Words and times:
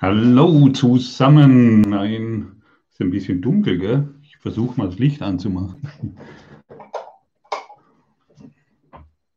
Hallo 0.00 0.70
zusammen. 0.70 1.82
Nein, 1.82 2.62
ist 2.90 3.02
ein 3.02 3.10
bisschen 3.10 3.42
dunkel, 3.42 3.78
gell? 3.78 4.14
Ich 4.22 4.38
versuche 4.38 4.78
mal 4.78 4.86
das 4.86 4.98
Licht 4.98 5.20
anzumachen. 5.20 6.16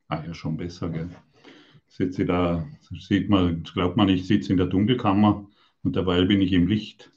Ah 0.07 0.23
ja, 0.25 0.33
schon 0.33 0.55
besser, 0.55 0.89
gell? 0.89 1.09
Sitze 1.87 2.25
da, 2.25 2.65
sieht 2.97 3.29
man, 3.29 3.63
glaubt 3.63 3.97
man, 3.97 4.07
ich 4.07 4.25
sitze 4.25 4.53
in 4.53 4.57
der 4.57 4.67
Dunkelkammer 4.67 5.45
und 5.83 5.95
dabei 5.97 6.23
bin 6.23 6.39
ich 6.39 6.53
im 6.53 6.67
Licht. 6.67 7.11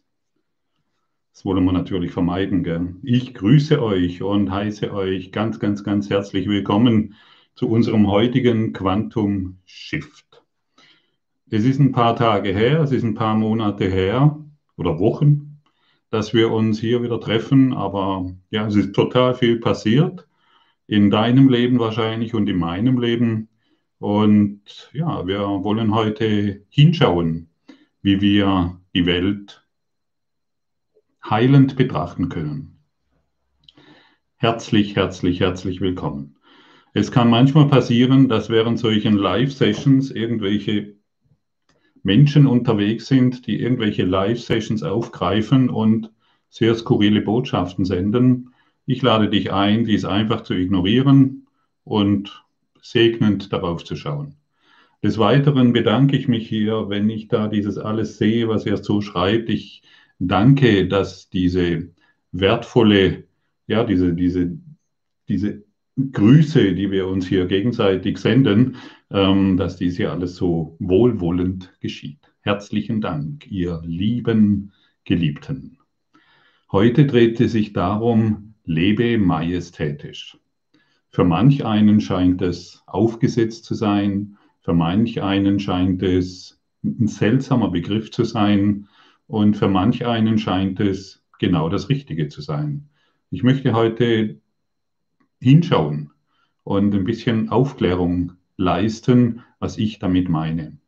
Das 1.33 1.45
wollen 1.45 1.65
wir 1.65 1.73
natürlich 1.73 2.11
vermeiden. 2.11 2.65
Gell? 2.65 2.97
Ich 3.05 3.33
grüße 3.33 3.81
euch 3.81 4.23
und 4.23 4.51
heiße 4.51 4.93
euch 4.93 5.31
ganz, 5.31 5.61
ganz, 5.61 5.85
ganz 5.85 6.11
herzlich 6.11 6.49
willkommen 6.49 7.15
zu 7.57 7.71
unserem 7.71 8.07
heutigen 8.09 8.75
Quantum 8.75 9.57
Shift. 9.65 10.45
Es 11.49 11.65
ist 11.65 11.81
ein 11.81 11.91
paar 11.91 12.15
Tage 12.15 12.51
her, 12.51 12.81
es 12.81 12.93
ist 12.93 13.03
ein 13.03 13.15
paar 13.15 13.35
Monate 13.35 13.89
her 13.89 14.39
oder 14.77 14.99
Wochen, 14.99 15.63
dass 16.11 16.35
wir 16.35 16.53
uns 16.53 16.79
hier 16.79 17.03
wieder 17.03 17.19
treffen, 17.19 17.73
aber 17.73 18.31
ja, 18.51 18.67
es 18.67 18.77
ist 18.77 18.95
total 18.95 19.35
viel 19.35 19.59
passiert. 19.59 20.29
In 20.87 21.11
deinem 21.11 21.49
Leben 21.49 21.79
wahrscheinlich 21.79 22.35
und 22.35 22.47
in 22.49 22.59
meinem 22.59 23.01
Leben. 23.01 23.49
Und 23.99 24.91
ja, 24.93 25.27
wir 25.27 25.41
wollen 25.41 25.95
heute 25.95 26.63
hinschauen, 26.69 27.49
wie 28.03 28.21
wir 28.21 28.79
die 28.95 29.07
Welt 29.07 29.67
heilend 31.25 31.75
betrachten 31.75 32.29
können. 32.29 32.79
Herzlich, 34.37 34.95
herzlich, 34.95 35.41
herzlich 35.41 35.81
willkommen. 35.81 36.36
Es 36.99 37.13
kann 37.13 37.29
manchmal 37.29 37.69
passieren, 37.69 38.27
dass 38.27 38.49
während 38.49 38.79
solchen 38.79 39.19
Live-Sessions 39.19 40.11
irgendwelche 40.13 40.95
Menschen 42.03 42.47
unterwegs 42.47 43.07
sind, 43.07 43.47
die 43.47 43.61
irgendwelche 43.61 44.07
Live-Sessions 44.07 44.83
aufgreifen 44.83 45.69
und 45.69 46.11
sehr 46.49 46.75
skurrile 46.75 47.21
Botschaften 47.21 47.85
senden. 47.85 48.55
Ich 48.87 49.03
lade 49.03 49.29
dich 49.29 49.53
ein, 49.53 49.85
dies 49.85 50.07
einfach 50.07 50.41
zu 50.41 50.55
ignorieren 50.55 51.47
und 51.85 52.43
segnend 52.81 53.53
darauf 53.53 53.85
zu 53.85 53.95
schauen. 53.95 54.37
Des 55.03 55.19
Weiteren 55.19 55.75
bedanke 55.75 56.17
ich 56.17 56.29
mich 56.29 56.49
hier, 56.49 56.89
wenn 56.89 57.11
ich 57.11 57.29
da 57.29 57.49
dieses 57.49 57.77
alles 57.77 58.17
sehe, 58.17 58.49
was 58.49 58.65
er 58.65 58.79
so 58.79 59.03
schreibt. 59.03 59.51
Ich 59.51 59.83
danke, 60.19 60.89
dass 60.89 61.29
diese 61.29 61.91
wertvolle, 62.33 63.25
ja, 63.67 63.85
diese, 63.85 64.15
diese, 64.15 64.57
diese 65.29 65.66
Grüße, 65.97 66.75
die 66.75 66.91
wir 66.91 67.07
uns 67.07 67.27
hier 67.27 67.47
gegenseitig 67.47 68.19
senden, 68.19 68.77
ähm, 69.11 69.57
dass 69.57 69.77
dies 69.77 69.97
hier 69.97 70.13
alles 70.13 70.37
so 70.37 70.77
wohlwollend 70.79 71.73
geschieht. 71.81 72.21
Herzlichen 72.43 73.01
Dank, 73.01 73.51
ihr 73.51 73.81
lieben 73.85 74.73
Geliebten. 75.05 75.79
Heute 76.71 77.07
dreht 77.07 77.41
es 77.41 77.53
sich 77.53 77.73
darum, 77.73 78.55
lebe 78.65 79.17
majestätisch. 79.17 80.39
Für 81.09 81.25
manch 81.25 81.65
einen 81.65 82.01
scheint 82.01 82.43
es 82.43 82.83
aufgesetzt 82.87 83.65
zu 83.65 83.75
sein, 83.75 84.37
für 84.61 84.75
manch 84.75 85.23
einen 85.23 85.59
scheint 85.59 86.03
es 86.03 86.61
ein 86.85 87.07
seltsamer 87.07 87.71
Begriff 87.71 88.11
zu 88.11 88.25
sein, 88.25 88.89
und 89.29 89.57
für 89.57 89.69
manch 89.69 90.07
einen 90.07 90.39
scheint 90.39 90.79
es 90.79 91.25
genau 91.39 91.69
das 91.69 91.89
Richtige 91.89 92.29
zu 92.29 92.43
sein. 92.43 92.89
Ich 93.31 93.43
möchte 93.43 93.73
heute 93.73 94.41
hinschauen 95.41 96.11
und 96.65 96.95
ein 96.95 97.05
bisschen 97.05 97.49
Aufklärung 97.51 98.33
leisten, 98.57 99.43
was 99.59 99.79
ich 99.79 99.99
damit 99.99 100.29
meine. 100.29 100.79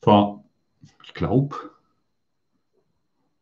Vor, 0.00 0.44
ich 1.04 1.14
glaube, 1.14 1.56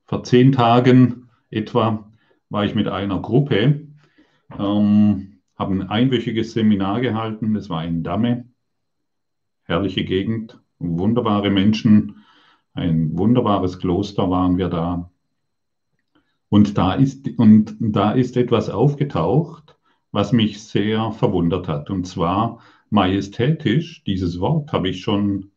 vor 0.07 0.25
zehn 0.25 0.53
Tagen 0.53 1.29
etwa 1.51 2.11
war 2.49 2.65
ich 2.65 2.75
mit 2.75 2.89
einer 2.89 3.21
Gruppe, 3.21 3.87
ähm, 4.59 5.39
habe 5.57 5.75
ein 5.75 5.89
einwöchiges 5.89 6.53
Seminar 6.53 7.01
gehalten. 7.01 7.55
Das 7.55 7.69
war 7.69 7.85
in 7.85 8.03
Damme, 8.03 8.47
herrliche 9.65 10.05
Gegend, 10.05 10.61
wunderbare 10.79 11.51
Menschen, 11.51 12.25
ein 12.75 13.17
wunderbares 13.17 13.79
Kloster 13.79 14.31
waren 14.31 14.59
wir 14.59 14.69
da. 14.69 15.11
Und 16.49 16.79
da 16.79 16.95
ist, 16.95 17.27
und 17.39 17.77
da 17.81 18.13
ist 18.13 18.37
etwas 18.37 18.71
aufgetaucht, 18.71 19.76
was 20.13 20.33
mich 20.33 20.63
sehr 20.63 21.13
verwundert 21.13 21.69
hat. 21.69 21.91
Und 21.91 22.07
zwar 22.07 22.61
majestätisch, 22.91 24.05
dieses 24.05 24.41
Wort 24.41 24.73
habe 24.73 24.89
ich 24.89 25.01
schon, 25.01 25.51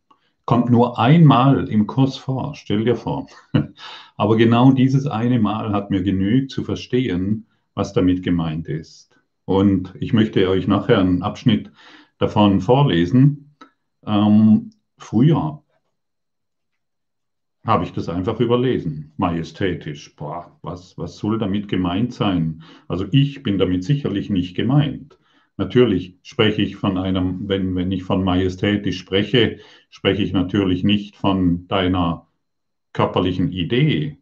kommt 0.46 0.70
nur 0.70 1.00
einmal 1.00 1.70
im 1.70 1.88
Kurs 1.88 2.18
vor, 2.18 2.56
stell 2.56 2.86
dir 2.86 2.96
vor. 2.96 3.28
Aber 4.18 4.36
genau 4.36 4.72
dieses 4.72 5.08
eine 5.08 5.40
Mal 5.40 5.72
hat 5.72 5.92
mir 5.92 6.04
genügt 6.04 6.52
zu 6.52 6.64
verstehen, 6.64 7.48
was 7.74 7.94
damit 7.94 8.24
gemeint 8.24 8.68
ist. 8.68 9.16
Und 9.46 9.94
ich 10.00 10.14
möchte 10.14 10.48
euch 10.50 10.68
nachher 10.68 11.00
einen 11.00 11.24
Abschnitt 11.24 11.72
davon 12.18 12.62
vorlesen. 12.62 13.56
Ähm, 14.06 14.72
früher 14.98 15.64
habe 17.70 17.84
ich 17.84 17.94
das 17.94 18.10
einfach 18.10 18.40
überlesen. 18.40 19.14
Majestätisch. 19.18 20.16
Boah, 20.16 20.58
was, 20.64 20.98
was 20.98 21.18
soll 21.18 21.38
damit 21.38 21.68
gemeint 21.68 22.14
sein? 22.14 22.64
Also 22.88 23.06
ich 23.12 23.44
bin 23.44 23.60
damit 23.60 23.84
sicherlich 23.84 24.30
nicht 24.32 24.56
gemeint. 24.56 25.20
Natürlich 25.56 26.16
spreche 26.24 26.64
ich 26.64 26.78
von 26.78 26.98
einem, 26.98 27.48
wenn, 27.48 27.76
wenn 27.76 27.92
ich 27.92 28.04
von 28.04 28.24
majestätisch 28.24 28.98
spreche, 28.98 29.60
spreche 29.90 30.24
ich 30.24 30.34
natürlich 30.34 30.84
nicht 30.84 31.16
von 31.16 31.68
deiner 31.68 32.28
körperlichen 32.94 33.52
Idee, 33.52 34.18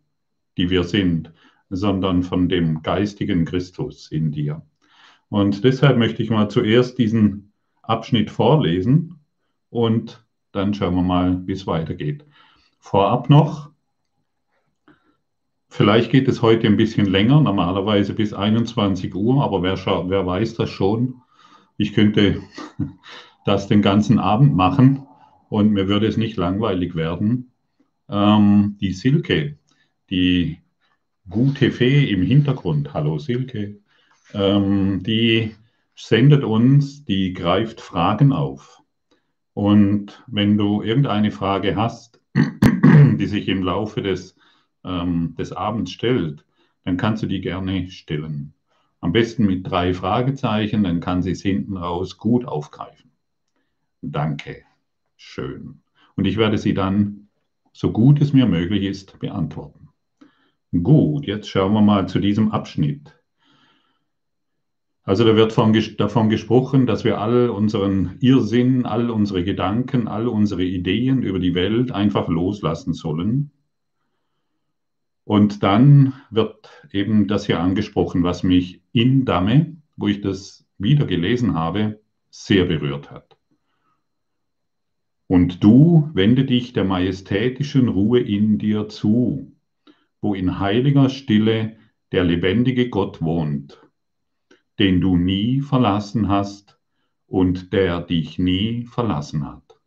die 0.57 0.69
wir 0.69 0.83
sind, 0.83 1.31
sondern 1.69 2.23
von 2.23 2.49
dem 2.49 2.81
geistigen 2.81 3.45
Christus 3.45 4.11
in 4.11 4.31
dir. 4.31 4.61
Und 5.29 5.63
deshalb 5.63 5.97
möchte 5.97 6.21
ich 6.21 6.29
mal 6.29 6.49
zuerst 6.49 6.97
diesen 6.97 7.53
Abschnitt 7.81 8.29
vorlesen 8.29 9.19
und 9.69 10.25
dann 10.51 10.73
schauen 10.73 10.95
wir 10.95 11.03
mal, 11.03 11.47
wie 11.47 11.53
es 11.53 11.65
weitergeht. 11.65 12.25
Vorab 12.89 13.29
noch, 13.29 13.69
vielleicht 15.67 16.09
geht 16.09 16.29
es 16.29 16.41
heute 16.41 16.67
ein 16.67 16.77
bisschen 16.77 17.05
länger, 17.05 17.41
normalerweise 17.41 18.13
bis 18.13 18.31
21 18.31 19.13
Uhr, 19.13 19.43
aber 19.43 19.61
wer, 19.61 19.75
wer 19.75 20.25
weiß 20.25 20.53
das 20.53 20.69
schon? 20.69 21.15
Ich 21.75 21.93
könnte 21.93 22.41
das 23.45 23.67
den 23.67 23.81
ganzen 23.81 24.19
Abend 24.19 24.55
machen 24.55 25.05
und 25.49 25.73
mir 25.73 25.89
würde 25.89 26.07
es 26.07 26.15
nicht 26.15 26.37
langweilig 26.37 26.95
werden. 26.95 27.51
Ähm, 28.07 28.77
die 28.79 28.93
Silke, 28.93 29.57
die 30.09 30.59
gute 31.29 31.71
Fee 31.71 32.09
im 32.09 32.21
Hintergrund, 32.21 32.93
hallo 32.93 33.19
Silke, 33.19 33.81
ähm, 34.33 35.03
die 35.03 35.53
sendet 35.93 36.45
uns, 36.45 37.03
die 37.03 37.33
greift 37.33 37.81
Fragen 37.81 38.31
auf. 38.31 38.81
Und 39.53 40.23
wenn 40.27 40.57
du 40.57 40.81
irgendeine 40.81 41.31
Frage 41.31 41.75
hast, 41.75 42.21
die 43.17 43.25
sich 43.25 43.47
im 43.47 43.63
Laufe 43.63 44.01
des, 44.01 44.35
ähm, 44.83 45.35
des 45.37 45.51
Abends 45.51 45.91
stellt, 45.91 46.45
dann 46.83 46.97
kannst 46.97 47.23
du 47.23 47.27
die 47.27 47.41
gerne 47.41 47.89
stellen. 47.89 48.53
Am 48.99 49.11
besten 49.11 49.45
mit 49.45 49.69
drei 49.69 49.93
Fragezeichen, 49.93 50.83
dann 50.83 50.99
kann 50.99 51.21
sie 51.21 51.31
es 51.31 51.41
hinten 51.41 51.77
raus 51.77 52.17
gut 52.17 52.45
aufgreifen. 52.45 53.11
Danke. 54.01 54.63
Schön. 55.15 55.81
Und 56.15 56.25
ich 56.25 56.37
werde 56.37 56.57
sie 56.57 56.73
dann, 56.73 57.29
so 57.73 57.91
gut 57.91 58.21
es 58.21 58.33
mir 58.33 58.47
möglich 58.47 58.83
ist, 58.83 59.19
beantworten. 59.19 59.89
Gut, 60.83 61.25
jetzt 61.25 61.49
schauen 61.49 61.73
wir 61.73 61.81
mal 61.81 62.07
zu 62.07 62.19
diesem 62.19 62.51
Abschnitt. 62.51 63.16
Also 65.07 65.23
da 65.23 65.37
wird 65.37 65.53
von, 65.53 65.71
davon 65.95 66.29
gesprochen, 66.29 66.85
dass 66.85 67.05
wir 67.05 67.21
all 67.21 67.49
unseren 67.49 68.17
Irrsinn, 68.19 68.85
all 68.85 69.09
unsere 69.09 69.45
Gedanken, 69.45 70.09
all 70.09 70.27
unsere 70.27 70.65
Ideen 70.65 71.23
über 71.23 71.39
die 71.39 71.55
Welt 71.55 71.93
einfach 71.93 72.27
loslassen 72.27 72.91
sollen. 72.91 73.51
Und 75.23 75.63
dann 75.63 76.11
wird 76.29 76.69
eben 76.91 77.29
das 77.29 77.45
hier 77.45 77.61
angesprochen, 77.61 78.23
was 78.23 78.43
mich 78.43 78.81
in 78.91 79.23
Damme, 79.23 79.77
wo 79.95 80.09
ich 80.09 80.19
das 80.19 80.67
wieder 80.77 81.05
gelesen 81.05 81.53
habe, 81.53 82.01
sehr 82.29 82.65
berührt 82.65 83.09
hat. 83.09 83.37
Und 85.27 85.63
du 85.63 86.09
wende 86.15 86.43
dich 86.43 86.73
der 86.73 86.83
majestätischen 86.83 87.87
Ruhe 87.87 88.19
in 88.19 88.57
dir 88.57 88.89
zu, 88.89 89.55
wo 90.19 90.33
in 90.33 90.59
heiliger 90.59 91.07
Stille 91.07 91.77
der 92.11 92.25
lebendige 92.25 92.89
Gott 92.89 93.21
wohnt 93.21 93.86
den 94.79 95.01
du 95.01 95.17
nie 95.17 95.61
verlassen 95.61 96.27
hast 96.27 96.77
und 97.27 97.73
der 97.73 98.01
dich 98.01 98.39
nie 98.39 98.85
verlassen 98.85 99.45
hat. 99.45 99.79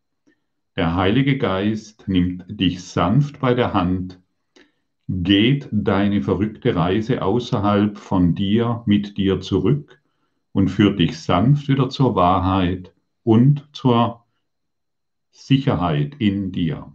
Der 0.76 0.94
Heilige 0.94 1.38
Geist 1.38 2.06
nimmt 2.06 2.44
dich 2.48 2.82
sanft 2.82 3.40
bei 3.40 3.54
der 3.54 3.74
Hand, 3.74 4.20
geht 5.08 5.68
deine 5.72 6.22
verrückte 6.22 6.74
Reise 6.74 7.22
außerhalb 7.22 7.98
von 7.98 8.34
dir 8.34 8.82
mit 8.86 9.16
dir 9.16 9.40
zurück 9.40 10.00
und 10.52 10.68
führt 10.68 10.98
dich 10.98 11.18
sanft 11.18 11.68
wieder 11.68 11.88
zur 11.88 12.14
Wahrheit 12.14 12.94
und 13.24 13.68
zur 13.72 14.24
Sicherheit 15.30 16.16
in 16.18 16.52
dir. 16.52 16.92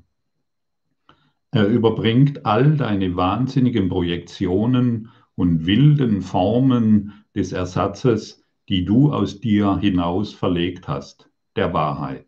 Er 1.52 1.68
überbringt 1.68 2.46
all 2.46 2.76
deine 2.76 3.16
wahnsinnigen 3.16 3.90
Projektionen 3.90 5.10
und 5.36 5.66
wilden 5.66 6.22
Formen 6.22 7.25
des 7.36 7.52
Ersatzes, 7.52 8.44
die 8.70 8.86
du 8.86 9.12
aus 9.12 9.40
dir 9.40 9.78
hinaus 9.78 10.34
verlegt 10.34 10.88
hast, 10.88 11.30
der 11.56 11.74
Wahrheit. 11.74 12.26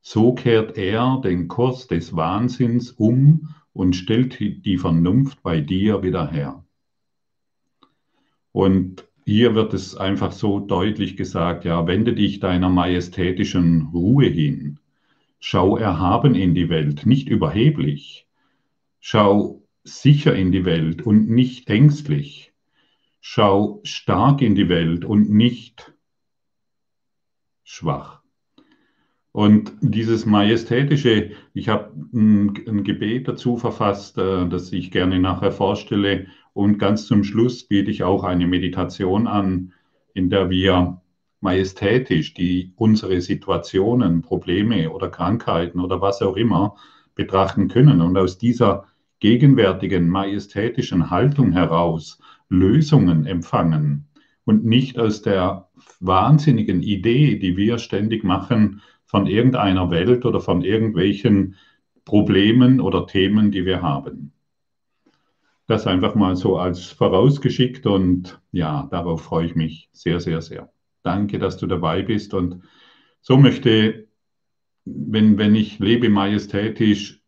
So 0.00 0.34
kehrt 0.34 0.76
er 0.76 1.20
den 1.22 1.48
Kurs 1.48 1.86
des 1.86 2.14
Wahnsinns 2.14 2.90
um 2.92 3.54
und 3.72 3.96
stellt 3.96 4.38
die 4.38 4.76
Vernunft 4.76 5.42
bei 5.42 5.60
dir 5.60 6.02
wieder 6.02 6.30
her. 6.30 6.64
Und 8.52 9.08
hier 9.24 9.54
wird 9.54 9.72
es 9.72 9.96
einfach 9.96 10.32
so 10.32 10.60
deutlich 10.60 11.16
gesagt, 11.16 11.64
ja, 11.64 11.86
wende 11.86 12.12
dich 12.12 12.40
deiner 12.40 12.68
majestätischen 12.68 13.88
Ruhe 13.92 14.26
hin. 14.26 14.78
Schau 15.38 15.76
erhaben 15.76 16.34
in 16.34 16.54
die 16.54 16.68
Welt, 16.68 17.06
nicht 17.06 17.28
überheblich. 17.28 18.26
Schau 19.00 19.62
sicher 19.84 20.34
in 20.34 20.52
die 20.52 20.64
Welt 20.64 21.02
und 21.02 21.30
nicht 21.30 21.68
ängstlich. 21.70 22.51
Schau 23.24 23.80
stark 23.84 24.42
in 24.42 24.56
die 24.56 24.68
Welt 24.68 25.04
und 25.04 25.30
nicht 25.30 25.94
schwach. 27.62 28.20
Und 29.30 29.72
dieses 29.80 30.26
majestätische, 30.26 31.30
ich 31.54 31.68
habe 31.68 31.92
ein, 32.12 32.52
ein, 32.66 32.82
Gebet 32.82 33.28
dazu 33.28 33.56
verfasst, 33.56 34.18
äh, 34.18 34.48
das 34.48 34.72
ich 34.72 34.90
gerne 34.90 35.20
nachher 35.20 35.52
vorstelle. 35.52 36.26
Und 36.52 36.78
ganz 36.78 37.06
zum 37.06 37.22
Schluss 37.22 37.62
biete 37.62 37.92
ich 37.92 38.02
auch 38.02 38.24
eine 38.24 38.48
Meditation 38.48 39.28
an, 39.28 39.72
in 40.14 40.28
der 40.28 40.50
wir 40.50 41.00
majestätisch 41.40 42.34
die 42.34 42.72
unsere 42.74 43.20
Situationen, 43.20 44.22
Probleme 44.22 44.90
oder 44.90 45.08
Krankheiten 45.08 45.78
oder 45.78 46.00
was 46.00 46.22
auch 46.22 46.36
immer 46.36 46.76
betrachten 47.14 47.68
können 47.68 48.00
und 48.00 48.18
aus 48.18 48.36
dieser 48.36 48.86
gegenwärtigen 49.20 50.08
majestätischen 50.08 51.08
Haltung 51.08 51.52
heraus 51.52 52.18
Lösungen 52.52 53.24
empfangen 53.24 54.06
und 54.44 54.64
nicht 54.64 54.98
aus 54.98 55.22
der 55.22 55.68
wahnsinnigen 56.00 56.82
Idee, 56.82 57.38
die 57.38 57.56
wir 57.56 57.78
ständig 57.78 58.24
machen, 58.24 58.82
von 59.06 59.26
irgendeiner 59.26 59.90
Welt 59.90 60.24
oder 60.24 60.40
von 60.40 60.62
irgendwelchen 60.62 61.56
Problemen 62.04 62.80
oder 62.80 63.06
Themen, 63.06 63.50
die 63.50 63.64
wir 63.64 63.82
haben. 63.82 64.32
Das 65.66 65.86
einfach 65.86 66.14
mal 66.14 66.36
so 66.36 66.58
als 66.58 66.86
vorausgeschickt 66.86 67.86
und 67.86 68.40
ja, 68.52 68.88
darauf 68.90 69.22
freue 69.22 69.46
ich 69.46 69.54
mich 69.54 69.88
sehr, 69.92 70.20
sehr, 70.20 70.42
sehr. 70.42 70.72
Danke, 71.02 71.38
dass 71.38 71.56
du 71.56 71.66
dabei 71.66 72.02
bist 72.02 72.34
und 72.34 72.62
so 73.20 73.36
möchte, 73.36 74.08
wenn, 74.84 75.38
wenn 75.38 75.54
ich 75.54 75.78
lebe 75.78 76.08
majestätisch 76.10 77.22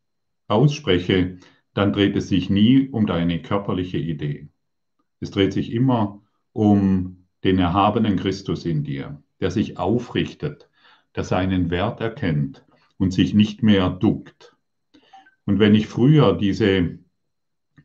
ausspreche, 0.49 1.39
dann 1.73 1.93
dreht 1.93 2.17
es 2.17 2.29
sich 2.29 2.51
nie 2.51 2.89
um 2.89 3.07
deine 3.07 3.41
körperliche 3.41 3.99
Idee. 3.99 4.49
Es 5.25 5.31
dreht 5.31 5.55
sich 5.55 5.73
immer 5.73 6.21
um 6.53 7.25
den 7.45 7.59
erhabenen 7.59 8.17
Christus 8.17 8.67
in 8.67 8.85
dir, 8.85 9.23
der 9.41 9.51
sich 9.51 9.79
aufrichtet, 9.79 10.69
der 11.17 11.25
seinen 11.25 11.71
Wert 11.71 12.03
erkennt 12.03 12.67
und 12.99 13.15
sich 13.15 13.33
nicht 13.33 13.63
mehr 13.63 13.89
duckt. 13.89 14.55
Und 15.47 15.61
wenn 15.61 15.75
ich 15.75 15.87
früher 15.87 16.37
diese 16.37 16.99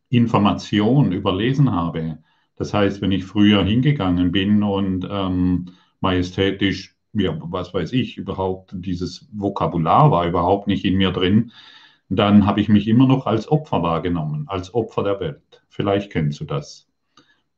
Information 0.09 1.13
überlesen 1.13 1.71
habe, 1.71 2.17
das 2.57 2.73
heißt, 2.73 3.01
wenn 3.01 3.13
ich 3.13 3.23
früher 3.23 3.63
hingegangen 3.63 4.33
bin 4.33 4.61
und 4.61 5.07
ähm, 5.09 5.67
majestätisch, 6.01 6.97
ja, 7.13 7.37
was 7.39 7.73
weiß 7.73 7.93
ich, 7.93 8.17
überhaupt 8.17 8.73
dieses 8.75 9.29
Vokabular 9.31 10.11
war 10.11 10.27
überhaupt 10.27 10.67
nicht 10.67 10.83
in 10.83 10.97
mir 10.97 11.11
drin, 11.11 11.53
dann 12.09 12.45
habe 12.45 12.59
ich 12.59 12.67
mich 12.67 12.85
immer 12.89 13.07
noch 13.07 13.27
als 13.27 13.49
Opfer 13.49 13.81
wahrgenommen, 13.81 14.43
als 14.49 14.73
Opfer 14.73 15.03
der 15.03 15.21
Welt. 15.21 15.63
Vielleicht 15.69 16.11
kennst 16.11 16.41
du 16.41 16.43
das. 16.43 16.88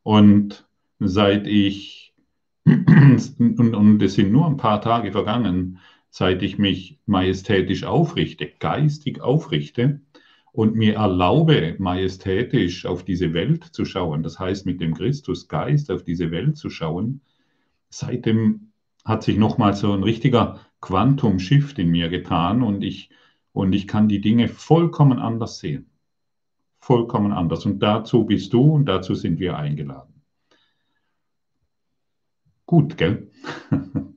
Und 0.04 0.68
seit 1.00 1.48
ich 1.48 2.14
und, 2.66 3.76
und 3.76 4.02
es 4.02 4.16
sind 4.16 4.32
nur 4.32 4.46
ein 4.46 4.58
paar 4.58 4.82
Tage 4.82 5.12
vergangen, 5.12 5.80
seit 6.10 6.44
ich 6.44 6.58
mich 6.58 7.00
majestätisch 7.06 7.84
aufrichte, 7.86 8.52
geistig 8.60 9.22
aufrichte 9.22 10.02
und 10.52 10.76
mir 10.76 10.96
erlaube, 10.96 11.76
majestätisch 11.80 12.86
auf 12.86 13.04
diese 13.04 13.34
Welt 13.34 13.64
zu 13.64 13.86
schauen, 13.86 14.22
das 14.22 14.40
heißt 14.40 14.66
mit 14.66 14.82
dem 14.82 14.94
Christusgeist 14.94 15.90
auf 15.90 16.04
diese 16.04 16.30
Welt 16.32 16.58
zu 16.58 16.70
schauen, 16.70 17.22
seitdem 17.90 18.72
hat 19.06 19.24
sich 19.24 19.38
nochmal 19.38 19.74
so 19.74 19.94
ein 19.94 20.04
richtiger 20.04 20.60
Quantum-Shift 20.82 21.80
in 21.80 21.90
mir 21.90 22.10
getan 22.10 22.62
und 22.62 22.84
ich, 22.84 23.10
und 23.54 23.74
ich 23.74 23.88
kann 23.88 24.10
die 24.10 24.22
Dinge 24.22 24.48
vollkommen 24.50 25.20
anders 25.20 25.60
sehen. 25.60 25.91
Vollkommen 26.82 27.32
anders. 27.32 27.66
Und 27.66 27.80
dazu 27.80 28.26
bist 28.26 28.54
du 28.54 28.74
und 28.74 28.86
dazu 28.86 29.14
sind 29.14 29.40
wir 29.40 29.56
eingeladen. 29.56 30.24
Gut, 32.66 32.98
gell? 32.98 33.30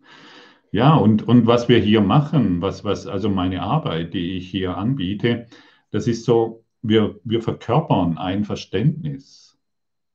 ja, 0.72 0.96
und, 0.96 1.28
und 1.28 1.46
was 1.46 1.68
wir 1.68 1.78
hier 1.78 2.00
machen, 2.00 2.62
was, 2.62 2.82
was, 2.82 3.06
also 3.06 3.28
meine 3.28 3.62
Arbeit, 3.62 4.14
die 4.14 4.38
ich 4.38 4.48
hier 4.48 4.76
anbiete, 4.76 5.46
das 5.90 6.06
ist 6.06 6.24
so, 6.24 6.64
wir, 6.80 7.20
wir 7.24 7.42
verkörpern 7.42 8.16
ein 8.16 8.44
Verständnis, 8.44 9.58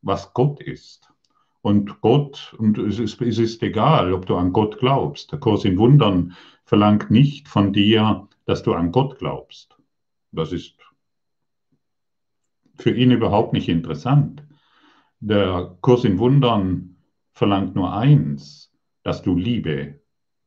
was 0.02 0.34
Gott 0.34 0.62
ist. 0.62 1.12
Und 1.62 2.02
Gott, 2.02 2.56
und 2.58 2.78
es 2.78 2.98
ist, 2.98 3.22
es 3.22 3.38
ist 3.38 3.62
egal, 3.62 4.14
ob 4.14 4.26
du 4.26 4.38
an 4.38 4.54
Gott 4.54 4.80
glaubst. 4.80 5.32
Der 5.32 5.40
Kurs 5.40 5.66
in 5.66 5.78
Wundern 5.78 6.36
verlangt 6.64 7.12
nicht 7.12 7.48
von 7.48 7.74
dir, 7.74 8.28
dass 8.46 8.64
du 8.64 8.74
an 8.74 8.92
Gott 8.92 9.20
glaubst. 9.20 9.78
Das 10.32 10.52
ist 10.52 10.79
für 12.80 12.92
ihn 12.92 13.12
überhaupt 13.12 13.54
nicht 13.54 13.70
interessant. 13.70 14.44
Der 15.20 15.76
Kurs 15.82 16.06
in 16.06 16.18
Wundern 16.18 16.96
verlangt 17.34 17.76
nur 17.76 17.94
eins, 17.94 18.74
dass 19.04 19.22
du 19.22 19.36
Liebe, 19.36 20.00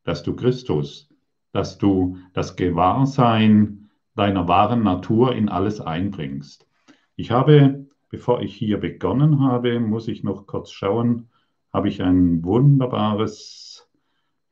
dass 0.05 0.23
du 0.23 0.35
Christus, 0.35 1.11
dass 1.53 1.79
du 1.79 2.17
das 2.33 2.57
Gewahrsein 2.57 3.91
deiner 4.15 4.49
wahren 4.49 4.83
Natur 4.83 5.35
in 5.35 5.49
alles 5.49 5.81
einbringst. 5.81 6.67
Ich 7.17 7.31
habe, 7.31 7.87
bevor 8.09 8.41
ich 8.41 8.55
hier 8.55 8.79
begonnen 8.79 9.41
habe, 9.41 9.79
muss 9.81 10.09
ich 10.09 10.25
noch 10.25 10.47
kurz 10.47 10.71
schauen, 10.71 11.29
habe 11.73 11.89
ich 11.89 12.03
ein 12.03 12.45
wunderbares, 12.45 13.89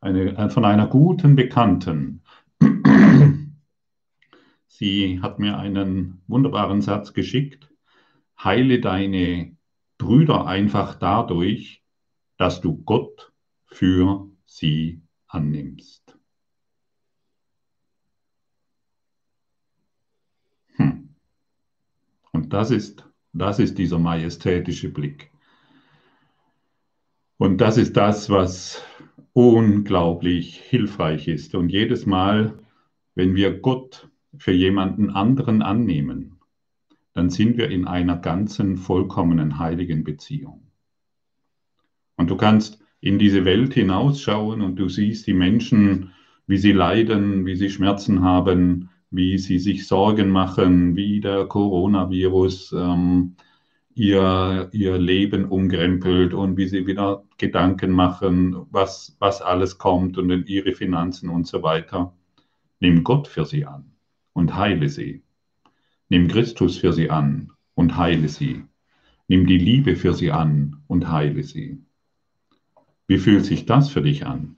eine, 0.00 0.50
von 0.50 0.64
einer 0.64 0.86
guten 0.86 1.36
Bekannten. 1.36 2.22
Sie 4.66 5.20
hat 5.20 5.38
mir 5.38 5.58
einen 5.58 6.22
wunderbaren 6.26 6.80
Satz 6.80 7.12
geschickt. 7.12 7.69
Heile 8.42 8.80
deine 8.80 9.56
Brüder 9.98 10.46
einfach 10.46 10.94
dadurch, 10.94 11.82
dass 12.38 12.60
du 12.60 12.82
Gott 12.84 13.32
für 13.66 14.30
sie 14.46 15.02
annimmst. 15.26 16.16
Hm. 20.76 21.14
Und 22.32 22.52
das 22.54 22.70
ist, 22.70 23.04
das 23.32 23.58
ist 23.58 23.76
dieser 23.76 23.98
majestätische 23.98 24.88
Blick. 24.88 25.30
Und 27.36 27.58
das 27.58 27.76
ist 27.76 27.96
das, 27.96 28.30
was 28.30 28.82
unglaublich 29.34 30.60
hilfreich 30.60 31.28
ist. 31.28 31.54
Und 31.54 31.68
jedes 31.68 32.06
Mal, 32.06 32.58
wenn 33.14 33.34
wir 33.34 33.60
Gott 33.60 34.08
für 34.38 34.52
jemanden 34.52 35.10
anderen 35.10 35.62
annehmen, 35.62 36.39
dann 37.12 37.30
sind 37.30 37.56
wir 37.56 37.70
in 37.70 37.86
einer 37.86 38.16
ganzen, 38.16 38.76
vollkommenen, 38.76 39.58
heiligen 39.58 40.04
Beziehung. 40.04 40.70
Und 42.16 42.30
du 42.30 42.36
kannst 42.36 42.80
in 43.00 43.18
diese 43.18 43.44
Welt 43.44 43.74
hinausschauen 43.74 44.60
und 44.60 44.76
du 44.76 44.88
siehst 44.88 45.26
die 45.26 45.34
Menschen, 45.34 46.12
wie 46.46 46.58
sie 46.58 46.72
leiden, 46.72 47.46
wie 47.46 47.56
sie 47.56 47.70
Schmerzen 47.70 48.22
haben, 48.22 48.90
wie 49.10 49.38
sie 49.38 49.58
sich 49.58 49.86
Sorgen 49.86 50.30
machen, 50.30 50.96
wie 50.96 51.20
der 51.20 51.46
Coronavirus 51.46 52.72
ähm, 52.72 53.36
ihr, 53.94 54.68
ihr 54.72 54.98
Leben 54.98 55.46
umkrempelt 55.46 56.34
und 56.34 56.56
wie 56.56 56.68
sie 56.68 56.86
wieder 56.86 57.24
Gedanken 57.38 57.90
machen, 57.90 58.66
was, 58.70 59.16
was 59.18 59.42
alles 59.42 59.78
kommt 59.78 60.16
und 60.18 60.30
in 60.30 60.46
ihre 60.46 60.72
Finanzen 60.72 61.28
und 61.28 61.46
so 61.46 61.62
weiter. 61.62 62.14
Nimm 62.80 63.04
Gott 63.04 63.28
für 63.28 63.44
sie 63.44 63.66
an 63.66 63.92
und 64.32 64.54
heile 64.54 64.88
sie. 64.88 65.22
Nimm 66.10 66.26
Christus 66.26 66.76
für 66.76 66.92
sie 66.92 67.08
an 67.08 67.52
und 67.74 67.96
heile 67.96 68.28
sie. 68.28 68.64
Nimm 69.28 69.46
die 69.46 69.58
Liebe 69.58 69.94
für 69.94 70.12
sie 70.12 70.32
an 70.32 70.82
und 70.88 71.08
heile 71.08 71.44
sie. 71.44 71.78
Wie 73.06 73.18
fühlt 73.18 73.44
sich 73.44 73.64
das 73.64 73.90
für 73.90 74.02
dich 74.02 74.26
an? 74.26 74.56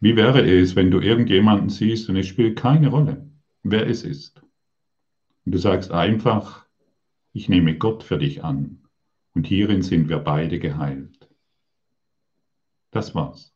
Wie 0.00 0.16
wäre 0.16 0.40
es, 0.40 0.74
wenn 0.74 0.90
du 0.90 1.00
irgendjemanden 1.00 1.68
siehst 1.68 2.08
und 2.08 2.16
es 2.16 2.26
spielt 2.26 2.58
keine 2.58 2.88
Rolle, 2.88 3.30
wer 3.62 3.86
es 3.86 4.04
ist? 4.04 4.42
Und 5.44 5.52
du 5.52 5.58
sagst 5.58 5.90
einfach, 5.90 6.64
ich 7.34 7.50
nehme 7.50 7.76
Gott 7.76 8.02
für 8.02 8.16
dich 8.16 8.42
an 8.42 8.88
Und 9.34 9.46
hierin 9.46 9.82
sind 9.82 10.08
wir 10.08 10.18
beide 10.18 10.58
geheilt. 10.58 11.28
Das 12.90 13.14
war's. 13.14 13.54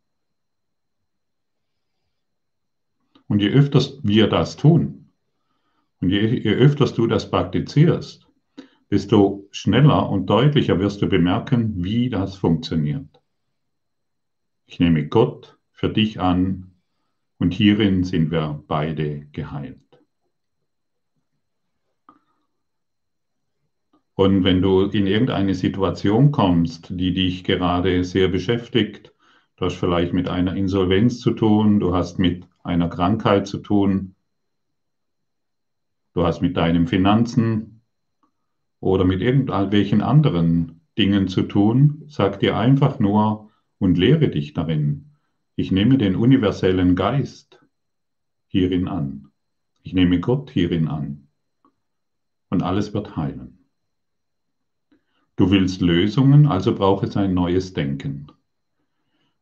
Und 3.26 3.40
je 3.40 3.50
öfter 3.50 3.80
wir 4.02 4.28
das 4.28 4.56
tun 4.56 5.10
und 6.00 6.10
je, 6.10 6.26
je 6.26 6.54
öfter 6.54 6.86
du 6.86 7.06
das 7.06 7.30
praktizierst, 7.30 8.26
desto 8.90 9.48
schneller 9.50 10.10
und 10.10 10.26
deutlicher 10.26 10.78
wirst 10.78 11.00
du 11.02 11.08
bemerken, 11.08 11.82
wie 11.82 12.10
das 12.10 12.36
funktioniert. 12.36 13.08
Ich 14.66 14.78
nehme 14.78 15.06
Gott 15.08 15.58
für 15.72 15.88
dich 15.88 16.20
an 16.20 16.74
und 17.38 17.54
hierin 17.54 18.04
sind 18.04 18.30
wir 18.30 18.62
beide 18.66 19.26
geheilt. 19.32 19.80
Und 24.14 24.44
wenn 24.44 24.62
du 24.62 24.82
in 24.82 25.06
irgendeine 25.06 25.54
Situation 25.54 26.30
kommst, 26.30 26.88
die 26.90 27.12
dich 27.12 27.42
gerade 27.42 28.04
sehr 28.04 28.28
beschäftigt, 28.28 29.12
du 29.56 29.64
hast 29.64 29.74
vielleicht 29.74 30.12
mit 30.12 30.28
einer 30.28 30.54
Insolvenz 30.54 31.18
zu 31.18 31.32
tun, 31.32 31.80
du 31.80 31.94
hast 31.94 32.18
mit 32.18 32.46
einer 32.64 32.88
Krankheit 32.88 33.46
zu 33.46 33.58
tun, 33.58 34.16
du 36.14 36.24
hast 36.24 36.40
mit 36.40 36.56
deinen 36.56 36.88
Finanzen 36.88 37.82
oder 38.80 39.04
mit 39.04 39.20
irgendwelchen 39.20 40.00
anderen 40.00 40.80
Dingen 40.98 41.28
zu 41.28 41.42
tun, 41.42 42.04
sag 42.08 42.40
dir 42.40 42.56
einfach 42.56 42.98
nur 42.98 43.50
und 43.78 43.98
lehre 43.98 44.28
dich 44.28 44.54
darin. 44.54 45.10
Ich 45.56 45.70
nehme 45.70 45.98
den 45.98 46.16
universellen 46.16 46.96
Geist 46.96 47.64
hierin 48.46 48.88
an. 48.88 49.30
Ich 49.82 49.92
nehme 49.92 50.20
Gott 50.20 50.50
hierin 50.50 50.88
an. 50.88 51.28
Und 52.48 52.62
alles 52.62 52.94
wird 52.94 53.16
heilen. 53.16 53.58
Du 55.36 55.50
willst 55.50 55.80
Lösungen, 55.80 56.46
also 56.46 56.74
braucht 56.74 57.04
es 57.04 57.16
ein 57.16 57.34
neues 57.34 57.72
Denken. 57.72 58.28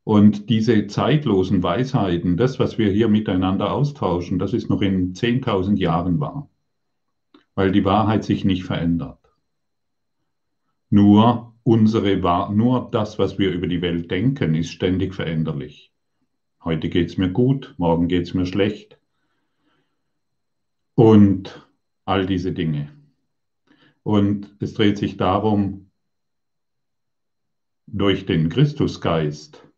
Und 0.05 0.51
diese 0.51 0.89
zeitlosen 0.89 1.63
Weisheiten, 1.63 2.37
das, 2.37 2.59
was 2.59 2.77
wir 2.77 2.91
hier 2.91 3.09
miteinander 3.09 3.73
austauschen, 3.73 4.39
das 4.39 4.53
ist 4.53 4.69
noch 4.69 4.83
in 4.83 5.15
10.000 5.15 5.77
Jahren 5.79 6.19
wahr, 6.19 6.49
weil 7.55 7.71
die 7.71 7.85
Wahrheit 7.85 8.25
sich 8.25 8.45
nicht 8.45 8.65
verändert. 8.65 9.19
Nur 10.91 11.55
unsere 11.63 12.17
nur 12.53 12.89
das, 12.91 13.19
was 13.19 13.39
wir 13.39 13.53
über 13.53 13.69
die 13.69 13.81
Welt 13.81 14.11
denken, 14.11 14.55
ist 14.55 14.71
ständig 14.71 15.15
veränderlich. 15.15 15.93
Heute 16.65 16.89
geht 16.89 17.11
es 17.11 17.17
mir 17.17 17.31
gut, 17.31 17.75
morgen 17.79 18.09
geht 18.09 18.25
es 18.25 18.35
mir 18.35 18.47
schlecht. 18.47 18.99
Und 20.95 21.67
all 22.05 22.27
diese 22.27 22.53
Dinge. 22.53 22.93
Und 24.03 24.57
es 24.59 24.75
dreht 24.75 24.99
sich 24.99 25.17
darum, 25.17 25.91
durch 27.87 28.27
den 28.27 28.49
Christusgeist 28.49 29.72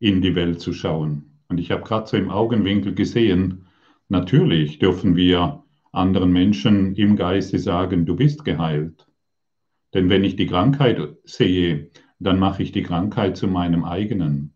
in 0.00 0.20
die 0.22 0.34
Welt 0.34 0.60
zu 0.60 0.72
schauen. 0.72 1.38
Und 1.48 1.58
ich 1.58 1.70
habe 1.70 1.84
gerade 1.84 2.08
so 2.08 2.16
im 2.16 2.30
Augenwinkel 2.30 2.94
gesehen, 2.94 3.66
natürlich 4.08 4.78
dürfen 4.78 5.14
wir 5.14 5.62
anderen 5.92 6.32
Menschen 6.32 6.94
im 6.96 7.16
Geiste 7.16 7.58
sagen, 7.58 8.06
du 8.06 8.16
bist 8.16 8.44
geheilt. 8.44 9.06
Denn 9.94 10.08
wenn 10.08 10.24
ich 10.24 10.36
die 10.36 10.46
Krankheit 10.46 11.16
sehe, 11.24 11.90
dann 12.18 12.38
mache 12.38 12.62
ich 12.62 12.72
die 12.72 12.82
Krankheit 12.82 13.36
zu 13.36 13.46
meinem 13.46 13.84
eigenen. 13.84 14.54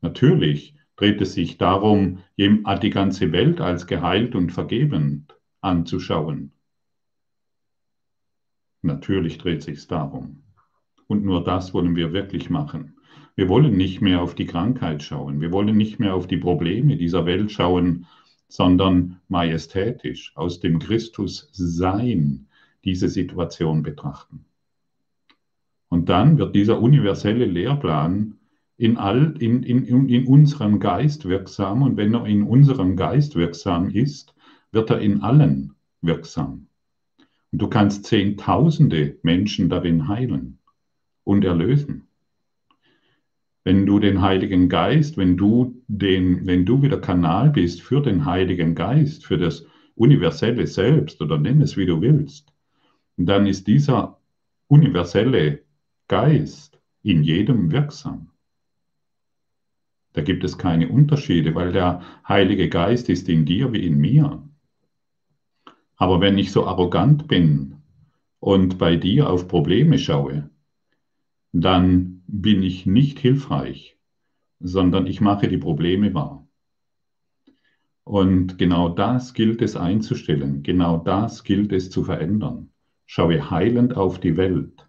Natürlich 0.00 0.76
dreht 0.96 1.20
es 1.20 1.34
sich 1.34 1.58
darum, 1.58 2.18
die 2.38 2.90
ganze 2.90 3.32
Welt 3.32 3.60
als 3.60 3.86
geheilt 3.86 4.34
und 4.34 4.50
vergebend 4.50 5.34
anzuschauen. 5.60 6.52
Natürlich 8.82 9.38
dreht 9.38 9.62
sich 9.62 9.86
darum. 9.86 10.42
Und 11.06 11.24
nur 11.24 11.42
das 11.44 11.72
wollen 11.72 11.96
wir 11.96 12.12
wirklich 12.12 12.50
machen. 12.50 12.95
Wir 13.36 13.50
wollen 13.50 13.76
nicht 13.76 14.00
mehr 14.00 14.22
auf 14.22 14.34
die 14.34 14.46
Krankheit 14.46 15.02
schauen. 15.02 15.42
Wir 15.42 15.52
wollen 15.52 15.76
nicht 15.76 16.00
mehr 16.00 16.14
auf 16.14 16.26
die 16.26 16.38
Probleme 16.38 16.96
dieser 16.96 17.26
Welt 17.26 17.52
schauen, 17.52 18.06
sondern 18.48 19.20
majestätisch 19.28 20.32
aus 20.36 20.60
dem 20.60 20.78
Christus-Sein 20.78 22.46
diese 22.84 23.08
Situation 23.08 23.82
betrachten. 23.82 24.46
Und 25.88 26.08
dann 26.08 26.38
wird 26.38 26.54
dieser 26.54 26.80
universelle 26.80 27.44
Lehrplan 27.44 28.38
in, 28.78 28.96
all, 28.96 29.34
in, 29.38 29.62
in, 29.62 30.08
in 30.08 30.26
unserem 30.26 30.80
Geist 30.80 31.26
wirksam. 31.26 31.82
Und 31.82 31.98
wenn 31.98 32.14
er 32.14 32.24
in 32.26 32.42
unserem 32.42 32.96
Geist 32.96 33.36
wirksam 33.36 33.90
ist, 33.90 34.34
wird 34.72 34.90
er 34.90 35.00
in 35.00 35.20
allen 35.20 35.74
wirksam. 36.00 36.68
Und 37.52 37.62
du 37.62 37.68
kannst 37.68 38.06
Zehntausende 38.06 39.18
Menschen 39.22 39.68
darin 39.68 40.08
heilen 40.08 40.58
und 41.24 41.44
erlösen. 41.44 42.05
Wenn 43.66 43.84
du 43.84 43.98
den 43.98 44.22
Heiligen 44.22 44.68
Geist, 44.68 45.16
wenn 45.16 45.36
du, 45.36 45.82
den, 45.88 46.46
wenn 46.46 46.64
du 46.64 46.82
wieder 46.82 47.00
Kanal 47.00 47.50
bist 47.50 47.82
für 47.82 48.00
den 48.00 48.24
Heiligen 48.24 48.76
Geist, 48.76 49.26
für 49.26 49.38
das 49.38 49.66
universelle 49.96 50.68
Selbst 50.68 51.20
oder 51.20 51.36
nenn 51.36 51.60
es 51.60 51.76
wie 51.76 51.84
du 51.84 52.00
willst, 52.00 52.54
dann 53.16 53.44
ist 53.44 53.66
dieser 53.66 54.20
universelle 54.68 55.64
Geist 56.06 56.80
in 57.02 57.24
jedem 57.24 57.72
wirksam. 57.72 58.30
Da 60.12 60.22
gibt 60.22 60.44
es 60.44 60.58
keine 60.58 60.88
Unterschiede, 60.88 61.56
weil 61.56 61.72
der 61.72 62.02
Heilige 62.28 62.68
Geist 62.68 63.08
ist 63.08 63.28
in 63.28 63.46
dir 63.46 63.72
wie 63.72 63.84
in 63.84 63.98
mir. 63.98 64.48
Aber 65.96 66.20
wenn 66.20 66.38
ich 66.38 66.52
so 66.52 66.68
arrogant 66.68 67.26
bin 67.26 67.78
und 68.38 68.78
bei 68.78 68.94
dir 68.94 69.28
auf 69.28 69.48
Probleme 69.48 69.98
schaue, 69.98 70.50
dann 71.50 72.15
bin 72.26 72.62
ich 72.62 72.86
nicht 72.86 73.18
hilfreich, 73.18 73.98
sondern 74.60 75.06
ich 75.06 75.20
mache 75.20 75.48
die 75.48 75.58
Probleme 75.58 76.14
wahr. 76.14 76.46
Und 78.04 78.58
genau 78.58 78.88
das 78.88 79.34
gilt 79.34 79.62
es 79.62 79.76
einzustellen, 79.76 80.62
genau 80.62 80.98
das 80.98 81.44
gilt 81.44 81.72
es 81.72 81.90
zu 81.90 82.04
verändern. 82.04 82.70
Schaue 83.04 83.50
heilend 83.50 83.96
auf 83.96 84.20
die 84.20 84.36
Welt. 84.36 84.88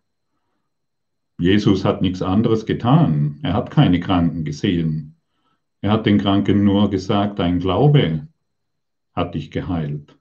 Jesus 1.39 1.85
hat 1.85 2.01
nichts 2.01 2.21
anderes 2.21 2.65
getan. 2.65 3.39
Er 3.43 3.53
hat 3.53 3.69
keine 3.71 3.99
Kranken 3.99 4.43
gesehen. 4.43 5.15
Er 5.81 5.91
hat 5.91 6.05
den 6.05 6.17
Kranken 6.17 6.63
nur 6.63 6.89
gesagt, 6.89 7.39
dein 7.39 7.59
Glaube 7.59 8.27
hat 9.13 9.35
dich 9.35 9.51
geheilt 9.51 10.17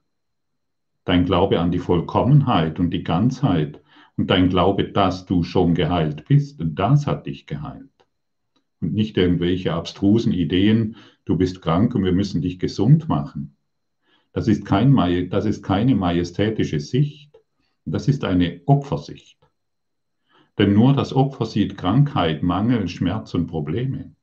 dein 1.07 1.25
Glaube 1.25 1.59
an 1.59 1.71
die 1.71 1.79
Vollkommenheit 1.79 2.79
und 2.79 2.91
die 2.91 3.03
Ganzheit 3.03 3.81
und 4.17 4.29
dein 4.29 4.49
Glaube, 4.49 4.85
dass 4.85 5.25
du 5.25 5.43
schon 5.43 5.75
geheilt 5.75 6.25
bist, 6.25 6.59
das 6.59 7.07
hat 7.07 7.27
dich 7.27 7.45
geheilt. 7.45 7.89
Und 8.81 8.93
nicht 8.93 9.17
irgendwelche 9.17 9.73
abstrusen 9.73 10.33
Ideen, 10.33 10.97
du 11.25 11.37
bist 11.37 11.61
krank 11.61 11.95
und 11.95 12.03
wir 12.03 12.11
müssen 12.11 12.41
dich 12.41 12.59
gesund 12.59 13.07
machen. 13.07 13.55
Das 14.33 14.47
ist, 14.47 14.65
kein, 14.65 14.95
das 15.29 15.45
ist 15.45 15.63
keine 15.63 15.95
majestätische 15.95 16.79
Sicht, 16.79 17.39
das 17.85 18.07
ist 18.07 18.23
eine 18.23 18.61
Opfersicht. 18.65 19.37
Denn 20.57 20.73
nur 20.73 20.93
das 20.93 21.13
Opfer 21.13 21.45
sieht 21.45 21.77
Krankheit, 21.77 22.43
Mangel, 22.43 22.87
Schmerz 22.87 23.33
und 23.33 23.47
Probleme. 23.47 24.15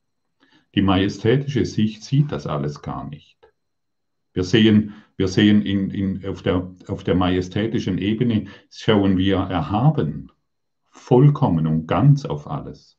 Die 0.75 0.83
majestätische 0.83 1.65
Sicht 1.65 2.03
sieht 2.03 2.33
das 2.33 2.47
alles 2.47 2.83
gar 2.83 3.09
nicht. 3.09 3.39
Wir 4.35 4.45
sehen, 4.45 4.95
wir 5.17 5.29
sehen 5.29 5.63
in, 5.63 5.91
in, 5.91 6.27
auf, 6.27 6.43
der, 6.43 6.71
auf 6.89 7.05
der 7.05 7.15
majestätischen 7.15 7.99
Ebene, 7.99 8.47
schauen 8.69 9.17
wir 9.17 9.37
erhaben, 9.37 10.31
vollkommen 10.91 11.67
und 11.67 11.87
ganz 11.87 12.25
auf 12.25 12.49
alles. 12.51 12.99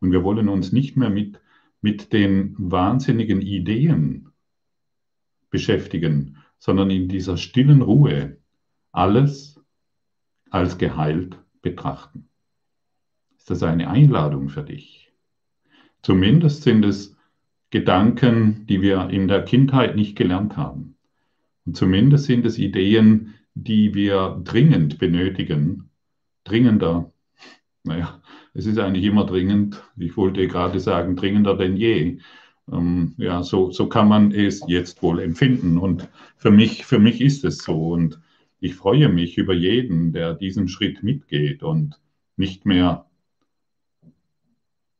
Und 0.00 0.10
wir 0.12 0.24
wollen 0.24 0.48
uns 0.48 0.72
nicht 0.72 0.96
mehr 0.96 1.10
mit, 1.10 1.40
mit 1.80 2.12
den 2.12 2.54
wahnsinnigen 2.58 3.40
Ideen 3.40 4.30
beschäftigen, 5.48 6.38
sondern 6.58 6.90
in 6.90 7.08
dieser 7.08 7.36
stillen 7.36 7.80
Ruhe 7.80 8.38
alles 8.90 9.60
als 10.50 10.78
geheilt 10.78 11.38
betrachten. 11.62 12.28
Ist 13.36 13.50
das 13.50 13.62
eine 13.62 13.88
Einladung 13.88 14.48
für 14.48 14.62
dich? 14.62 15.12
Zumindest 16.02 16.62
sind 16.62 16.84
es 16.84 17.13
Gedanken, 17.74 18.66
die 18.68 18.82
wir 18.82 19.10
in 19.10 19.26
der 19.26 19.42
Kindheit 19.42 19.96
nicht 19.96 20.14
gelernt 20.14 20.56
haben. 20.56 20.94
Und 21.66 21.76
zumindest 21.76 22.26
sind 22.26 22.46
es 22.46 22.56
Ideen, 22.56 23.34
die 23.54 23.94
wir 23.94 24.40
dringend 24.44 25.00
benötigen. 25.00 25.90
Dringender. 26.44 27.10
Naja, 27.82 28.22
es 28.52 28.66
ist 28.66 28.78
eigentlich 28.78 29.04
immer 29.04 29.26
dringend. 29.26 29.82
Ich 29.96 30.16
wollte 30.16 30.46
gerade 30.46 30.78
sagen, 30.78 31.16
dringender 31.16 31.56
denn 31.56 31.76
je. 31.76 32.18
Ähm, 32.70 33.14
ja, 33.16 33.42
so, 33.42 33.72
so 33.72 33.88
kann 33.88 34.06
man 34.06 34.30
es 34.30 34.62
jetzt 34.68 35.02
wohl 35.02 35.18
empfinden. 35.18 35.76
Und 35.76 36.08
für 36.36 36.52
mich, 36.52 36.86
für 36.86 37.00
mich 37.00 37.20
ist 37.20 37.44
es 37.44 37.58
so. 37.58 37.88
Und 37.88 38.20
ich 38.60 38.76
freue 38.76 39.08
mich 39.08 39.36
über 39.36 39.52
jeden, 39.52 40.12
der 40.12 40.34
diesen 40.34 40.68
Schritt 40.68 41.02
mitgeht 41.02 41.64
und 41.64 42.00
nicht 42.36 42.66
mehr 42.66 43.06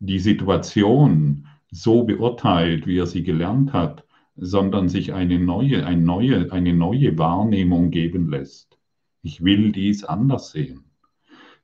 die 0.00 0.18
Situation 0.18 1.46
so 1.74 2.04
beurteilt, 2.04 2.86
wie 2.86 2.98
er 2.98 3.06
sie 3.06 3.24
gelernt 3.24 3.72
hat, 3.72 4.04
sondern 4.36 4.88
sich 4.88 5.12
eine 5.12 5.38
neue, 5.38 5.84
eine 5.84 6.00
neue, 6.00 6.52
eine 6.52 6.72
neue 6.72 7.18
Wahrnehmung 7.18 7.90
geben 7.90 8.30
lässt. 8.30 8.78
Ich 9.22 9.42
will 9.42 9.72
dies 9.72 10.04
anders 10.04 10.52
sehen. 10.52 10.84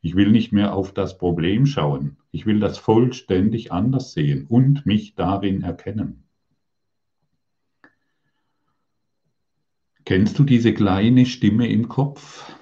Ich 0.03 0.17
will 0.17 0.31
nicht 0.31 0.53
mehr 0.53 0.75
auf 0.75 0.93
das 0.93 1.17
Problem 1.19 1.67
schauen. 1.67 2.17
Ich 2.33 2.47
will 2.47 2.59
das 2.59 2.79
vollständig 2.79 3.71
anders 3.71 4.13
sehen 4.13 4.47
und 4.49 4.87
mich 4.87 5.15
darin 5.15 5.63
erkennen. 5.63 6.25
Kennst 10.05 10.39
du 10.39 10.45
diese 10.45 10.75
kleine 10.75 11.27
Stimme 11.27 11.69
im 11.69 11.89
Kopf? 11.89 12.53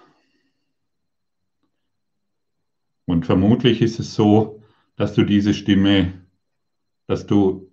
Und 3.07 3.25
vermutlich 3.25 3.81
ist 3.81 4.01
es 4.01 4.15
so, 4.15 4.63
dass 4.97 5.15
du 5.15 5.23
diese 5.23 5.55
Stimme, 5.55 6.28
dass 7.09 7.27
du, 7.27 7.69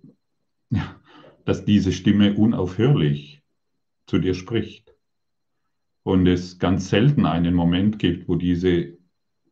dass 1.44 1.64
diese 1.64 1.92
Stimme 1.92 2.34
unaufhörlich 2.34 3.42
zu 4.06 4.18
dir 4.18 4.34
spricht. 4.34 4.94
Und 6.02 6.26
es 6.26 6.58
ganz 6.58 6.88
selten 6.88 7.26
einen 7.26 7.54
Moment 7.54 7.98
gibt, 7.98 8.28
wo 8.28 8.36
diese 8.36 8.96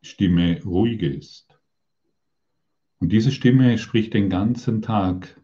Stimme 0.03 0.63
ruhig 0.65 1.03
ist. 1.03 1.59
Und 3.01 3.11
diese 3.11 3.33
Stimme 3.33 3.77
spricht 3.79 4.15
den 4.15 4.31
ganzen 4.31 4.81
Tag 4.81 5.41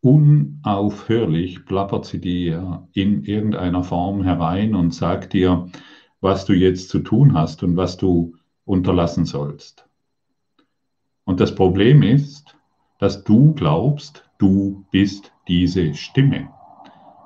unaufhörlich, 0.00 1.64
plappert 1.64 2.04
sie 2.04 2.20
dir 2.20 2.88
in 2.92 3.22
irgendeiner 3.24 3.84
Form 3.84 4.24
herein 4.24 4.74
und 4.74 4.92
sagt 4.92 5.32
dir, 5.32 5.68
was 6.20 6.44
du 6.44 6.52
jetzt 6.52 6.88
zu 6.88 6.98
tun 6.98 7.34
hast 7.34 7.62
und 7.62 7.76
was 7.76 7.96
du 7.96 8.36
unterlassen 8.64 9.24
sollst. 9.24 9.88
Und 11.24 11.40
das 11.40 11.54
Problem 11.54 12.02
ist, 12.02 12.41
dass 13.02 13.24
du 13.24 13.52
glaubst, 13.52 14.30
du 14.38 14.86
bist 14.92 15.32
diese 15.48 15.92
Stimme. 15.96 16.50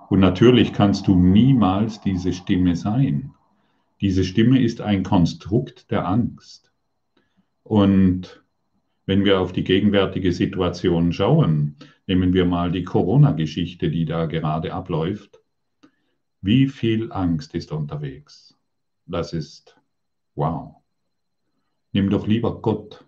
Und 0.08 0.20
natürlich 0.20 0.72
kannst 0.72 1.06
du 1.06 1.14
niemals 1.14 2.00
diese 2.00 2.32
Stimme 2.32 2.76
sein. 2.76 3.34
Diese 4.00 4.24
Stimme 4.24 4.58
ist 4.62 4.80
ein 4.80 5.02
Konstrukt 5.02 5.90
der 5.90 6.08
Angst. 6.08 6.72
Und 7.62 8.42
wenn 9.04 9.26
wir 9.26 9.38
auf 9.38 9.52
die 9.52 9.64
gegenwärtige 9.64 10.32
Situation 10.32 11.12
schauen, 11.12 11.76
nehmen 12.06 12.32
wir 12.32 12.46
mal 12.46 12.72
die 12.72 12.84
Corona-Geschichte, 12.84 13.90
die 13.90 14.06
da 14.06 14.24
gerade 14.24 14.72
abläuft. 14.72 15.42
Wie 16.40 16.68
viel 16.68 17.12
Angst 17.12 17.54
ist 17.54 17.70
unterwegs? 17.70 18.56
Das 19.04 19.34
ist 19.34 19.76
wow. 20.36 20.76
Nimm 21.92 22.08
doch 22.08 22.26
lieber 22.26 22.62
Gott 22.62 23.04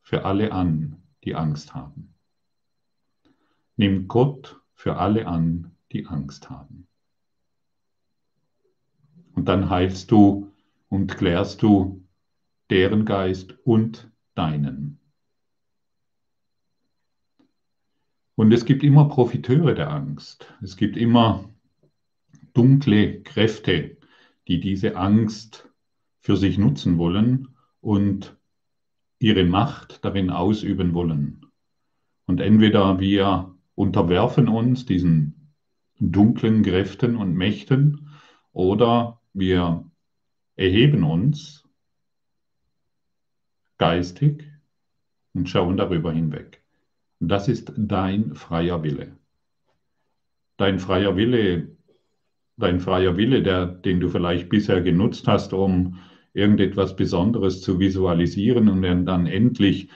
für 0.00 0.24
alle 0.24 0.52
an, 0.52 1.01
die 1.24 1.34
Angst 1.34 1.74
haben. 1.74 2.14
Nimm 3.76 4.08
Gott 4.08 4.60
für 4.74 4.96
alle 4.96 5.26
an, 5.26 5.76
die 5.92 6.06
Angst 6.06 6.50
haben. 6.50 6.88
Und 9.34 9.46
dann 9.46 9.70
heilst 9.70 10.10
du 10.10 10.52
und 10.88 11.16
klärst 11.16 11.62
du 11.62 12.06
deren 12.70 13.04
Geist 13.04 13.58
und 13.64 14.10
deinen. 14.34 14.98
Und 18.34 18.52
es 18.52 18.64
gibt 18.64 18.82
immer 18.82 19.08
Profiteure 19.08 19.74
der 19.74 19.90
Angst. 19.90 20.52
Es 20.62 20.76
gibt 20.76 20.96
immer 20.96 21.48
dunkle 22.54 23.22
Kräfte, 23.22 23.96
die 24.48 24.60
diese 24.60 24.96
Angst 24.96 25.68
für 26.20 26.36
sich 26.36 26.58
nutzen 26.58 26.98
wollen 26.98 27.56
und 27.80 28.36
ihre 29.22 29.44
Macht 29.44 30.04
darin 30.04 30.30
ausüben 30.30 30.94
wollen. 30.94 31.46
Und 32.26 32.40
entweder 32.40 32.98
wir 32.98 33.54
unterwerfen 33.74 34.48
uns 34.48 34.84
diesen 34.84 35.54
dunklen 35.98 36.62
Kräften 36.62 37.16
und 37.16 37.34
Mächten 37.34 38.08
oder 38.52 39.20
wir 39.32 39.88
erheben 40.56 41.04
uns 41.04 41.64
geistig 43.78 44.44
und 45.34 45.48
schauen 45.48 45.76
darüber 45.76 46.12
hinweg. 46.12 46.62
Das 47.20 47.48
ist 47.48 47.72
dein 47.76 48.34
freier 48.34 48.82
Wille. 48.82 49.16
Dein 50.56 50.78
freier 50.78 51.16
Wille, 51.16 51.76
dein 52.56 52.80
freier 52.80 53.16
Wille, 53.16 53.42
der, 53.42 53.66
den 53.66 54.00
du 54.00 54.08
vielleicht 54.08 54.48
bisher 54.48 54.82
genutzt 54.82 55.26
hast, 55.28 55.52
um 55.52 55.98
irgendetwas 56.34 56.96
Besonderes 56.96 57.60
zu 57.60 57.78
visualisieren 57.78 58.68
und 58.68 58.82
dann 59.06 59.26
endlich 59.26 59.88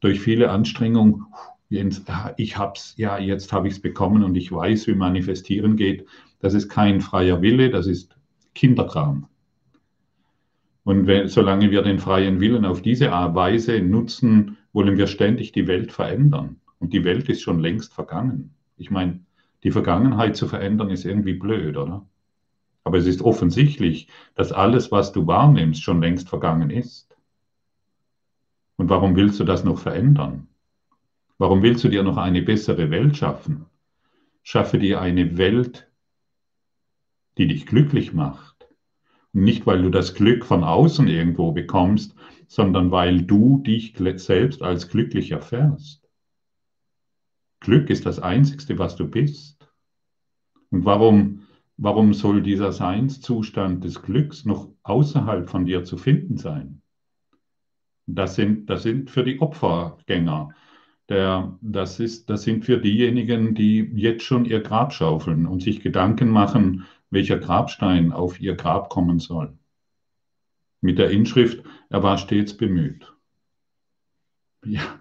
durch 0.00 0.20
viele 0.20 0.50
Anstrengungen, 0.50 1.26
ich 1.68 2.56
hab's, 2.56 2.94
ja, 2.96 3.18
jetzt 3.18 3.52
habe 3.52 3.68
ich 3.68 3.74
es 3.74 3.80
bekommen 3.80 4.22
und 4.24 4.36
ich 4.36 4.50
weiß, 4.50 4.86
wie 4.86 4.94
manifestieren 4.94 5.76
geht. 5.76 6.06
Das 6.40 6.54
ist 6.54 6.68
kein 6.68 7.00
freier 7.00 7.42
Wille, 7.42 7.70
das 7.70 7.86
ist 7.86 8.16
Kinderkram. 8.54 9.26
Und 10.84 11.06
wenn, 11.06 11.28
solange 11.28 11.70
wir 11.70 11.82
den 11.82 11.98
freien 11.98 12.40
Willen 12.40 12.64
auf 12.64 12.80
diese 12.80 13.10
Weise 13.10 13.80
nutzen, 13.82 14.56
wollen 14.72 14.96
wir 14.96 15.06
ständig 15.06 15.52
die 15.52 15.66
Welt 15.66 15.92
verändern. 15.92 16.56
Und 16.78 16.92
die 16.92 17.04
Welt 17.04 17.28
ist 17.28 17.42
schon 17.42 17.58
längst 17.58 17.92
vergangen. 17.92 18.54
Ich 18.76 18.90
meine, 18.90 19.20
die 19.64 19.70
Vergangenheit 19.70 20.36
zu 20.36 20.46
verändern 20.46 20.88
ist 20.90 21.04
irgendwie 21.04 21.34
blöd, 21.34 21.76
oder? 21.76 22.06
Aber 22.88 22.96
es 22.96 23.04
ist 23.04 23.20
offensichtlich, 23.20 24.08
dass 24.34 24.50
alles, 24.50 24.90
was 24.90 25.12
du 25.12 25.26
wahrnimmst, 25.26 25.82
schon 25.82 26.00
längst 26.00 26.30
vergangen 26.30 26.70
ist. 26.70 27.14
Und 28.78 28.88
warum 28.88 29.14
willst 29.14 29.38
du 29.38 29.44
das 29.44 29.62
noch 29.62 29.78
verändern? 29.78 30.48
Warum 31.36 31.62
willst 31.62 31.84
du 31.84 31.90
dir 31.90 32.02
noch 32.02 32.16
eine 32.16 32.40
bessere 32.40 32.90
Welt 32.90 33.14
schaffen? 33.18 33.66
Schaffe 34.42 34.78
dir 34.78 35.02
eine 35.02 35.36
Welt, 35.36 35.90
die 37.36 37.46
dich 37.46 37.66
glücklich 37.66 38.14
macht. 38.14 38.66
Und 39.34 39.42
nicht, 39.42 39.66
weil 39.66 39.82
du 39.82 39.90
das 39.90 40.14
Glück 40.14 40.46
von 40.46 40.64
außen 40.64 41.08
irgendwo 41.08 41.52
bekommst, 41.52 42.14
sondern 42.46 42.90
weil 42.90 43.20
du 43.20 43.58
dich 43.58 43.92
selbst 44.16 44.62
als 44.62 44.88
glücklich 44.88 45.32
erfährst. 45.32 46.08
Glück 47.60 47.90
ist 47.90 48.06
das 48.06 48.18
Einzigste, 48.18 48.78
was 48.78 48.96
du 48.96 49.06
bist. 49.06 49.68
Und 50.70 50.86
warum 50.86 51.42
Warum 51.80 52.12
soll 52.12 52.42
dieser 52.42 52.72
Seinszustand 52.72 53.84
des 53.84 54.02
Glücks 54.02 54.44
noch 54.44 54.68
außerhalb 54.82 55.48
von 55.48 55.64
dir 55.64 55.84
zu 55.84 55.96
finden 55.96 56.36
sein? 56.36 56.82
Das 58.06 58.34
sind, 58.34 58.68
das 58.68 58.82
sind 58.82 59.10
für 59.10 59.22
die 59.22 59.38
Opfergänger. 59.38 60.50
Der, 61.08 61.56
das, 61.60 62.00
ist, 62.00 62.28
das 62.30 62.42
sind 62.42 62.64
für 62.64 62.78
diejenigen, 62.78 63.54
die 63.54 63.78
jetzt 63.94 64.24
schon 64.24 64.44
ihr 64.44 64.60
Grab 64.60 64.92
schaufeln 64.92 65.46
und 65.46 65.62
sich 65.62 65.80
Gedanken 65.80 66.30
machen, 66.30 66.84
welcher 67.10 67.38
Grabstein 67.38 68.10
auf 68.10 68.40
ihr 68.40 68.56
Grab 68.56 68.90
kommen 68.90 69.20
soll. 69.20 69.56
Mit 70.80 70.98
der 70.98 71.10
Inschrift, 71.10 71.62
er 71.90 72.02
war 72.02 72.18
stets 72.18 72.56
bemüht. 72.56 73.14
Ja, 74.64 74.98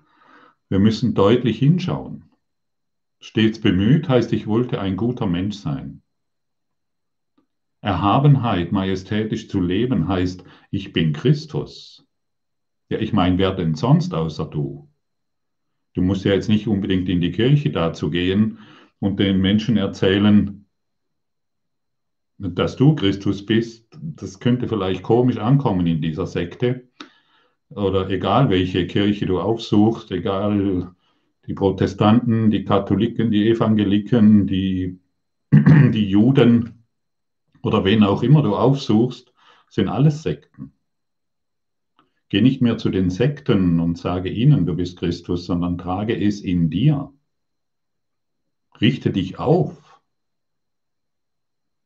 wir 0.70 0.78
müssen 0.78 1.16
deutlich 1.16 1.58
hinschauen. 1.58 2.26
Stets 3.20 3.60
bemüht 3.60 4.08
heißt, 4.08 4.32
ich 4.32 4.46
wollte 4.46 4.80
ein 4.80 4.96
guter 4.96 5.26
Mensch 5.26 5.56
sein. 5.56 6.04
Erhabenheit, 7.88 8.74
majestätisch 8.74 9.48
zu 9.48 9.62
leben, 9.62 10.10
heißt, 10.10 10.44
ich 10.72 10.92
bin 10.92 11.14
Christus. 11.14 12.06
Ja, 12.90 13.00
ich 13.00 13.14
meine, 13.14 13.38
wer 13.38 13.54
denn 13.54 13.76
sonst 13.76 14.14
außer 14.14 14.44
du? 14.44 14.90
Du 15.94 16.02
musst 16.02 16.26
ja 16.26 16.34
jetzt 16.34 16.50
nicht 16.50 16.68
unbedingt 16.68 17.08
in 17.08 17.22
die 17.22 17.32
Kirche 17.32 17.70
dazu 17.72 18.10
gehen 18.10 18.60
und 19.00 19.22
den 19.22 19.40
Menschen 19.40 19.78
erzählen, 19.78 20.66
dass 22.38 22.76
du 22.76 22.94
Christus 22.94 23.46
bist. 23.46 23.98
Das 24.02 24.42
könnte 24.42 24.68
vielleicht 24.68 25.02
komisch 25.02 25.38
ankommen 25.38 25.88
in 25.88 26.02
dieser 26.02 26.28
Sekte. 26.28 26.90
Oder 27.70 28.10
egal 28.10 28.50
welche 28.50 28.86
Kirche 28.86 29.28
du 29.28 29.40
aufsuchst, 29.40 30.12
egal 30.12 30.94
die 31.46 31.54
Protestanten, 31.54 32.52
die 32.52 32.66
Katholiken, 32.66 33.32
die 33.32 33.50
Evangeliken, 33.50 34.46
die, 34.46 35.00
die 35.54 36.10
Juden, 36.10 36.77
oder 37.62 37.86
wen 37.86 38.04
auch 38.04 38.24
immer 38.24 38.42
du 38.42 38.56
aufsuchst, 38.56 39.34
sind 39.70 39.90
alles 39.90 40.24
Sekten. 40.24 40.74
Geh 42.30 42.42
nicht 42.42 42.62
mehr 42.62 42.78
zu 42.78 42.90
den 42.90 43.10
Sekten 43.10 43.80
und 43.80 43.98
sage 43.98 44.30
ihnen, 44.30 44.66
du 44.66 44.76
bist 44.76 45.00
Christus, 45.00 45.46
sondern 45.46 45.78
trage 45.78 46.16
es 46.20 46.42
in 46.42 46.70
dir. 46.70 47.14
Richte 48.82 49.12
dich 49.12 49.40
auf. 49.40 50.02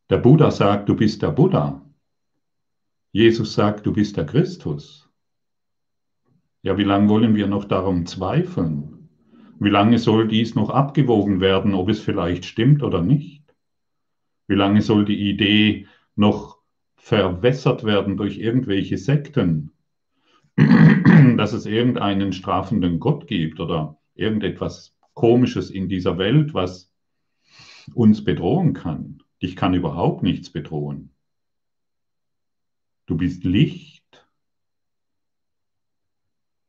Der 0.09 0.17
Buddha 0.17 0.51
sagt, 0.51 0.89
du 0.89 0.95
bist 0.95 1.21
der 1.21 1.31
Buddha. 1.31 1.85
Jesus 3.11 3.53
sagt, 3.53 3.85
du 3.85 3.93
bist 3.93 4.17
der 4.17 4.25
Christus. 4.25 5.09
Ja, 6.63 6.77
wie 6.77 6.83
lange 6.83 7.09
wollen 7.09 7.35
wir 7.35 7.47
noch 7.47 7.65
darum 7.65 8.05
zweifeln? 8.05 9.09
Wie 9.59 9.69
lange 9.69 9.99
soll 9.99 10.27
dies 10.27 10.55
noch 10.55 10.69
abgewogen 10.69 11.39
werden, 11.39 11.73
ob 11.75 11.89
es 11.89 11.99
vielleicht 11.99 12.45
stimmt 12.45 12.83
oder 12.83 13.01
nicht? 13.01 13.40
Wie 14.47 14.55
lange 14.55 14.81
soll 14.81 15.05
die 15.05 15.29
Idee 15.29 15.87
noch 16.15 16.57
verwässert 16.95 17.83
werden 17.83 18.17
durch 18.17 18.37
irgendwelche 18.37 18.97
Sekten, 18.97 19.71
dass 21.37 21.53
es 21.53 21.65
irgendeinen 21.65 22.33
strafenden 22.33 22.99
Gott 22.99 23.27
gibt 23.27 23.59
oder 23.59 23.97
irgendetwas 24.15 24.95
Komisches 25.13 25.69
in 25.69 25.89
dieser 25.89 26.17
Welt, 26.17 26.53
was 26.53 26.93
uns 27.93 28.23
bedrohen 28.23 28.73
kann? 28.73 29.23
Dich 29.41 29.55
kann 29.55 29.73
überhaupt 29.73 30.23
nichts 30.23 30.51
bedrohen. 30.51 31.11
Du 33.07 33.17
bist 33.17 33.43
Licht. 33.43 34.25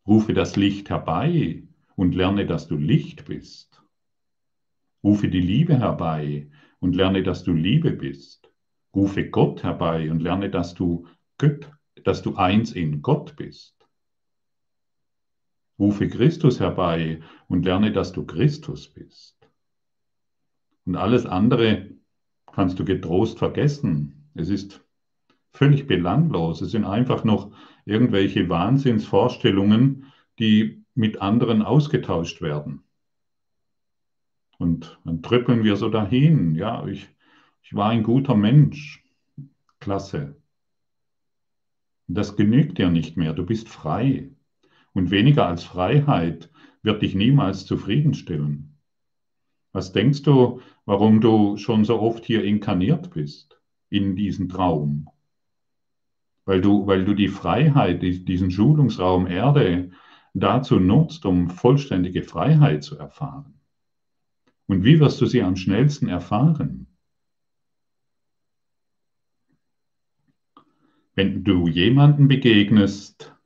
Rufe 0.06 0.34
das 0.34 0.56
Licht 0.56 0.90
herbei 0.90 1.62
und 1.94 2.14
lerne, 2.14 2.46
dass 2.46 2.66
du 2.66 2.76
Licht 2.76 3.26
bist. 3.26 3.82
Rufe 5.04 5.28
die 5.28 5.40
Liebe 5.40 5.78
herbei 5.78 6.48
und 6.82 6.96
lerne, 6.96 7.22
dass 7.22 7.44
du 7.44 7.52
Liebe 7.52 7.92
bist. 7.92 8.52
Rufe 8.94 9.30
Gott 9.30 9.62
herbei 9.62 10.10
und 10.10 10.20
lerne, 10.20 10.50
dass 10.50 10.74
du 10.74 11.06
Gott, 11.38 11.70
dass 12.04 12.22
du 12.22 12.34
eins 12.34 12.72
in 12.72 13.02
Gott 13.02 13.36
bist. 13.36 13.76
Rufe 15.78 16.08
Christus 16.08 16.58
herbei 16.58 17.22
und 17.48 17.64
lerne, 17.64 17.92
dass 17.92 18.12
du 18.12 18.26
Christus 18.26 18.88
bist. 18.88 19.48
Und 20.84 20.96
alles 20.96 21.24
andere 21.24 21.90
kannst 22.52 22.80
du 22.80 22.84
getrost 22.84 23.38
vergessen. 23.38 24.28
Es 24.34 24.48
ist 24.48 24.84
völlig 25.52 25.86
belanglos. 25.86 26.62
Es 26.62 26.72
sind 26.72 26.84
einfach 26.84 27.22
noch 27.22 27.52
irgendwelche 27.84 28.48
Wahnsinnsvorstellungen, 28.48 30.12
die 30.40 30.84
mit 30.94 31.22
anderen 31.22 31.62
ausgetauscht 31.62 32.42
werden. 32.42 32.81
Und 34.58 35.00
dann 35.04 35.22
tröppeln 35.22 35.64
wir 35.64 35.76
so 35.76 35.88
dahin. 35.88 36.54
Ja, 36.54 36.86
ich, 36.86 37.08
ich 37.62 37.74
war 37.74 37.90
ein 37.90 38.02
guter 38.02 38.34
Mensch. 38.34 39.04
Klasse. 39.80 40.36
Das 42.06 42.36
genügt 42.36 42.78
dir 42.78 42.90
nicht 42.90 43.16
mehr. 43.16 43.32
Du 43.32 43.44
bist 43.44 43.68
frei. 43.68 44.30
Und 44.92 45.10
weniger 45.10 45.46
als 45.46 45.64
Freiheit 45.64 46.50
wird 46.82 47.02
dich 47.02 47.14
niemals 47.14 47.66
zufriedenstellen. 47.66 48.78
Was 49.72 49.92
denkst 49.92 50.22
du, 50.22 50.60
warum 50.84 51.20
du 51.20 51.56
schon 51.56 51.84
so 51.84 52.00
oft 52.00 52.24
hier 52.24 52.44
inkarniert 52.44 53.10
bist 53.10 53.60
in 53.88 54.16
diesen 54.16 54.48
Traum? 54.48 55.08
Weil 56.44 56.60
du, 56.60 56.86
weil 56.86 57.04
du 57.04 57.14
die 57.14 57.28
Freiheit, 57.28 58.02
diesen 58.02 58.50
Schulungsraum 58.50 59.26
Erde 59.26 59.92
dazu 60.34 60.78
nutzt, 60.78 61.24
um 61.24 61.48
vollständige 61.48 62.22
Freiheit 62.22 62.84
zu 62.84 62.98
erfahren. 62.98 63.61
Und 64.72 64.84
wie 64.84 65.00
wirst 65.00 65.20
du 65.20 65.26
sie 65.26 65.42
am 65.42 65.54
schnellsten 65.54 66.08
erfahren? 66.08 66.86
Wenn 71.14 71.44
du 71.44 71.68
jemanden 71.68 72.26
begegnest, 72.26 73.36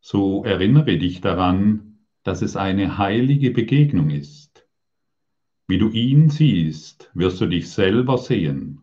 so 0.00 0.42
erinnere 0.42 0.96
dich 0.96 1.20
daran, 1.20 1.98
dass 2.22 2.40
es 2.40 2.56
eine 2.56 2.96
heilige 2.96 3.50
Begegnung 3.50 4.08
ist. 4.08 4.66
Wie 5.68 5.76
du 5.76 5.90
ihn 5.90 6.30
siehst, 6.30 7.10
wirst 7.12 7.42
du 7.42 7.46
dich 7.46 7.68
selber 7.68 8.16
sehen. 8.16 8.80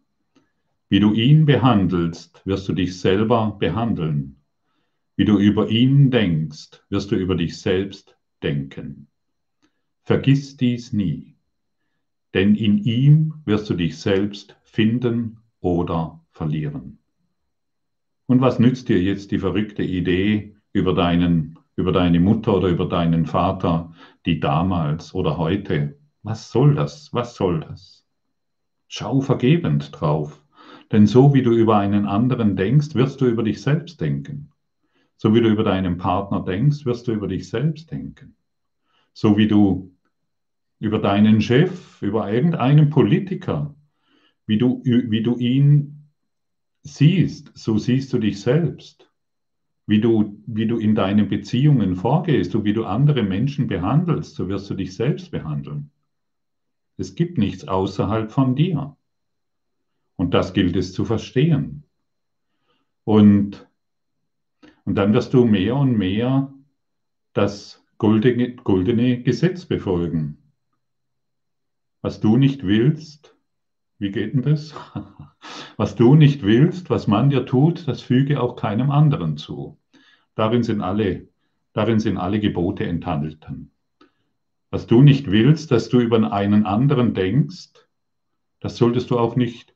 Wie 0.87 0.99
du 0.99 1.13
ihn 1.13 1.45
behandelst, 1.47 2.45
wirst 2.45 2.69
du 2.69 2.73
dich 2.73 2.99
selber 2.99 3.57
behandeln. 3.59 4.35
Wie 5.15 5.25
du 5.25 5.39
über 5.39 5.67
ihn 5.67 6.11
denkst, 6.11 6.83
wirst 6.89 7.09
du 7.09 7.15
über 7.15 7.33
dich 7.33 7.57
selbst 7.57 8.15
denken. 8.43 9.07
Vergiss 10.03 10.57
dies 10.57 10.93
nie, 10.93 11.30
denn 12.33 12.55
in 12.55 12.77
ihm 12.77 13.33
wirst 13.45 13.69
du 13.69 13.73
dich 13.73 13.97
selbst 13.99 14.55
finden 14.63 15.37
oder 15.59 16.19
verlieren. 16.31 16.99
Und 18.25 18.41
was 18.41 18.59
nützt 18.59 18.87
dir 18.89 19.01
jetzt 19.01 19.31
die 19.31 19.39
verrückte 19.39 19.83
Idee 19.83 20.55
über, 20.71 20.93
deinen, 20.93 21.59
über 21.75 21.91
deine 21.91 22.19
Mutter 22.19 22.55
oder 22.55 22.69
über 22.69 22.85
deinen 22.85 23.25
Vater, 23.25 23.93
die 24.25 24.39
damals 24.39 25.13
oder 25.13 25.37
heute? 25.37 25.97
Was 26.23 26.51
soll 26.51 26.75
das? 26.75 27.13
Was 27.13 27.35
soll 27.35 27.59
das? 27.59 28.05
Schau 28.87 29.21
vergebend 29.21 29.91
drauf. 29.99 30.41
Denn 30.91 31.07
so 31.07 31.33
wie 31.33 31.41
du 31.41 31.51
über 31.51 31.77
einen 31.77 32.05
anderen 32.05 32.55
denkst, 32.55 32.95
wirst 32.95 33.21
du 33.21 33.25
über 33.25 33.43
dich 33.43 33.61
selbst 33.61 33.99
denken. 33.99 34.51
So 35.17 35.33
wie 35.33 35.41
du 35.41 35.49
über 35.49 35.63
deinen 35.63 35.97
Partner 35.97 36.41
denkst, 36.41 36.85
wirst 36.85 37.07
du 37.07 37.13
über 37.13 37.27
dich 37.27 37.49
selbst 37.49 37.91
denken. 37.91 38.35
So 39.13 39.37
wie 39.37 39.47
du 39.47 39.93
über 40.81 40.97
deinen 40.97 41.41
Chef, 41.41 42.01
über 42.01 42.33
irgendeinen 42.33 42.89
Politiker, 42.89 43.75
wie 44.47 44.57
du, 44.57 44.81
wie 44.83 45.21
du 45.21 45.37
ihn 45.37 46.09
siehst, 46.81 47.51
so 47.53 47.77
siehst 47.77 48.11
du 48.11 48.17
dich 48.17 48.41
selbst. 48.41 49.07
Wie 49.85 50.01
du, 50.01 50.41
wie 50.47 50.65
du 50.65 50.79
in 50.79 50.95
deinen 50.95 51.29
Beziehungen 51.29 51.95
vorgehst 51.95 52.55
und 52.55 52.63
wie 52.63 52.73
du 52.73 52.85
andere 52.85 53.21
Menschen 53.21 53.67
behandelst, 53.67 54.35
so 54.35 54.47
wirst 54.47 54.69
du 54.71 54.73
dich 54.73 54.95
selbst 54.95 55.29
behandeln. 55.29 55.91
Es 56.97 57.13
gibt 57.13 57.37
nichts 57.37 57.67
außerhalb 57.67 58.31
von 58.31 58.55
dir. 58.55 58.97
Und 60.15 60.33
das 60.33 60.53
gilt 60.53 60.75
es 60.75 60.93
zu 60.93 61.05
verstehen. 61.05 61.83
Und, 63.03 63.69
und 64.85 64.95
dann 64.95 65.13
wirst 65.13 65.33
du 65.35 65.45
mehr 65.45 65.75
und 65.75 65.95
mehr 65.95 66.51
das 67.33 67.85
goldene, 67.99 68.55
goldene 68.55 69.21
Gesetz 69.21 69.65
befolgen. 69.65 70.40
Was 72.01 72.19
du 72.19 72.37
nicht 72.37 72.63
willst, 72.63 73.35
wie 73.99 74.11
geht 74.11 74.33
denn 74.33 74.41
das? 74.41 74.73
Was 75.77 75.95
du 75.95 76.15
nicht 76.15 76.43
willst, 76.43 76.91
was 76.91 77.07
man 77.07 77.31
dir 77.31 77.45
tut, 77.45 77.87
das 77.87 78.01
füge 78.01 78.39
auch 78.39 78.55
keinem 78.55 78.91
anderen 78.91 79.37
zu. 79.37 79.79
Darin 80.35 80.61
sind 80.61 80.81
alle, 80.81 81.27
darin 81.73 81.99
sind 81.99 82.17
alle 82.17 82.39
Gebote 82.39 82.85
enthalten. 82.85 83.71
Was 84.69 84.85
du 84.85 85.01
nicht 85.01 85.31
willst, 85.31 85.71
dass 85.71 85.89
du 85.89 85.99
über 85.99 86.31
einen 86.31 86.67
anderen 86.67 87.15
denkst, 87.15 87.69
das 88.59 88.77
solltest 88.77 89.09
du 89.09 89.17
auch 89.17 89.35
nicht 89.35 89.73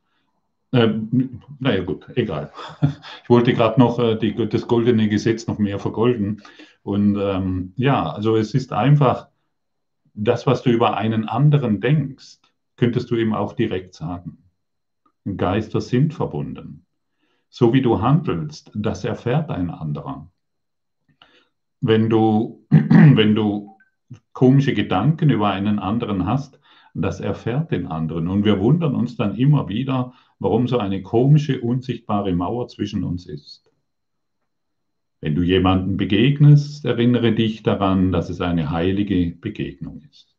ähm, 0.72 1.40
naja, 1.58 1.82
gut, 1.82 2.06
egal. 2.16 2.52
Ich 3.22 3.30
wollte 3.30 3.54
gerade 3.54 3.80
noch 3.80 3.98
äh, 3.98 4.16
die, 4.16 4.34
das 4.34 4.66
goldene 4.66 5.08
Gesetz 5.08 5.46
noch 5.46 5.58
mehr 5.58 5.78
vergolden. 5.78 6.42
Und 6.82 7.16
ähm, 7.18 7.72
ja, 7.76 8.10
also 8.10 8.36
es 8.36 8.54
ist 8.54 8.72
einfach, 8.72 9.28
das, 10.16 10.46
was 10.46 10.62
du 10.62 10.70
über 10.70 10.96
einen 10.96 11.28
anderen 11.28 11.80
denkst, 11.80 12.38
könntest 12.76 13.10
du 13.10 13.16
ihm 13.16 13.34
auch 13.34 13.52
direkt 13.52 13.94
sagen. 13.94 14.38
Geister 15.36 15.80
sind 15.80 16.14
verbunden. 16.14 16.86
So 17.48 17.72
wie 17.72 17.82
du 17.82 18.00
handelst, 18.00 18.70
das 18.74 19.04
erfährt 19.04 19.50
ein 19.50 19.70
anderer. 19.70 20.30
Wenn 21.80 22.08
du, 22.08 22.66
wenn 22.70 23.34
du 23.34 23.76
komische 24.32 24.72
Gedanken 24.72 25.30
über 25.30 25.50
einen 25.50 25.78
anderen 25.78 26.26
hast, 26.26 26.60
das 26.94 27.20
erfährt 27.20 27.70
den 27.70 27.86
anderen. 27.86 28.28
Und 28.28 28.44
wir 28.44 28.58
wundern 28.58 28.94
uns 28.94 29.16
dann 29.16 29.36
immer 29.36 29.68
wieder, 29.68 30.14
warum 30.38 30.66
so 30.66 30.78
eine 30.78 31.02
komische, 31.02 31.60
unsichtbare 31.60 32.32
Mauer 32.32 32.68
zwischen 32.68 33.04
uns 33.04 33.26
ist. 33.26 33.70
Wenn 35.26 35.34
du 35.34 35.42
jemanden 35.42 35.96
begegnest, 35.96 36.84
erinnere 36.84 37.32
dich 37.32 37.64
daran, 37.64 38.12
dass 38.12 38.30
es 38.30 38.40
eine 38.40 38.70
heilige 38.70 39.34
Begegnung 39.34 40.02
ist. 40.08 40.36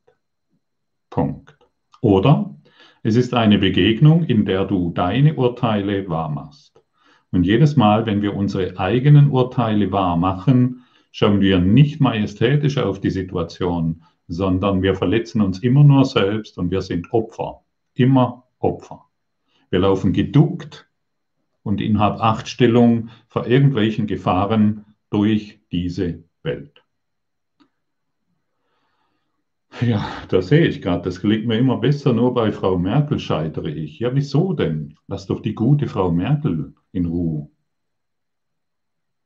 Punkt. 1.10 1.58
Oder 2.00 2.56
es 3.04 3.17
ist 3.17 3.34
eine 3.34 3.58
Begegnung, 3.58 4.23
in 4.23 4.45
der 4.45 4.63
du 4.63 4.91
deine 4.91 5.36
Urteile 5.36 6.08
wahrmachst. 6.08 6.82
Und 7.32 7.43
jedes 7.43 7.76
Mal, 7.76 8.06
wenn 8.06 8.21
wir 8.21 8.34
unsere 8.34 8.80
eigenen 8.80 9.30
Urteile 9.30 9.91
wahr 9.91 10.15
machen, 10.15 10.86
schauen 11.12 11.41
wir 11.41 11.60
nicht 11.60 12.00
majestätisch 12.00 12.78
auf 12.78 13.02
die 13.02 13.10
Situation, 13.10 14.04
sondern 14.30 14.84
wir 14.84 14.95
verletzen 14.95 15.41
uns 15.41 15.60
immer 15.60 15.84
nur 15.84 16.06
selbst 16.06 16.58
und 16.58 16.71
wir 16.71 16.82
sind 16.82 17.12
Opfer. 17.12 17.60
Immer 17.95 18.45
Opfer. 18.60 19.04
Wir 19.69 19.80
laufen 19.80 20.13
geduckt 20.13 20.87
und 21.67 21.82
in 21.82 21.99
Hab-Acht-Stellung 21.99 23.10
vor 23.27 23.45
irgendwelchen 23.45 24.08
Gefahren 24.08 24.86
durch 25.10 25.60
diese 25.71 26.23
Welt. 26.43 26.84
Ja, 29.82 30.08
da 30.30 30.41
sehe 30.41 30.65
ich 30.65 30.82
gerade, 30.82 31.03
das 31.03 31.21
gelingt 31.21 31.45
mir 31.45 31.58
immer 31.58 31.77
besser, 31.77 32.13
nur 32.13 32.34
bei 32.34 32.51
Frau 32.51 32.80
Merkel 32.80 33.19
scheitere 33.19 33.69
ich. 33.69 33.99
Ja, 33.99 34.15
wieso 34.15 34.53
denn? 34.53 34.97
Lass 35.08 35.27
doch 35.27 35.41
die 35.41 35.53
gute 35.53 35.88
Frau 35.88 36.10
Merkel 36.10 36.73
in 36.93 37.06
Ruhe. 37.06 37.49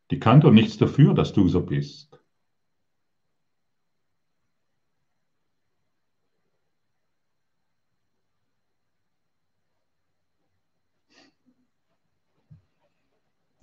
Die 0.09 0.19
kann 0.19 0.41
doch 0.41 0.51
nichts 0.51 0.77
dafür, 0.77 1.13
dass 1.13 1.31
du 1.31 1.47
so 1.47 1.61
bist. 1.61 2.10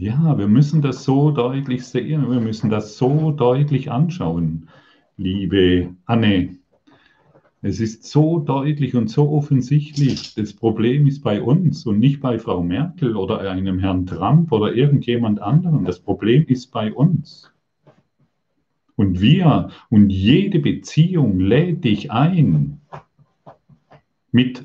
Ja, 0.01 0.39
wir 0.39 0.47
müssen 0.47 0.81
das 0.81 1.03
so 1.03 1.33
deutlich 1.33 1.85
sehen, 1.85 2.31
wir 2.31 2.39
müssen 2.39 2.71
das 2.71 2.97
so 2.97 3.33
deutlich 3.33 3.91
anschauen, 3.91 4.69
liebe 5.17 5.93
Anne. 6.05 6.57
Es 7.63 7.81
ist 7.81 8.05
so 8.05 8.39
deutlich 8.39 8.95
und 8.95 9.11
so 9.11 9.29
offensichtlich, 9.33 10.37
das 10.37 10.53
Problem 10.53 11.09
ist 11.09 11.25
bei 11.25 11.43
uns 11.43 11.85
und 11.85 11.99
nicht 11.99 12.21
bei 12.21 12.39
Frau 12.39 12.63
Merkel 12.63 13.17
oder 13.17 13.41
einem 13.41 13.81
Herrn 13.81 14.07
Trump 14.07 14.53
oder 14.53 14.73
irgendjemand 14.73 15.43
anderem. 15.43 15.85
Das 15.85 15.99
Problem 15.99 16.45
ist 16.47 16.71
bei 16.71 16.93
uns. 16.93 17.51
Und 18.95 19.21
wir 19.21 19.71
und 19.91 20.11
jede 20.11 20.61
Beziehung 20.61 21.41
lädt 21.41 21.83
dich 21.83 22.13
ein, 22.13 22.81
mit 24.31 24.65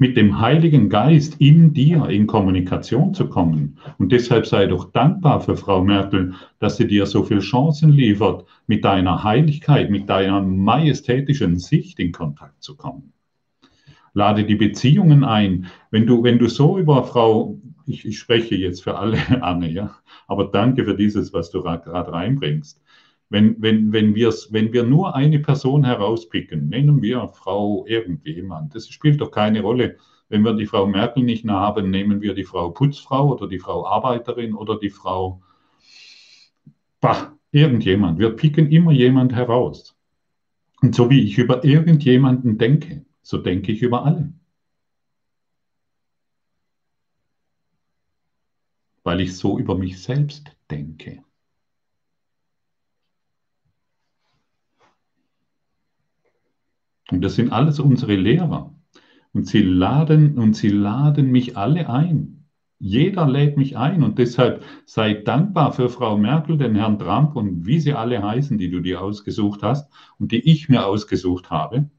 mit 0.00 0.16
dem 0.16 0.40
Heiligen 0.40 0.88
Geist 0.88 1.36
in 1.40 1.74
dir 1.74 2.08
in 2.08 2.26
Kommunikation 2.26 3.12
zu 3.12 3.28
kommen. 3.28 3.76
Und 3.98 4.12
deshalb 4.12 4.46
sei 4.46 4.66
doch 4.66 4.90
dankbar 4.92 5.42
für 5.42 5.58
Frau 5.58 5.84
Merkel, 5.84 6.32
dass 6.58 6.78
sie 6.78 6.86
dir 6.86 7.04
so 7.04 7.22
viele 7.22 7.40
Chancen 7.40 7.92
liefert, 7.92 8.46
mit 8.66 8.82
deiner 8.82 9.22
Heiligkeit, 9.24 9.90
mit 9.90 10.08
deiner 10.08 10.40
majestätischen 10.40 11.58
Sicht 11.58 12.00
in 12.00 12.12
Kontakt 12.12 12.62
zu 12.62 12.76
kommen. 12.76 13.12
Lade 14.14 14.44
die 14.44 14.54
Beziehungen 14.54 15.22
ein. 15.22 15.66
Wenn 15.90 16.06
du, 16.06 16.22
wenn 16.22 16.38
du 16.38 16.48
so 16.48 16.78
über 16.78 17.04
Frau, 17.04 17.58
ich, 17.86 18.06
ich 18.06 18.18
spreche 18.18 18.54
jetzt 18.54 18.82
für 18.82 18.96
alle, 18.96 19.18
Anne, 19.42 19.70
ja, 19.70 19.96
aber 20.26 20.46
danke 20.46 20.86
für 20.86 20.96
dieses, 20.96 21.34
was 21.34 21.50
du 21.50 21.62
gerade 21.62 22.10
reinbringst. 22.10 22.80
Wenn, 23.30 23.62
wenn, 23.62 23.92
wenn, 23.92 24.14
wenn 24.16 24.72
wir 24.72 24.82
nur 24.82 25.14
eine 25.14 25.38
Person 25.38 25.84
herauspicken, 25.84 26.68
nennen 26.68 27.00
wir 27.00 27.28
Frau 27.28 27.86
irgendjemand, 27.86 28.74
das 28.74 28.88
spielt 28.88 29.20
doch 29.20 29.30
keine 29.30 29.62
Rolle. 29.62 29.98
Wenn 30.28 30.42
wir 30.42 30.52
die 30.54 30.66
Frau 30.66 30.86
Merkel 30.86 31.22
nicht 31.22 31.46
haben, 31.46 31.90
nehmen 31.90 32.20
wir 32.20 32.34
die 32.34 32.44
Frau 32.44 32.70
Putzfrau 32.70 33.32
oder 33.32 33.46
die 33.46 33.60
Frau 33.60 33.86
Arbeiterin 33.86 34.52
oder 34.52 34.78
die 34.80 34.90
Frau, 34.90 35.42
bah, 37.00 37.36
irgendjemand. 37.52 38.18
Wir 38.18 38.30
picken 38.30 38.70
immer 38.70 38.90
jemand 38.90 39.32
heraus. 39.32 39.96
Und 40.82 40.96
so 40.96 41.08
wie 41.08 41.22
ich 41.22 41.38
über 41.38 41.64
irgendjemanden 41.64 42.58
denke, 42.58 43.04
so 43.22 43.38
denke 43.38 43.70
ich 43.70 43.82
über 43.82 44.04
alle. 44.04 44.32
Weil 49.04 49.20
ich 49.20 49.36
so 49.36 49.56
über 49.56 49.76
mich 49.76 50.02
selbst 50.02 50.50
denke. 50.68 51.22
Und 57.10 57.22
das 57.22 57.34
sind 57.34 57.52
alles 57.52 57.80
unsere 57.80 58.16
Lehrer. 58.16 58.74
Und 59.32 59.46
sie 59.46 59.62
laden, 59.62 60.38
und 60.38 60.56
sie 60.56 60.68
laden 60.68 61.30
mich 61.30 61.56
alle 61.56 61.88
ein. 61.88 62.48
Jeder 62.78 63.28
lädt 63.28 63.58
mich 63.58 63.76
ein 63.76 64.02
und 64.02 64.18
deshalb 64.18 64.64
sei 64.86 65.12
dankbar 65.12 65.72
für 65.72 65.90
Frau 65.90 66.16
Merkel, 66.16 66.56
den 66.56 66.74
Herrn 66.74 66.98
Trump 66.98 67.36
und 67.36 67.66
wie 67.66 67.78
sie 67.78 67.92
alle 67.92 68.22
heißen, 68.22 68.56
die 68.56 68.70
du 68.70 68.80
dir 68.80 69.02
ausgesucht 69.02 69.62
hast 69.62 69.92
und 70.18 70.32
die 70.32 70.40
ich 70.50 70.70
mir 70.70 70.86
ausgesucht 70.86 71.50
habe. 71.50 71.90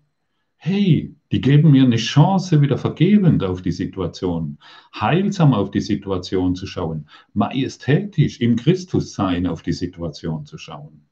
Hey, 0.58 1.16
die 1.32 1.40
geben 1.40 1.72
mir 1.72 1.84
eine 1.84 1.98
Chance, 1.98 2.62
wieder 2.62 2.80
vergebend 2.80 3.44
auf 3.44 3.62
die 3.62 3.72
Situation, 3.72 4.58
heilsam 5.00 5.54
auf 5.54 5.70
die 5.70 5.82
Situation 5.82 6.56
zu 6.56 6.66
schauen, 6.66 7.08
majestätisch 7.34 8.42
im 8.42 8.56
Christussein 8.56 9.46
auf 9.46 9.62
die 9.62 9.74
Situation 9.74 10.46
zu 10.46 10.58
schauen 10.58 11.06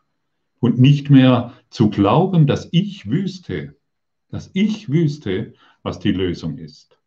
und 0.59 0.79
nicht 0.79 1.09
mehr 1.09 1.53
zu 1.69 1.89
glauben, 1.89 2.47
dass 2.47 2.69
ich 2.71 3.09
wüsste, 3.09 3.75
dass 4.29 4.49
ich 4.53 4.89
wüsste, 4.89 5.53
was 5.83 5.99
die 5.99 6.11
Lösung 6.11 6.57
ist. 6.57 6.97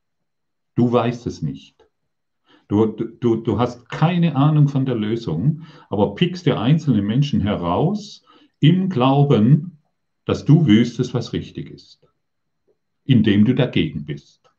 Du 0.75 0.91
weißt 0.91 1.27
es 1.27 1.43
nicht. 1.43 1.87
Du, 2.69 2.87
du, 2.87 3.37
du 3.37 3.59
hast 3.59 3.89
keine 3.89 4.37
Ahnung 4.37 4.69
von 4.69 4.87
der 4.87 4.95
Lösung, 4.95 5.63
aber 5.91 6.15
pickst 6.15 6.47
dir 6.47 6.59
einzelne 6.59 7.03
Menschen 7.03 7.41
heraus 7.41 8.25
im 8.61 8.89
Glauben, 8.89 9.79
dass 10.25 10.45
du 10.45 10.67
wüsstest, 10.67 11.13
was 11.15 11.33
richtig 11.33 11.71
ist, 11.71 12.07
indem 13.05 13.45
du 13.45 13.55
dagegen 13.55 14.05
bist. 14.05 14.51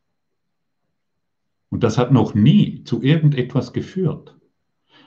Und 1.69 1.83
das 1.83 1.97
hat 1.97 2.11
noch 2.11 2.35
nie 2.35 2.83
zu 2.83 3.01
irgendetwas 3.01 3.73
geführt. 3.73 4.37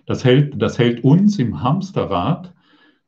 Das 0.06 0.24
hält, 0.24 0.60
das 0.60 0.78
hält 0.78 1.04
uns 1.04 1.38
im 1.38 1.62
Hamsterrad, 1.62 2.54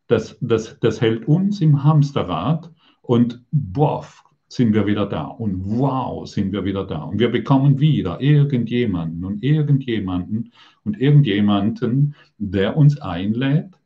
das, 0.06 0.38
das, 0.40 0.78
das 0.80 1.00
hält 1.00 1.26
uns 1.26 1.60
im 1.60 1.82
Hamsterrad 1.82 2.72
und 3.02 3.44
boah, 3.50 4.06
sind 4.48 4.72
wir 4.72 4.86
wieder 4.86 5.06
da. 5.06 5.24
Und 5.24 5.78
wow, 5.78 6.26
sind 6.26 6.52
wir 6.52 6.64
wieder 6.64 6.84
da. 6.86 7.02
Und 7.02 7.18
wir 7.18 7.28
bekommen 7.28 7.78
wieder 7.80 8.20
irgendjemanden 8.20 9.24
und 9.24 9.42
irgendjemanden 9.42 10.52
und 10.84 11.00
irgendjemanden, 11.00 12.14
der 12.38 12.76
uns 12.76 12.98
einlädt, 13.00 13.78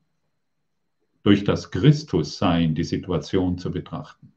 durch 1.25 1.45
das 1.45 1.71
Christussein 1.71 2.75
die 2.75 2.85
Situation 2.85 3.59
zu 3.59 3.71
betrachten. 3.71 4.33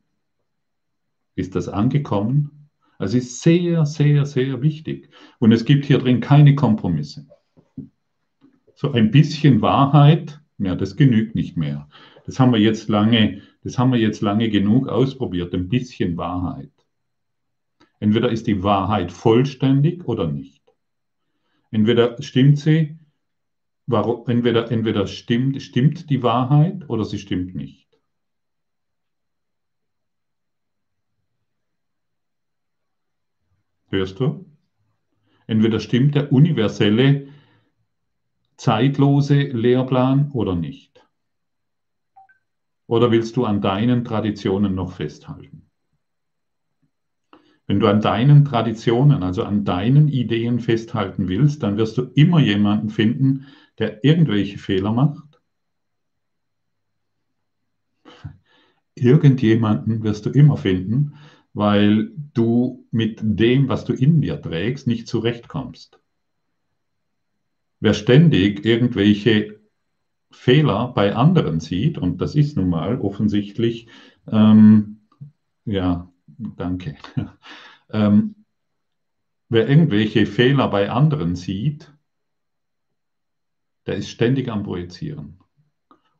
Ist 1.36 1.56
das 1.56 1.68
angekommen? 1.68 2.70
Also 2.98 3.18
ist 3.18 3.42
sehr, 3.42 3.86
sehr, 3.86 4.26
sehr 4.26 4.62
wichtig. 4.62 5.10
Und 5.40 5.52
es 5.52 5.66
gibt 5.66 5.86
hier 5.86 6.00
drin 6.00 6.22
keine 6.22 6.56
Kompromisse. 6.56 7.28
So 8.76 8.92
ein 8.92 9.12
bisschen 9.12 9.62
Wahrheit, 9.62 10.40
ja, 10.58 10.76
das 10.76 10.96
genügt 10.96 11.36
nicht 11.36 11.58
mehr. 11.58 11.90
Das 12.26 12.40
haben 12.40 12.52
wir 12.52 12.60
jetzt 12.60 12.90
lange 12.90 13.42
das 13.66 13.80
haben 13.80 13.92
wir 13.92 14.00
jetzt 14.00 14.22
lange 14.22 14.48
genug 14.50 14.88
ausprobiert, 14.88 15.52
ein 15.56 15.68
bisschen 15.68 16.18
Wahrheit. 16.18 16.72
Entweder 18.00 18.30
ist 18.30 18.46
die 18.46 18.62
Wahrheit 18.62 19.12
vollständig 19.12 20.06
oder 20.06 20.28
nicht. 20.28 20.62
Entweder 21.72 22.22
stimmt 22.22 22.60
sie, 22.60 23.00
warum, 23.88 24.28
entweder, 24.28 24.70
entweder 24.72 25.08
stimmt, 25.08 25.60
stimmt 25.64 26.12
die 26.12 26.22
Wahrheit 26.22 26.88
oder 26.92 27.06
sie 27.06 27.18
stimmt 27.18 27.56
nicht. 27.56 28.00
Hörst 33.88 34.20
du? 34.20 34.46
Entweder 35.48 35.80
stimmt 35.80 36.14
der 36.14 36.32
universelle, 36.32 37.30
zeitlose 38.58 39.42
Lehrplan 39.42 40.30
oder 40.34 40.56
nicht. 40.56 40.95
Oder 42.88 43.12
willst 43.12 43.36
du 43.36 43.46
an 43.46 43.62
deinen 43.62 44.04
Traditionen 44.04 44.76
noch 44.76 44.92
festhalten? 44.92 45.70
Wenn 47.68 47.80
du 47.80 47.88
an 47.88 48.00
deinen 48.00 48.46
Traditionen, 48.46 49.24
also 49.24 49.44
an 49.44 49.66
deinen 49.66 50.08
Ideen 50.08 50.60
festhalten 50.60 51.28
willst, 51.28 51.64
dann 51.64 51.78
wirst 51.78 51.98
du 51.98 52.04
immer 52.14 52.40
jemanden 52.40 52.90
finden, 52.90 53.48
der 53.80 54.04
irgendwelche 54.04 54.60
Fehler 54.60 54.92
macht. 54.92 55.42
Irgendjemanden 58.94 60.04
wirst 60.04 60.28
du 60.28 60.30
immer 60.30 60.58
finden, 60.58 61.16
weil 61.54 62.12
du 62.34 62.86
mit 62.92 63.20
dem, 63.24 63.68
was 63.68 63.84
du 63.84 63.94
in 63.94 64.22
dir 64.22 64.42
trägst, 64.42 64.88
nicht 64.88 65.08
zurechtkommst. 65.08 66.00
Wer 67.80 67.94
ständig 67.94 68.64
irgendwelche 68.64 69.55
Fehler 70.36 70.90
bei 70.90 71.16
anderen 71.16 71.60
sieht, 71.60 71.98
und 71.98 72.22
das 72.22 72.36
ist 72.36 72.58
nun 72.58 72.70
mal 72.70 73.00
offensichtlich, 73.00 73.88
ähm, 74.32 75.08
ja, 75.66 76.12
danke, 76.28 76.98
ähm, 77.90 78.36
wer 79.50 79.68
irgendwelche 79.68 80.26
Fehler 80.26 80.68
bei 80.68 80.92
anderen 80.92 81.36
sieht, 81.36 81.92
der 83.88 83.96
ist 83.96 84.10
ständig 84.10 84.50
am 84.50 84.64
Projizieren. 84.64 85.40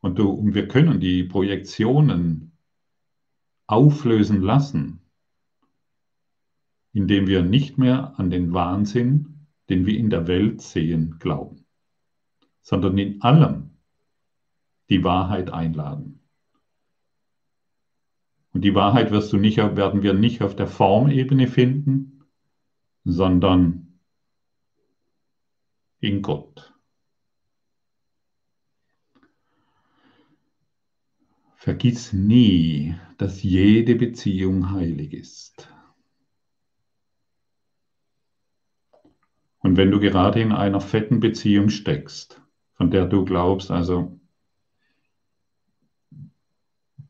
Und, 0.00 0.18
du, 0.18 0.30
und 0.30 0.54
wir 0.54 0.66
können 0.66 0.98
die 0.98 1.24
Projektionen 1.24 2.56
auflösen 3.66 4.40
lassen, 4.40 5.00
indem 6.92 7.26
wir 7.26 7.42
nicht 7.42 7.76
mehr 7.76 8.18
an 8.18 8.30
den 8.30 8.52
Wahnsinn, 8.52 9.46
den 9.68 9.84
wir 9.84 9.98
in 9.98 10.10
der 10.10 10.26
Welt 10.26 10.62
sehen, 10.62 11.16
glauben, 11.18 11.66
sondern 12.62 12.96
in 12.98 13.20
allem 13.22 13.75
die 14.88 15.02
Wahrheit 15.04 15.50
einladen. 15.50 16.20
Und 18.52 18.62
die 18.62 18.74
Wahrheit 18.74 19.10
wirst 19.10 19.32
du 19.32 19.36
nicht, 19.36 19.58
werden 19.58 20.02
wir 20.02 20.14
nicht 20.14 20.42
auf 20.42 20.56
der 20.56 20.66
Formebene 20.66 21.46
finden, 21.46 22.24
sondern 23.04 24.00
in 26.00 26.22
Gott. 26.22 26.72
Vergiss 31.56 32.12
nie, 32.12 32.94
dass 33.18 33.42
jede 33.42 33.96
Beziehung 33.96 34.70
heilig 34.70 35.12
ist. 35.12 35.68
Und 39.58 39.76
wenn 39.76 39.90
du 39.90 39.98
gerade 39.98 40.40
in 40.40 40.52
einer 40.52 40.80
fetten 40.80 41.18
Beziehung 41.18 41.70
steckst, 41.70 42.40
von 42.74 42.90
der 42.90 43.06
du 43.06 43.24
glaubst, 43.24 43.72
also 43.72 44.20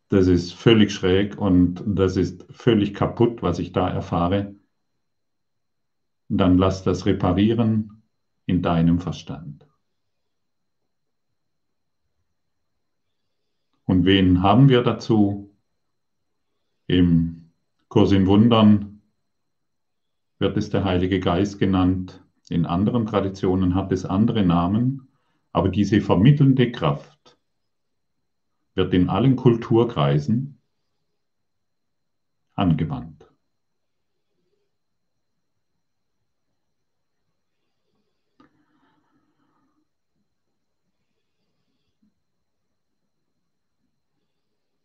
das 0.09 0.29
ist 0.29 0.55
völlig 0.55 0.92
schräg 0.92 1.37
und 1.37 1.83
das 1.87 2.16
ist 2.16 2.47
völlig 2.51 2.95
kaputt, 2.95 3.42
was 3.42 3.59
ich 3.59 3.73
da 3.73 3.88
erfahre, 3.88 4.55
dann 6.29 6.59
lass 6.59 6.85
das 6.85 7.07
reparieren 7.07 8.03
in 8.47 8.62
deinem 8.62 9.01
Verstand. 9.01 9.66
Und 13.85 14.05
wen 14.05 14.42
haben 14.42 14.69
wir 14.69 14.83
dazu? 14.83 15.55
Im 16.88 17.51
Kurs 17.88 18.12
in 18.12 18.27
Wundern 18.27 19.03
wird 20.38 20.57
es 20.57 20.71
der 20.71 20.85
Heilige 20.85 21.19
Geist 21.19 21.59
genannt. 21.59 22.23
In 22.49 22.66
anderen 22.66 23.07
Traditionen 23.07 23.75
hat 23.75 23.90
es 23.90 24.05
andere 24.05 24.45
Namen, 24.45 25.09
aber 25.53 25.69
diese 25.69 26.01
vermittelnde 26.01 26.71
Kraft 26.71 27.15
wird 28.77 28.93
in 28.93 29.09
allen 29.09 29.37
Kulturkreisen 29.37 30.61
angewandt. 32.55 33.27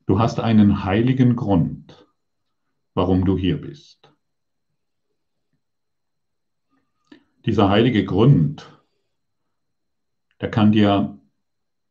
Du 0.06 0.20
hast 0.20 0.40
einen 0.40 0.84
heiligen 0.84 1.36
Grund, 1.36 2.08
warum 2.94 3.24
du 3.24 3.38
hier 3.38 3.62
bist. 3.62 4.12
Dieser 7.46 7.70
heilige 7.70 8.04
Grund, 8.04 8.82
der 10.42 10.52
kann 10.52 10.72
dir 10.72 11.21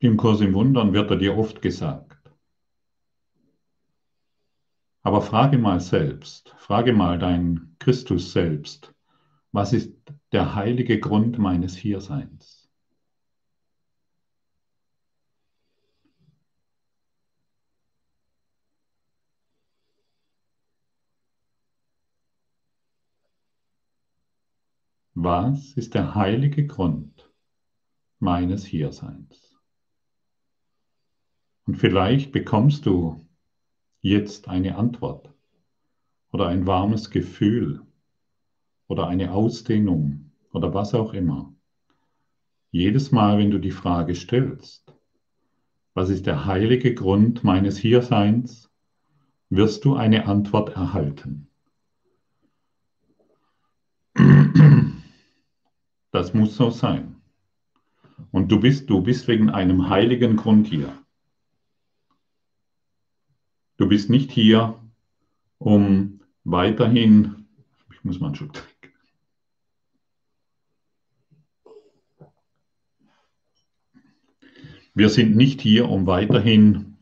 im 0.00 0.16
Kurs 0.16 0.40
im 0.40 0.54
Wundern, 0.54 0.92
wird 0.92 1.10
er 1.10 1.16
dir 1.16 1.36
oft 1.36 1.62
gesagt. 1.62 2.32
Aber 5.02 5.22
frage 5.22 5.58
mal 5.58 5.80
selbst, 5.80 6.54
frage 6.58 6.92
mal 6.92 7.18
dein 7.18 7.76
Christus 7.78 8.32
selbst, 8.32 8.94
was 9.52 9.72
ist 9.72 9.94
der 10.32 10.54
heilige 10.54 11.00
Grund 11.00 11.38
meines 11.38 11.76
Hierseins? 11.76 12.70
Was 25.14 25.74
ist 25.74 25.94
der 25.94 26.14
heilige 26.14 26.66
Grund 26.66 27.30
meines 28.18 28.64
Hierseins? 28.64 29.49
Und 31.66 31.76
vielleicht 31.76 32.32
bekommst 32.32 32.86
du 32.86 33.26
jetzt 34.00 34.48
eine 34.48 34.76
Antwort 34.76 35.32
oder 36.32 36.48
ein 36.48 36.66
warmes 36.66 37.10
Gefühl 37.10 37.82
oder 38.88 39.06
eine 39.06 39.32
Ausdehnung 39.32 40.32
oder 40.52 40.74
was 40.74 40.94
auch 40.94 41.12
immer. 41.12 41.54
Jedes 42.72 43.12
Mal, 43.12 43.38
wenn 43.38 43.50
du 43.50 43.58
die 43.58 43.72
Frage 43.72 44.14
stellst, 44.14 44.94
was 45.94 46.08
ist 46.08 46.26
der 46.26 46.44
heilige 46.46 46.94
Grund 46.94 47.44
meines 47.44 47.76
Hierseins, 47.78 48.70
wirst 49.48 49.84
du 49.84 49.96
eine 49.96 50.26
Antwort 50.26 50.70
erhalten. 50.70 51.48
Das 56.12 56.34
muss 56.34 56.56
so 56.56 56.70
sein. 56.70 57.16
Und 58.30 58.52
du 58.52 58.60
bist, 58.60 58.90
du 58.90 59.00
bist 59.00 59.26
wegen 59.28 59.50
einem 59.50 59.88
heiligen 59.88 60.36
Grund 60.36 60.66
hier. 60.66 60.92
Du 63.80 63.88
bist 63.88 64.10
nicht 64.10 64.30
hier, 64.30 64.78
um 65.56 66.20
weiterhin, 66.44 67.46
ich 67.90 68.04
muss 68.04 68.20
mal 68.20 68.26
einen 68.26 68.36
Schluck 68.36 68.52
trinken. 68.52 68.94
Wir 74.92 75.08
sind 75.08 75.34
nicht 75.34 75.62
hier, 75.62 75.88
um 75.88 76.06
weiterhin 76.06 76.98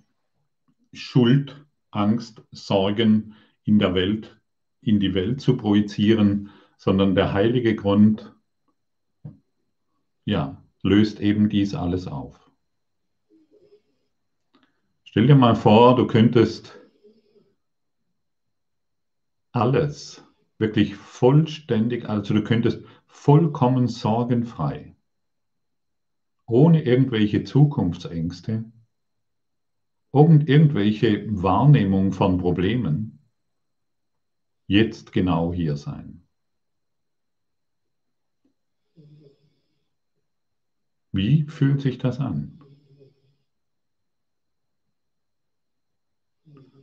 Schuld, 0.93 1.67
Angst, 1.91 2.43
Sorgen 2.53 3.35
in 3.65 3.81
der 3.81 3.97
Welt, 3.97 4.41
in 4.81 5.01
die 5.01 5.15
Welt 5.15 5.41
zu 5.41 5.57
projizieren, 5.57 6.51
sondern 6.77 7.17
der 7.17 7.33
heilige 7.33 7.75
Grund, 7.75 8.33
ja, 10.25 10.63
löst 10.83 11.19
eben 11.19 11.49
dies 11.49 11.75
alles 11.75 12.07
auf. 12.07 12.48
Stell 15.19 15.27
dir 15.27 15.35
mal 15.35 15.57
vor, 15.57 15.97
du 15.97 16.07
könntest 16.07 16.79
alles 19.51 20.25
wirklich 20.59 20.95
vollständig, 20.95 22.09
also 22.09 22.35
du 22.35 22.45
könntest 22.45 22.85
vollkommen 23.09 23.89
sorgenfrei, 23.89 24.97
ohne 26.47 26.85
irgendwelche 26.85 27.43
Zukunftsängste, 27.43 28.71
ohne 30.13 30.45
irgendwelche 30.47 31.27
Wahrnehmung 31.43 32.13
von 32.13 32.39
Problemen, 32.39 33.19
jetzt 34.69 35.11
genau 35.11 35.53
hier 35.53 35.77
sein. 35.77 36.29
Wie 41.11 41.43
fühlt 41.49 41.81
sich 41.81 41.99
das 41.99 42.21
an? 42.21 42.58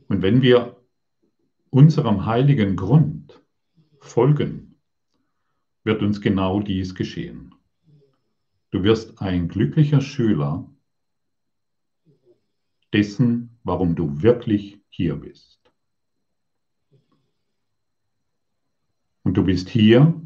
Und 0.08 0.22
wenn 0.22 0.42
wir 0.42 0.80
unserem 1.70 2.26
heiligen 2.26 2.76
Grund 2.76 3.42
folgen, 4.00 4.80
wird 5.84 6.02
uns 6.02 6.20
genau 6.20 6.60
dies 6.60 6.94
geschehen. 6.94 7.54
Du 8.70 8.82
wirst 8.82 9.20
ein 9.20 9.48
glücklicher 9.48 10.00
Schüler 10.00 10.70
dessen, 12.92 13.58
warum 13.62 13.94
du 13.94 14.22
wirklich 14.22 14.80
hier 14.88 15.16
bist. 15.16 15.60
Und 19.22 19.36
du 19.36 19.44
bist 19.44 19.68
hier, 19.68 20.20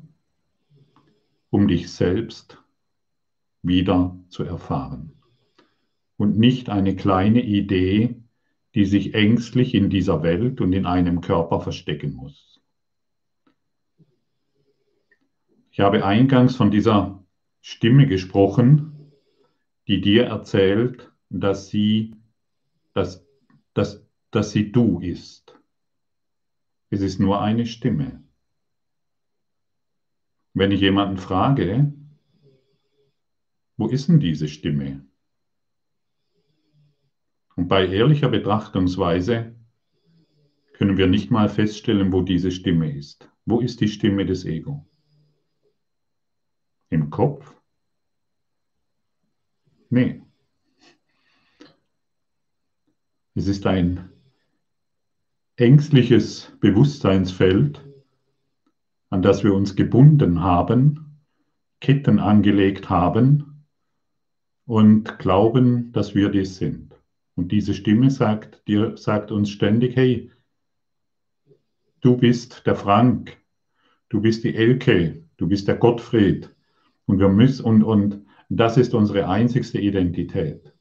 um 1.48 1.68
dich 1.68 1.90
selbst 1.90 2.62
wieder 3.62 4.18
zu 4.28 4.44
erfahren. 4.44 5.12
Und 6.16 6.38
nicht 6.38 6.68
eine 6.68 6.94
kleine 6.94 7.42
Idee, 7.42 8.19
die 8.74 8.85
sich 8.85 9.14
ängstlich 9.14 9.74
in 9.74 9.90
dieser 9.90 10.22
Welt 10.22 10.61
und 10.61 10.72
in 10.72 10.87
einem 10.87 11.20
Körper 11.20 11.61
verstecken 11.61 12.14
muss. 12.14 12.61
Ich 15.72 15.80
habe 15.80 16.04
eingangs 16.04 16.56
von 16.56 16.70
dieser 16.70 17.24
Stimme 17.61 18.06
gesprochen, 18.06 19.12
die 19.87 20.00
dir 20.00 20.24
erzählt, 20.26 21.11
dass 21.30 21.68
sie, 21.68 22.14
dass, 22.94 23.26
dass, 23.74 24.06
dass 24.30 24.52
sie 24.52 24.72
du 24.72 25.00
ist. 25.00 25.59
Es 26.90 27.00
ist 27.00 27.20
nur 27.20 27.40
eine 27.40 27.66
Stimme. 27.66 28.22
Wenn 30.54 30.72
ich 30.72 30.80
jemanden 30.80 31.16
frage, 31.16 31.92
wo 33.76 33.87
ist 33.87 34.09
denn 34.09 34.20
diese 34.20 34.48
Stimme? 34.48 35.06
Und 37.60 37.68
bei 37.68 37.86
ehrlicher 37.86 38.30
Betrachtungsweise 38.30 39.54
können 40.72 40.96
wir 40.96 41.06
nicht 41.06 41.30
mal 41.30 41.50
feststellen, 41.50 42.10
wo 42.10 42.22
diese 42.22 42.50
Stimme 42.50 42.90
ist. 42.90 43.30
Wo 43.44 43.60
ist 43.60 43.82
die 43.82 43.88
Stimme 43.88 44.24
des 44.24 44.46
Ego? 44.46 44.88
Im 46.88 47.10
Kopf? 47.10 47.54
Nee. 49.90 50.22
Es 53.34 53.46
ist 53.46 53.66
ein 53.66 54.08
ängstliches 55.56 56.56
Bewusstseinsfeld, 56.60 57.86
an 59.10 59.20
das 59.20 59.44
wir 59.44 59.52
uns 59.52 59.76
gebunden 59.76 60.40
haben, 60.40 61.20
Ketten 61.82 62.20
angelegt 62.20 62.88
haben 62.88 63.66
und 64.64 65.18
glauben, 65.18 65.92
dass 65.92 66.14
wir 66.14 66.30
dies 66.30 66.56
sind. 66.56 66.89
Und 67.40 67.53
diese 67.53 67.72
Stimme 67.72 68.11
sagt, 68.11 68.68
dir, 68.68 68.98
sagt 68.98 69.33
uns 69.33 69.48
ständig, 69.48 69.96
hey, 69.96 70.31
du 72.03 72.18
bist 72.18 72.66
der 72.66 72.76
Frank, 72.76 73.38
du 74.11 74.20
bist 74.20 74.44
die 74.44 74.55
Elke, 74.55 75.24
du 75.38 75.48
bist 75.48 75.66
der 75.66 75.76
Gottfried. 75.76 76.55
Und, 77.07 77.18
wir 77.18 77.31
müssen, 77.31 77.64
und, 77.64 77.83
und 77.83 78.26
das 78.50 78.76
ist 78.76 78.92
unsere 78.92 79.26
einzigste 79.26 79.81
Identität. 79.81 80.74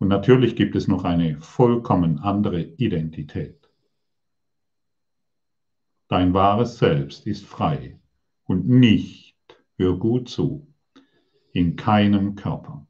Und 0.00 0.08
natürlich 0.08 0.54
gibt 0.54 0.76
es 0.76 0.86
noch 0.86 1.04
eine 1.04 1.40
vollkommen 1.40 2.18
andere 2.18 2.60
Identität. 2.60 3.72
Dein 6.08 6.34
wahres 6.34 6.76
Selbst 6.76 7.26
ist 7.26 7.46
frei 7.46 7.98
und 8.44 8.68
nicht, 8.68 9.34
hör 9.78 9.96
gut 9.96 10.28
zu, 10.28 10.70
in 11.52 11.76
keinem 11.76 12.34
Körper. 12.34 12.86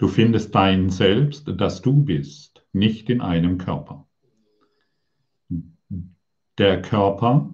Du 0.00 0.08
findest 0.08 0.54
dein 0.54 0.88
Selbst, 0.88 1.46
das 1.58 1.82
du 1.82 2.02
bist, 2.02 2.66
nicht 2.72 3.10
in 3.10 3.20
einem 3.20 3.58
Körper. 3.58 4.08
Der 6.56 6.80
Körper, 6.80 7.52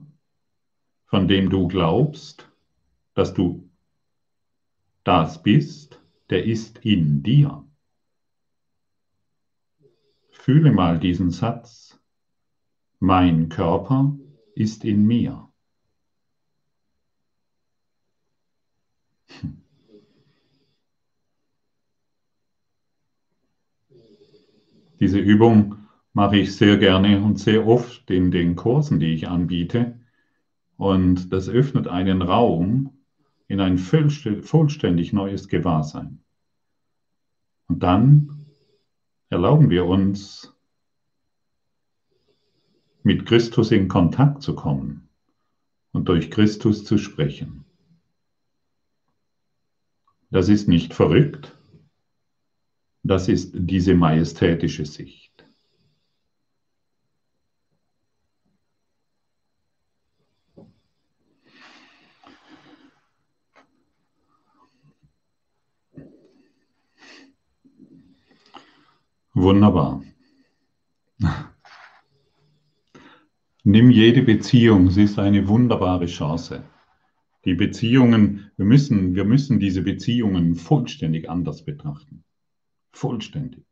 von 1.07 1.27
dem 1.27 1.51
du 1.51 1.67
glaubst, 1.67 2.49
dass 3.15 3.35
du 3.35 3.69
das 5.03 5.43
bist, 5.43 6.01
der 6.31 6.45
ist 6.45 6.79
in 6.85 7.25
dir. 7.25 7.69
Fühle 10.31 10.71
mal 10.71 11.01
diesen 11.01 11.33
Satz. 11.33 11.99
Mein 13.01 13.49
Körper 13.49 14.17
ist 14.55 14.85
in 14.85 15.05
mir. 15.05 15.53
Hm. 19.41 19.67
Diese 25.01 25.19
Übung 25.19 25.77
mache 26.13 26.39
ich 26.39 26.57
sehr 26.57 26.79
gerne 26.79 27.23
und 27.23 27.39
sehr 27.39 27.67
oft 27.67 28.11
in 28.11 28.31
den 28.31 28.57
Kursen, 28.57 28.99
die 28.99 29.13
ich 29.13 29.29
anbiete. 29.29 30.01
Und 30.77 31.33
das 31.33 31.49
öffnet 31.49 31.89
einen 31.89 32.23
Raum 32.23 32.99
in 33.49 33.61
ein 33.61 33.79
vollständig 33.79 35.13
neues 35.13 35.49
Gewahrsein. 35.49 36.23
Und 37.69 37.83
dann 37.83 38.47
erlauben 39.29 39.71
wir 39.71 39.87
uns, 39.87 40.53
mit 43.03 43.25
Christus 43.25 43.71
in 43.71 43.87
Kontakt 43.87 44.43
zu 44.43 44.57
kommen 44.57 45.09
und 45.93 46.09
durch 46.09 46.29
Christus 46.29 46.85
zu 46.85 46.99
sprechen. 46.99 47.65
Das 50.31 50.49
ist 50.49 50.67
nicht 50.67 50.93
verrückt, 50.93 51.56
das 53.07 53.29
ist 53.29 53.53
diese 53.55 53.95
majestätische 53.95 54.85
Sicht. 54.85 55.27
Wunderbar. 69.35 70.03
Nimm 73.65 73.91
jede 73.91 74.23
Beziehung, 74.23 74.91
sie 74.91 75.03
ist 75.03 75.19
eine 75.19 75.47
wunderbare 75.47 76.07
Chance. 76.07 76.65
Die 77.45 77.55
Beziehungen, 77.55 78.51
wir 78.57 78.65
müssen, 78.65 79.15
wir 79.15 79.25
müssen 79.25 79.61
diese 79.61 79.83
Beziehungen 79.83 80.55
vollständig 80.55 81.29
anders 81.29 81.65
betrachten. 81.65 82.26
Vollständig. 82.97 83.63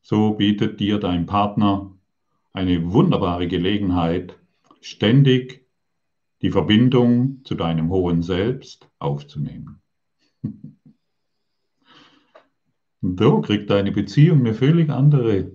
So 0.00 0.34
bietet 0.34 0.78
dir 0.78 1.00
dein 1.00 1.26
Partner 1.26 1.92
eine 2.52 2.92
wunderbare 2.92 3.48
Gelegenheit, 3.48 4.38
ständig 4.80 5.66
die 6.40 6.52
Verbindung 6.52 7.44
zu 7.44 7.56
deinem 7.56 7.90
hohen 7.90 8.22
Selbst 8.22 8.88
aufzunehmen. 9.00 9.82
Und 10.42 10.80
so 13.18 13.40
kriegt 13.40 13.70
deine 13.70 13.90
Beziehung 13.90 14.38
eine 14.38 14.54
völlig 14.54 14.88
andere 14.88 15.50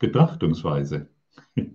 Betrachtungsweise. 0.00 1.08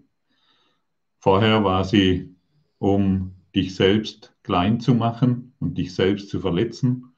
Vorher 1.20 1.64
war 1.64 1.86
sie, 1.86 2.36
um 2.80 3.34
dich 3.56 3.76
selbst 3.76 4.36
klein 4.44 4.82
zu 4.82 4.94
machen 4.94 5.54
und 5.60 5.78
dich 5.78 5.96
selbst 5.96 6.28
zu 6.28 6.42
verletzen 6.42 7.13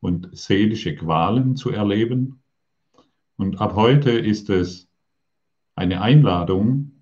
und 0.00 0.30
seelische 0.32 0.94
Qualen 0.94 1.56
zu 1.56 1.70
erleben. 1.70 2.42
Und 3.36 3.60
ab 3.60 3.74
heute 3.74 4.10
ist 4.10 4.50
es 4.50 4.88
eine 5.74 6.00
Einladung, 6.00 6.92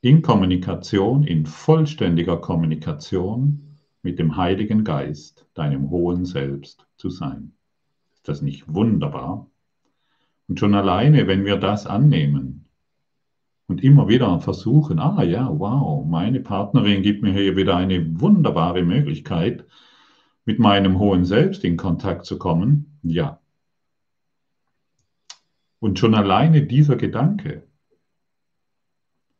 in 0.00 0.22
Kommunikation, 0.22 1.24
in 1.24 1.46
vollständiger 1.46 2.36
Kommunikation 2.36 3.78
mit 4.02 4.18
dem 4.18 4.36
Heiligen 4.36 4.84
Geist, 4.84 5.46
deinem 5.54 5.90
hohen 5.90 6.24
Selbst 6.24 6.86
zu 6.96 7.10
sein 7.10 7.56
das 8.28 8.42
nicht 8.42 8.72
wunderbar? 8.72 9.50
Und 10.48 10.60
schon 10.60 10.74
alleine, 10.74 11.26
wenn 11.26 11.44
wir 11.44 11.56
das 11.56 11.86
annehmen 11.86 12.66
und 13.66 13.82
immer 13.82 14.08
wieder 14.08 14.40
versuchen, 14.40 15.00
ah 15.00 15.22
ja, 15.22 15.48
wow, 15.58 16.06
meine 16.06 16.40
Partnerin 16.40 17.02
gibt 17.02 17.22
mir 17.22 17.32
hier 17.32 17.56
wieder 17.56 17.76
eine 17.76 18.20
wunderbare 18.20 18.82
Möglichkeit, 18.84 19.66
mit 20.46 20.58
meinem 20.58 20.98
hohen 20.98 21.26
Selbst 21.26 21.62
in 21.64 21.76
Kontakt 21.76 22.24
zu 22.24 22.38
kommen, 22.38 22.98
ja. 23.02 23.40
Und 25.78 25.98
schon 25.98 26.14
alleine 26.14 26.62
dieser 26.62 26.96
Gedanke 26.96 27.64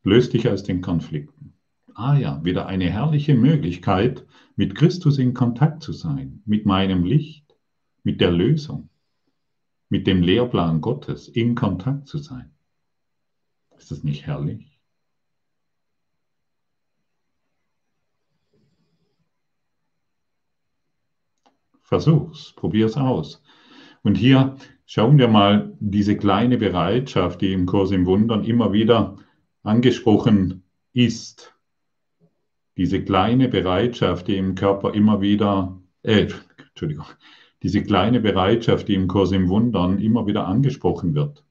löst 0.02 0.34
dich 0.34 0.48
aus 0.48 0.62
den 0.62 0.82
Konflikten. 0.82 1.54
Ah 1.94 2.18
ja, 2.18 2.44
wieder 2.44 2.66
eine 2.66 2.90
herrliche 2.90 3.34
Möglichkeit, 3.34 4.26
mit 4.54 4.74
Christus 4.74 5.16
in 5.16 5.32
Kontakt 5.32 5.82
zu 5.82 5.92
sein, 5.92 6.42
mit 6.44 6.66
meinem 6.66 7.04
Licht 7.04 7.46
mit 8.06 8.20
der 8.20 8.30
Lösung, 8.30 8.88
mit 9.88 10.06
dem 10.06 10.22
Lehrplan 10.22 10.80
Gottes 10.80 11.26
in 11.26 11.56
Kontakt 11.56 12.06
zu 12.06 12.18
sein. 12.18 12.54
Ist 13.76 13.90
das 13.90 14.04
nicht 14.04 14.26
herrlich? 14.26 14.75
Versuch's, 21.86 22.52
probier's 22.56 22.96
aus. 22.96 23.40
Und 24.02 24.16
hier 24.16 24.56
schauen 24.86 25.18
wir 25.18 25.28
mal 25.28 25.72
diese 25.78 26.16
kleine 26.16 26.58
Bereitschaft, 26.58 27.42
die 27.42 27.52
im 27.52 27.64
Kurs 27.66 27.92
im 27.92 28.06
Wundern 28.06 28.42
immer 28.42 28.72
wieder 28.72 29.18
angesprochen 29.62 30.64
ist. 30.92 31.54
Diese 32.76 33.04
kleine 33.04 33.48
Bereitschaft, 33.48 34.26
die 34.26 34.36
im 34.36 34.56
Körper 34.56 34.94
immer 34.94 35.20
wieder, 35.20 35.80
äh, 36.02 36.26
Entschuldigung, 36.70 37.06
diese 37.62 37.84
kleine 37.84 38.20
Bereitschaft, 38.20 38.88
die 38.88 38.94
im 38.94 39.06
Kurs 39.06 39.30
im 39.30 39.48
Wundern 39.48 40.00
immer 40.00 40.26
wieder 40.26 40.48
angesprochen 40.48 41.14
wird. 41.14 41.44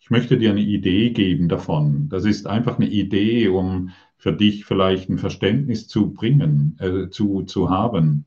Ich 0.00 0.10
möchte 0.10 0.36
dir 0.36 0.50
eine 0.50 0.62
Idee 0.62 1.10
geben 1.10 1.48
davon. 1.48 2.08
Das 2.08 2.24
ist 2.24 2.48
einfach 2.48 2.78
eine 2.78 2.88
Idee, 2.88 3.46
um 3.46 3.90
für 4.16 4.32
dich 4.32 4.64
vielleicht 4.64 5.08
ein 5.08 5.18
Verständnis 5.18 5.86
zu 5.86 6.12
bringen, 6.12 6.76
äh, 6.80 7.08
zu, 7.08 7.42
zu 7.42 7.70
haben. 7.70 8.24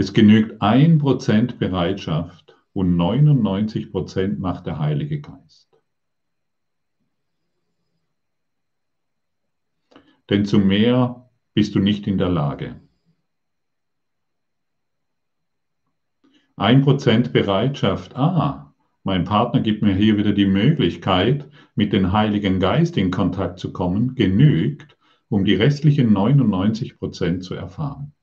Es 0.00 0.14
genügt 0.14 0.62
ein 0.62 0.96
Prozent 0.96 1.58
Bereitschaft 1.58 2.56
und 2.72 2.96
99 2.96 3.92
Prozent 3.92 4.40
macht 4.40 4.64
der 4.64 4.78
Heilige 4.78 5.20
Geist. 5.20 5.68
Denn 10.30 10.46
zu 10.46 10.58
mehr 10.58 11.28
bist 11.52 11.74
du 11.74 11.80
nicht 11.80 12.06
in 12.06 12.16
der 12.16 12.30
Lage. 12.30 12.80
Ein 16.56 16.80
Prozent 16.80 17.34
Bereitschaft, 17.34 18.16
ah, 18.16 18.74
mein 19.04 19.24
Partner 19.24 19.60
gibt 19.60 19.82
mir 19.82 19.94
hier 19.94 20.16
wieder 20.16 20.32
die 20.32 20.46
Möglichkeit, 20.46 21.46
mit 21.74 21.92
dem 21.92 22.10
Heiligen 22.10 22.58
Geist 22.58 22.96
in 22.96 23.10
Kontakt 23.10 23.58
zu 23.58 23.70
kommen, 23.70 24.14
genügt, 24.14 24.96
um 25.28 25.44
die 25.44 25.56
restlichen 25.56 26.10
99 26.10 26.98
Prozent 26.98 27.44
zu 27.44 27.52
erfahren. 27.52 28.14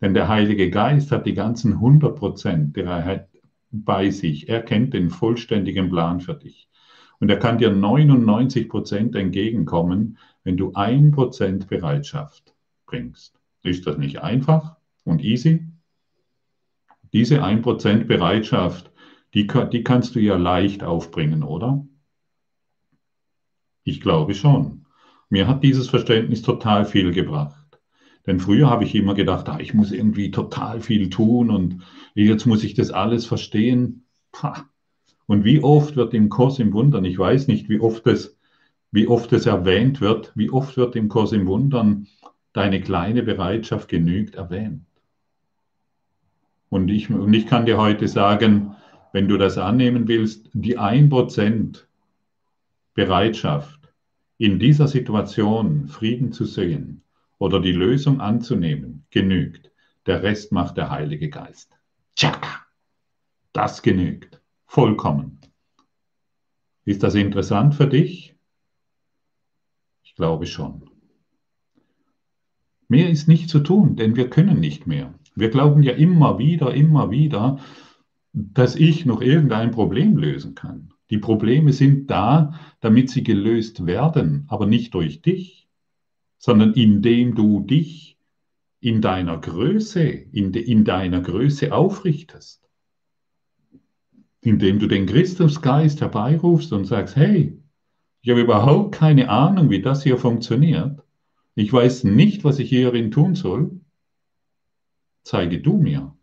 Denn 0.00 0.14
der 0.14 0.28
Heilige 0.28 0.70
Geist 0.70 1.12
hat 1.12 1.26
die 1.26 1.34
ganzen 1.34 1.74
100 1.74 2.16
Prozent 2.16 2.78
bei 3.70 4.10
sich. 4.10 4.48
Er 4.48 4.62
kennt 4.62 4.94
den 4.94 5.10
vollständigen 5.10 5.90
Plan 5.90 6.20
für 6.20 6.34
dich. 6.34 6.68
Und 7.18 7.28
er 7.28 7.38
kann 7.38 7.58
dir 7.58 7.70
99 7.70 8.68
Prozent 8.68 9.14
entgegenkommen, 9.14 10.16
wenn 10.42 10.56
du 10.56 10.72
ein 10.74 11.10
Prozent 11.10 11.68
Bereitschaft 11.68 12.54
bringst. 12.86 13.38
Ist 13.62 13.86
das 13.86 13.98
nicht 13.98 14.22
einfach 14.22 14.76
und 15.04 15.22
easy? 15.22 15.66
Diese 17.12 17.42
1% 17.44 18.04
Bereitschaft, 18.04 18.90
die, 19.34 19.46
die 19.46 19.84
kannst 19.84 20.14
du 20.14 20.20
ja 20.20 20.36
leicht 20.36 20.82
aufbringen, 20.82 21.42
oder? 21.42 21.86
Ich 23.84 24.00
glaube 24.00 24.34
schon. 24.34 24.86
Mir 25.28 25.46
hat 25.46 25.62
dieses 25.62 25.88
Verständnis 25.88 26.42
total 26.42 26.84
viel 26.84 27.12
gebracht. 27.12 27.59
Denn 28.26 28.40
früher 28.40 28.68
habe 28.68 28.84
ich 28.84 28.94
immer 28.94 29.14
gedacht, 29.14 29.48
ah, 29.48 29.58
ich 29.60 29.74
muss 29.74 29.92
irgendwie 29.92 30.30
total 30.30 30.80
viel 30.80 31.08
tun 31.10 31.50
und 31.50 31.82
jetzt 32.14 32.46
muss 32.46 32.64
ich 32.64 32.74
das 32.74 32.90
alles 32.90 33.26
verstehen. 33.26 34.04
Pah. 34.32 34.68
Und 35.26 35.44
wie 35.44 35.62
oft 35.62 35.96
wird 35.96 36.12
im 36.12 36.28
Kurs 36.28 36.58
im 36.58 36.72
Wundern, 36.72 37.04
ich 37.04 37.18
weiß 37.18 37.46
nicht, 37.46 37.68
wie 37.68 37.80
oft 37.80 38.06
es, 38.06 38.36
wie 38.90 39.06
oft 39.06 39.32
es 39.32 39.46
erwähnt 39.46 40.00
wird, 40.00 40.32
wie 40.34 40.50
oft 40.50 40.76
wird 40.76 40.96
im 40.96 41.08
Kurs 41.08 41.32
im 41.32 41.46
Wundern 41.46 42.08
deine 42.52 42.80
kleine 42.80 43.22
Bereitschaft 43.22 43.88
genügt 43.88 44.34
erwähnt. 44.34 44.84
Und 46.68 46.88
ich, 46.88 47.10
und 47.10 47.32
ich 47.32 47.46
kann 47.46 47.66
dir 47.66 47.78
heute 47.78 48.06
sagen, 48.06 48.76
wenn 49.12 49.28
du 49.28 49.38
das 49.38 49.56
annehmen 49.56 50.08
willst, 50.08 50.50
die 50.52 50.78
1% 50.78 51.84
Bereitschaft, 52.94 53.80
in 54.38 54.58
dieser 54.58 54.88
Situation 54.88 55.88
Frieden 55.88 56.32
zu 56.32 56.44
sehen 56.44 57.02
oder 57.40 57.58
die 57.58 57.72
Lösung 57.72 58.20
anzunehmen, 58.20 59.06
genügt. 59.10 59.72
Der 60.06 60.22
Rest 60.22 60.52
macht 60.52 60.76
der 60.76 60.90
Heilige 60.90 61.30
Geist. 61.30 61.72
Tschakka! 62.14 62.66
Das 63.52 63.82
genügt. 63.82 64.40
Vollkommen. 64.66 65.40
Ist 66.84 67.02
das 67.02 67.14
interessant 67.14 67.74
für 67.74 67.86
dich? 67.86 68.36
Ich 70.04 70.14
glaube 70.14 70.46
schon. 70.46 70.90
Mehr 72.88 73.08
ist 73.08 73.26
nicht 73.26 73.48
zu 73.48 73.60
tun, 73.60 73.96
denn 73.96 74.16
wir 74.16 74.28
können 74.28 74.60
nicht 74.60 74.86
mehr. 74.86 75.14
Wir 75.34 75.48
glauben 75.48 75.82
ja 75.82 75.92
immer 75.92 76.38
wieder, 76.38 76.74
immer 76.74 77.10
wieder, 77.10 77.58
dass 78.32 78.76
ich 78.76 79.06
noch 79.06 79.22
irgendein 79.22 79.70
Problem 79.70 80.16
lösen 80.16 80.54
kann. 80.54 80.92
Die 81.08 81.18
Probleme 81.18 81.72
sind 81.72 82.10
da, 82.10 82.60
damit 82.80 83.08
sie 83.08 83.24
gelöst 83.24 83.86
werden, 83.86 84.44
aber 84.48 84.66
nicht 84.66 84.92
durch 84.94 85.22
dich, 85.22 85.59
sondern 86.40 86.72
indem 86.74 87.36
du 87.36 87.60
dich 87.60 88.18
in 88.80 89.00
deiner 89.00 89.38
Größe, 89.38 90.02
in, 90.02 90.50
de, 90.50 90.60
in 90.60 90.84
deiner 90.84 91.20
Größe 91.20 91.72
aufrichtest. 91.72 92.68
Indem 94.40 94.80
du 94.80 94.88
den 94.88 95.06
Christusgeist 95.06 96.00
herbeirufst 96.00 96.72
und 96.72 96.86
sagst, 96.86 97.14
hey, 97.14 97.62
ich 98.22 98.30
habe 98.30 98.40
überhaupt 98.40 98.96
keine 98.96 99.28
Ahnung, 99.28 99.70
wie 99.70 99.80
das 99.80 100.02
hier 100.02 100.18
funktioniert. 100.18 101.00
Ich 101.54 101.72
weiß 101.72 102.02
nicht, 102.02 102.42
was 102.42 102.58
ich 102.58 102.68
hierin 102.68 103.12
tun 103.12 103.36
soll 103.36 103.80
zeige 105.22 105.60
du 105.60 105.76
mir. 105.76 106.16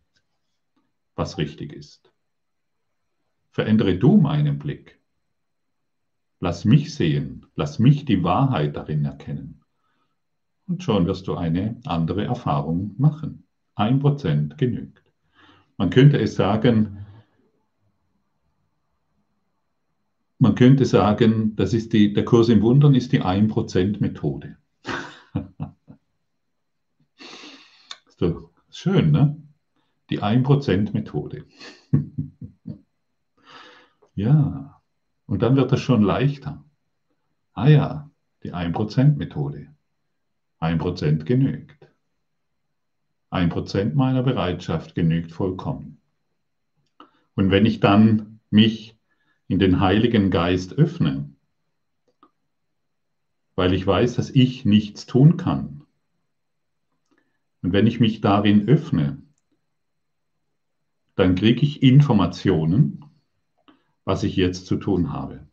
was 1.14 1.36
richtig 1.36 1.72
ist. 1.72 2.12
Verändere 3.50 3.98
du 3.98 4.18
meinen 4.18 4.58
Blick. 4.58 5.00
Lass 6.38 6.64
mich 6.64 6.94
sehen, 6.94 7.46
lass 7.56 7.80
mich 7.80 8.04
die 8.04 8.22
Wahrheit 8.22 8.76
darin 8.76 9.04
erkennen. 9.04 9.57
Und 10.68 10.82
schon 10.82 11.06
wirst 11.06 11.26
du 11.26 11.34
eine 11.34 11.80
andere 11.86 12.24
Erfahrung 12.24 12.94
machen. 12.98 13.44
Ein 13.74 14.00
Prozent 14.00 14.58
genügt. 14.58 15.02
Man 15.78 15.88
könnte 15.88 16.18
es 16.18 16.34
sagen, 16.34 17.06
man 20.38 20.54
könnte 20.54 20.84
sagen, 20.84 21.56
das 21.56 21.72
ist 21.72 21.92
die, 21.92 22.12
der 22.12 22.24
Kurs 22.24 22.48
im 22.48 22.62
Wundern 22.62 22.94
ist 22.94 23.12
die 23.12 23.22
1%-Methode. 23.22 24.58
so, 28.18 28.50
schön, 28.70 29.10
ne? 29.10 29.42
Die 30.10 30.22
1%-Methode. 30.22 31.44
ja, 34.14 34.80
und 35.26 35.42
dann 35.42 35.56
wird 35.56 35.72
es 35.72 35.80
schon 35.80 36.02
leichter. 36.02 36.64
Ah 37.52 37.68
ja, 37.68 38.10
die 38.42 38.52
1%-Methode. 38.52 39.68
1% 40.60 41.24
genügt. 41.24 41.88
Ein 43.30 43.48
Prozent 43.50 43.94
meiner 43.94 44.22
Bereitschaft 44.22 44.94
genügt 44.94 45.32
vollkommen. 45.32 46.00
Und 47.34 47.50
wenn 47.50 47.66
ich 47.66 47.80
dann 47.80 48.40
mich 48.50 48.98
in 49.46 49.58
den 49.58 49.80
Heiligen 49.80 50.30
Geist 50.30 50.72
öffne, 50.74 51.30
weil 53.54 53.74
ich 53.74 53.86
weiß, 53.86 54.16
dass 54.16 54.30
ich 54.30 54.64
nichts 54.64 55.06
tun 55.06 55.36
kann, 55.36 55.78
und 57.62 57.72
wenn 57.72 57.86
ich 57.86 58.00
mich 58.00 58.20
darin 58.20 58.68
öffne, 58.68 59.22
dann 61.16 61.34
kriege 61.34 61.62
ich 61.62 61.82
Informationen, 61.82 63.04
was 64.04 64.22
ich 64.22 64.36
jetzt 64.36 64.66
zu 64.66 64.76
tun 64.76 65.12
habe. 65.12 65.46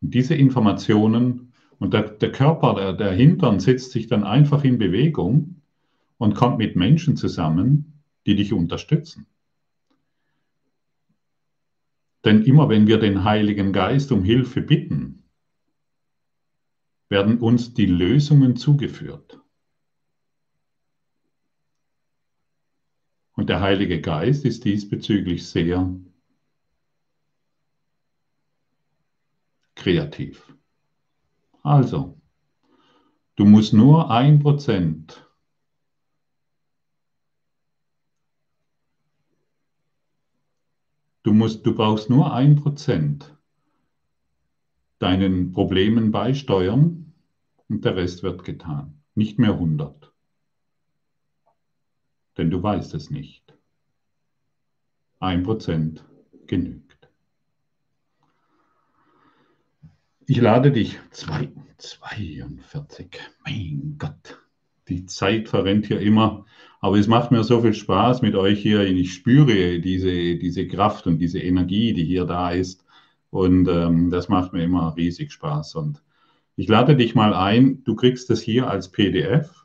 Und 0.00 0.14
diese 0.14 0.34
Informationen 0.34 1.45
und 1.78 1.92
der, 1.92 2.02
der 2.02 2.32
Körper, 2.32 2.74
der, 2.74 2.92
der 2.92 3.12
Hintern 3.12 3.60
setzt 3.60 3.92
sich 3.92 4.06
dann 4.06 4.24
einfach 4.24 4.64
in 4.64 4.78
Bewegung 4.78 5.62
und 6.18 6.34
kommt 6.34 6.58
mit 6.58 6.76
Menschen 6.76 7.16
zusammen, 7.16 8.02
die 8.26 8.36
dich 8.36 8.52
unterstützen. 8.52 9.26
Denn 12.24 12.42
immer 12.42 12.68
wenn 12.68 12.86
wir 12.86 12.98
den 12.98 13.24
Heiligen 13.24 13.72
Geist 13.72 14.10
um 14.10 14.24
Hilfe 14.24 14.62
bitten, 14.62 15.22
werden 17.08 17.38
uns 17.38 17.74
die 17.74 17.86
Lösungen 17.86 18.56
zugeführt. 18.56 19.40
Und 23.34 23.48
der 23.48 23.60
Heilige 23.60 24.00
Geist 24.00 24.44
ist 24.44 24.64
diesbezüglich 24.64 25.46
sehr 25.46 25.94
kreativ. 29.76 30.55
Also, 31.66 32.16
du 33.34 33.44
musst 33.44 33.72
nur 33.72 34.08
ein 34.08 34.38
Prozent 34.38 35.24
Du, 41.24 41.32
musst, 41.32 41.66
du 41.66 41.74
brauchst 41.74 42.08
nur 42.08 42.32
ein 42.32 42.54
Prozent 42.54 43.36
deinen 45.00 45.50
Problemen 45.50 46.12
beisteuern 46.12 47.12
und 47.68 47.84
der 47.84 47.96
Rest 47.96 48.22
wird 48.22 48.44
getan. 48.44 49.02
Nicht 49.16 49.40
mehr 49.40 49.54
100. 49.54 50.14
Denn 52.36 52.48
du 52.48 52.62
weißt 52.62 52.94
es 52.94 53.10
nicht. 53.10 53.58
Ein 55.18 55.42
Prozent 55.42 56.04
genügt. 56.46 56.85
Ich 60.28 60.40
lade 60.40 60.72
dich. 60.72 60.98
Zwei, 61.12 61.52
42. 61.78 63.20
Mein 63.44 63.94
Gott. 63.96 64.40
Die 64.88 65.06
Zeit 65.06 65.48
verrennt 65.48 65.86
hier 65.86 66.00
immer. 66.00 66.46
Aber 66.80 66.98
es 66.98 67.06
macht 67.06 67.30
mir 67.30 67.44
so 67.44 67.62
viel 67.62 67.74
Spaß 67.74 68.22
mit 68.22 68.34
euch 68.34 68.60
hier. 68.60 68.82
Ich 68.82 69.14
spüre 69.14 69.78
diese, 69.78 70.34
diese 70.34 70.66
Kraft 70.66 71.06
und 71.06 71.18
diese 71.18 71.38
Energie, 71.38 71.92
die 71.92 72.04
hier 72.04 72.24
da 72.24 72.50
ist. 72.50 72.84
Und 73.30 73.68
ähm, 73.68 74.10
das 74.10 74.28
macht 74.28 74.52
mir 74.52 74.64
immer 74.64 74.96
riesig 74.96 75.30
Spaß. 75.30 75.76
Und 75.76 76.02
ich 76.56 76.66
lade 76.66 76.96
dich 76.96 77.14
mal 77.14 77.32
ein, 77.32 77.84
du 77.84 77.94
kriegst 77.94 78.28
das 78.28 78.40
hier 78.40 78.68
als 78.68 78.90
PDF. 78.90 79.64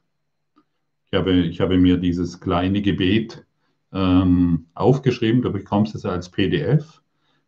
Ich 1.08 1.18
habe, 1.18 1.34
ich 1.34 1.60
habe 1.60 1.80
mir 1.80 1.98
dieses 1.98 2.40
kleine 2.40 2.84
Gebet 2.84 3.48
ähm, 3.92 4.68
aufgeschrieben, 4.76 5.42
du 5.42 5.52
bekommst 5.52 5.96
es 5.96 6.06
als 6.06 6.30
PDF. 6.30 7.02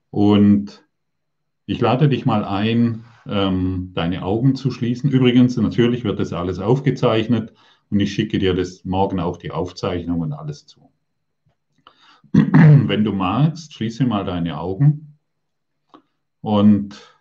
Und 0.09 0.83
ich 1.65 1.79
lade 1.79 2.09
dich 2.09 2.25
mal 2.25 2.43
ein, 2.43 3.05
ähm, 3.25 3.91
deine 3.93 4.23
Augen 4.23 4.55
zu 4.55 4.71
schließen. 4.71 5.09
Übrigens, 5.09 5.55
natürlich 5.57 6.03
wird 6.03 6.19
das 6.19 6.33
alles 6.33 6.59
aufgezeichnet. 6.59 7.53
Und 7.89 7.99
ich 7.99 8.13
schicke 8.13 8.39
dir 8.39 8.53
das 8.53 8.85
morgen 8.85 9.19
auch 9.19 9.37
die 9.37 9.51
Aufzeichnung 9.51 10.21
und 10.21 10.33
alles 10.33 10.65
zu. 10.65 10.91
Wenn 12.33 13.03
du 13.03 13.13
magst, 13.13 13.73
schließe 13.73 14.05
mal 14.05 14.25
deine 14.25 14.59
Augen 14.59 15.19
und 16.41 17.15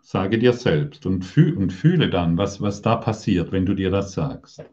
sage 0.00 0.38
dir 0.38 0.54
selbst 0.54 1.04
und, 1.04 1.22
fühl, 1.22 1.56
und 1.56 1.70
fühle 1.70 2.08
dann, 2.08 2.38
was, 2.38 2.62
was 2.62 2.80
da 2.80 2.96
passiert, 2.96 3.52
wenn 3.52 3.66
du 3.66 3.74
dir 3.74 3.90
das 3.90 4.12
sagst. 4.12 4.64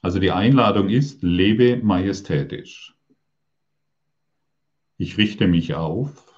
Also 0.00 0.20
die 0.20 0.30
Einladung 0.30 0.88
ist, 0.88 1.24
lebe 1.24 1.78
majestätisch. 1.78 2.97
Ich 4.98 5.16
richte 5.16 5.46
mich 5.46 5.74
auf 5.74 6.28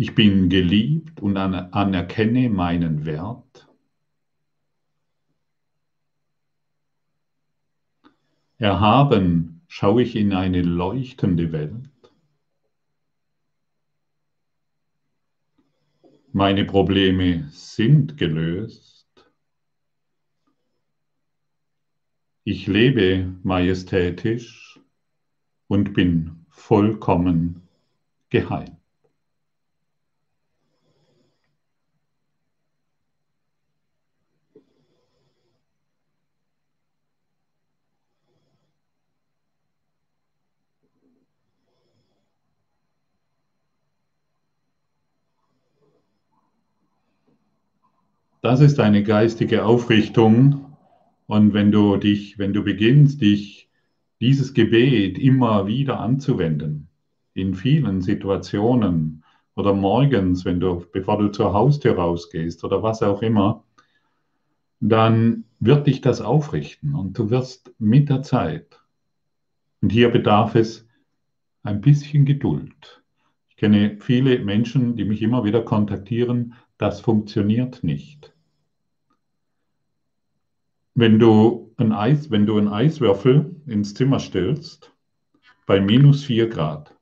Ich 0.00 0.14
bin 0.14 0.48
geliebt 0.48 1.20
und 1.20 1.36
anerkenne 1.36 2.48
meinen 2.50 3.04
Wert. 3.04 3.68
Erhaben 8.58 9.62
schaue 9.66 10.04
ich 10.04 10.14
in 10.14 10.32
eine 10.32 10.62
leuchtende 10.62 11.50
Welt. 11.50 11.90
Meine 16.32 16.64
Probleme 16.64 17.48
sind 17.50 18.16
gelöst. 18.16 18.87
Ich 22.50 22.66
lebe 22.66 23.34
majestätisch 23.42 24.80
und 25.66 25.92
bin 25.92 26.46
vollkommen 26.48 27.68
geheilt. 28.30 28.72
Das 48.40 48.60
ist 48.60 48.80
eine 48.80 49.02
geistige 49.02 49.66
Aufrichtung. 49.66 50.67
Und 51.28 51.52
wenn 51.52 51.70
du 51.70 51.98
dich, 51.98 52.38
wenn 52.38 52.54
du 52.54 52.64
beginnst, 52.64 53.20
dich 53.20 53.68
dieses 54.18 54.54
Gebet 54.54 55.18
immer 55.18 55.66
wieder 55.66 56.00
anzuwenden, 56.00 56.88
in 57.34 57.54
vielen 57.54 58.00
Situationen 58.00 59.22
oder 59.54 59.74
morgens, 59.74 60.46
wenn 60.46 60.58
du, 60.58 60.86
bevor 60.90 61.18
du 61.18 61.28
zur 61.28 61.52
Haustür 61.52 61.96
rausgehst 61.96 62.64
oder 62.64 62.82
was 62.82 63.02
auch 63.02 63.20
immer, 63.20 63.62
dann 64.80 65.44
wird 65.60 65.86
dich 65.86 66.00
das 66.00 66.22
aufrichten 66.22 66.94
und 66.94 67.18
du 67.18 67.28
wirst 67.28 67.74
mit 67.78 68.08
der 68.08 68.22
Zeit, 68.22 68.80
und 69.82 69.92
hier 69.92 70.08
bedarf 70.08 70.54
es 70.54 70.88
ein 71.62 71.82
bisschen 71.82 72.24
Geduld. 72.24 73.02
Ich 73.50 73.56
kenne 73.56 73.98
viele 74.00 74.38
Menschen, 74.38 74.96
die 74.96 75.04
mich 75.04 75.20
immer 75.20 75.44
wieder 75.44 75.60
kontaktieren, 75.60 76.54
das 76.78 77.02
funktioniert 77.02 77.84
nicht. 77.84 78.32
Wenn 81.00 81.20
du 81.20 81.72
ein 81.76 81.92
Eis, 81.92 82.28
wenn 82.32 82.44
du 82.44 82.58
einen 82.58 82.66
Eiswürfel 82.66 83.54
ins 83.66 83.94
Zimmer 83.94 84.18
stellst, 84.18 84.92
bei 85.64 85.80
minus 85.80 86.24
4 86.24 86.48
Grad, 86.48 86.92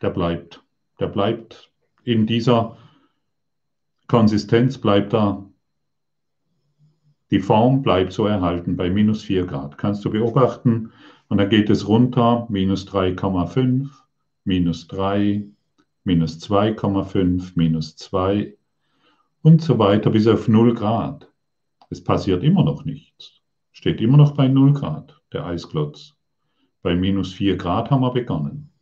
der 0.00 0.10
bleibt. 0.10 0.62
Der 1.00 1.08
bleibt 1.08 1.72
in 2.04 2.28
dieser 2.28 2.76
Konsistenz, 4.06 4.78
bleibt 4.78 5.12
da. 5.12 5.44
Die 7.32 7.40
Form 7.40 7.82
bleibt 7.82 8.12
so 8.12 8.26
erhalten 8.26 8.76
bei 8.76 8.90
minus 8.90 9.24
4 9.24 9.46
Grad. 9.46 9.76
Kannst 9.76 10.04
du 10.04 10.10
beobachten. 10.10 10.92
Und 11.26 11.38
dann 11.38 11.50
geht 11.50 11.70
es 11.70 11.88
runter, 11.88 12.46
minus 12.48 12.86
3,5, 12.86 13.88
minus 14.44 14.86
3, 14.86 15.48
minus 16.04 16.38
2,5, 16.48 17.54
minus 17.56 17.96
2. 17.96 18.56
und 19.42 19.62
so 19.62 19.80
weiter 19.80 20.10
bis 20.10 20.28
auf 20.28 20.46
0 20.46 20.74
Grad. 20.74 21.28
Es 21.90 22.04
passiert 22.04 22.42
immer 22.42 22.64
noch 22.64 22.84
nichts. 22.84 23.40
Steht 23.72 24.00
immer 24.00 24.16
noch 24.16 24.32
bei 24.32 24.48
0 24.48 24.72
Grad, 24.72 25.20
der 25.32 25.46
Eisklotz. 25.46 26.14
Bei 26.82 26.94
minus 26.94 27.32
4 27.32 27.56
Grad 27.56 27.90
haben 27.90 28.02
wir 28.02 28.12
begonnen. 28.12 28.72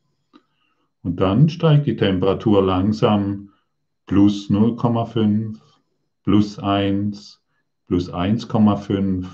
Und 1.03 1.21
dann 1.21 1.49
steigt 1.49 1.87
die 1.87 1.97
Temperatur 1.97 2.63
langsam 2.63 3.53
plus 4.07 4.51
0,5, 4.51 5.61
plus 6.25 6.59
1, 6.59 7.43
plus 7.87 8.13
1,5, 8.13 9.27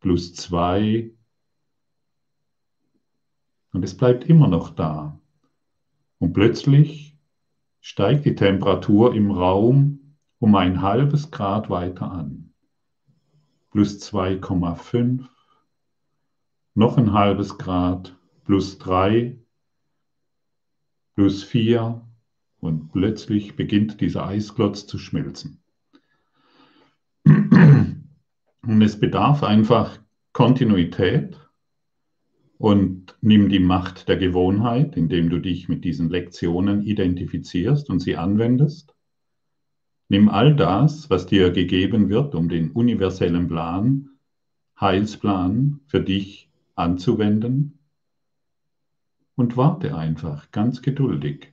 plus 0.00 0.34
2. 0.34 1.12
Und 3.72 3.84
es 3.84 3.96
bleibt 3.96 4.24
immer 4.24 4.48
noch 4.48 4.70
da. 4.70 5.20
Und 6.18 6.32
plötzlich 6.32 7.16
steigt 7.80 8.24
die 8.24 8.34
Temperatur 8.34 9.14
im 9.14 9.30
Raum 9.30 10.16
um 10.38 10.54
ein 10.56 10.82
halbes 10.82 11.30
Grad 11.30 11.70
weiter 11.70 12.10
an. 12.10 12.43
Plus 13.74 13.98
2,5, 13.98 15.26
noch 16.74 16.96
ein 16.96 17.12
halbes 17.12 17.58
Grad, 17.58 18.16
plus 18.44 18.78
3, 18.78 19.36
plus 21.16 21.42
4 21.42 22.00
und 22.60 22.92
plötzlich 22.92 23.56
beginnt 23.56 24.00
dieser 24.00 24.28
Eisklotz 24.28 24.86
zu 24.86 24.96
schmelzen. 24.96 25.60
Und 27.24 28.80
es 28.80 29.00
bedarf 29.00 29.42
einfach 29.42 29.98
Kontinuität 30.32 31.36
und 32.58 33.18
nimm 33.22 33.48
die 33.48 33.58
Macht 33.58 34.06
der 34.06 34.18
Gewohnheit, 34.18 34.96
indem 34.96 35.30
du 35.30 35.40
dich 35.40 35.68
mit 35.68 35.84
diesen 35.84 36.10
Lektionen 36.10 36.82
identifizierst 36.82 37.90
und 37.90 37.98
sie 37.98 38.14
anwendest. 38.14 38.93
Nimm 40.14 40.28
all 40.28 40.54
das, 40.54 41.10
was 41.10 41.26
dir 41.26 41.50
gegeben 41.50 42.08
wird, 42.08 42.36
um 42.36 42.48
den 42.48 42.70
universellen 42.70 43.48
Plan, 43.48 44.10
Heilsplan 44.80 45.80
für 45.86 46.00
dich 46.00 46.48
anzuwenden 46.76 47.80
und 49.34 49.56
warte 49.56 49.96
einfach 49.96 50.52
ganz 50.52 50.82
geduldig. 50.82 51.52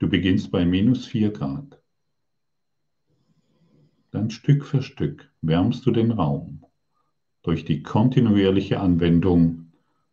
Du 0.00 0.08
beginnst 0.08 0.50
bei 0.50 0.64
minus 0.64 1.06
4 1.06 1.30
Grad. 1.30 1.80
Dann 4.10 4.30
Stück 4.30 4.64
für 4.64 4.82
Stück 4.82 5.30
wärmst 5.40 5.86
du 5.86 5.92
den 5.92 6.10
Raum 6.10 6.64
durch 7.42 7.64
die 7.64 7.84
kontinuierliche 7.84 8.80
Anwendung 8.80 9.70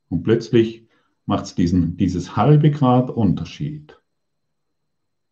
und 0.10 0.22
plötzlich 0.22 0.88
macht 1.26 1.46
es 1.46 1.56
dieses 1.56 2.36
halbe 2.36 2.70
Grad 2.70 3.10
Unterschied. 3.10 4.00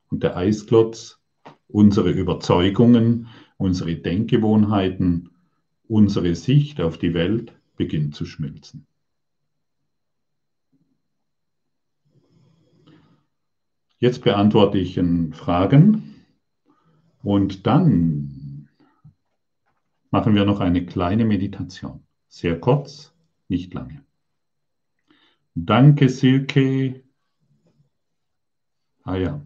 Und 0.09 0.23
der 0.23 0.35
Eisklotz, 0.35 1.21
unsere 1.67 2.11
Überzeugungen, 2.11 3.27
unsere 3.57 3.95
Denkgewohnheiten, 3.95 5.29
unsere 5.87 6.35
Sicht 6.35 6.81
auf 6.81 6.97
die 6.97 7.13
Welt 7.13 7.53
beginnt 7.75 8.15
zu 8.15 8.25
schmelzen. 8.25 8.87
Jetzt 13.97 14.23
beantworte 14.23 14.77
ich 14.77 14.99
Fragen 15.33 16.25
und 17.23 17.65
dann 17.65 18.69
machen 20.11 20.35
wir 20.35 20.45
noch 20.45 20.59
eine 20.59 20.85
kleine 20.85 21.25
Meditation. 21.25 22.05
Sehr 22.27 22.59
kurz, 22.59 23.13
nicht 23.47 23.73
lange. 23.73 24.05
Danke, 25.55 26.09
Silke. 26.09 27.03
Ah 29.03 29.15
ja. 29.15 29.45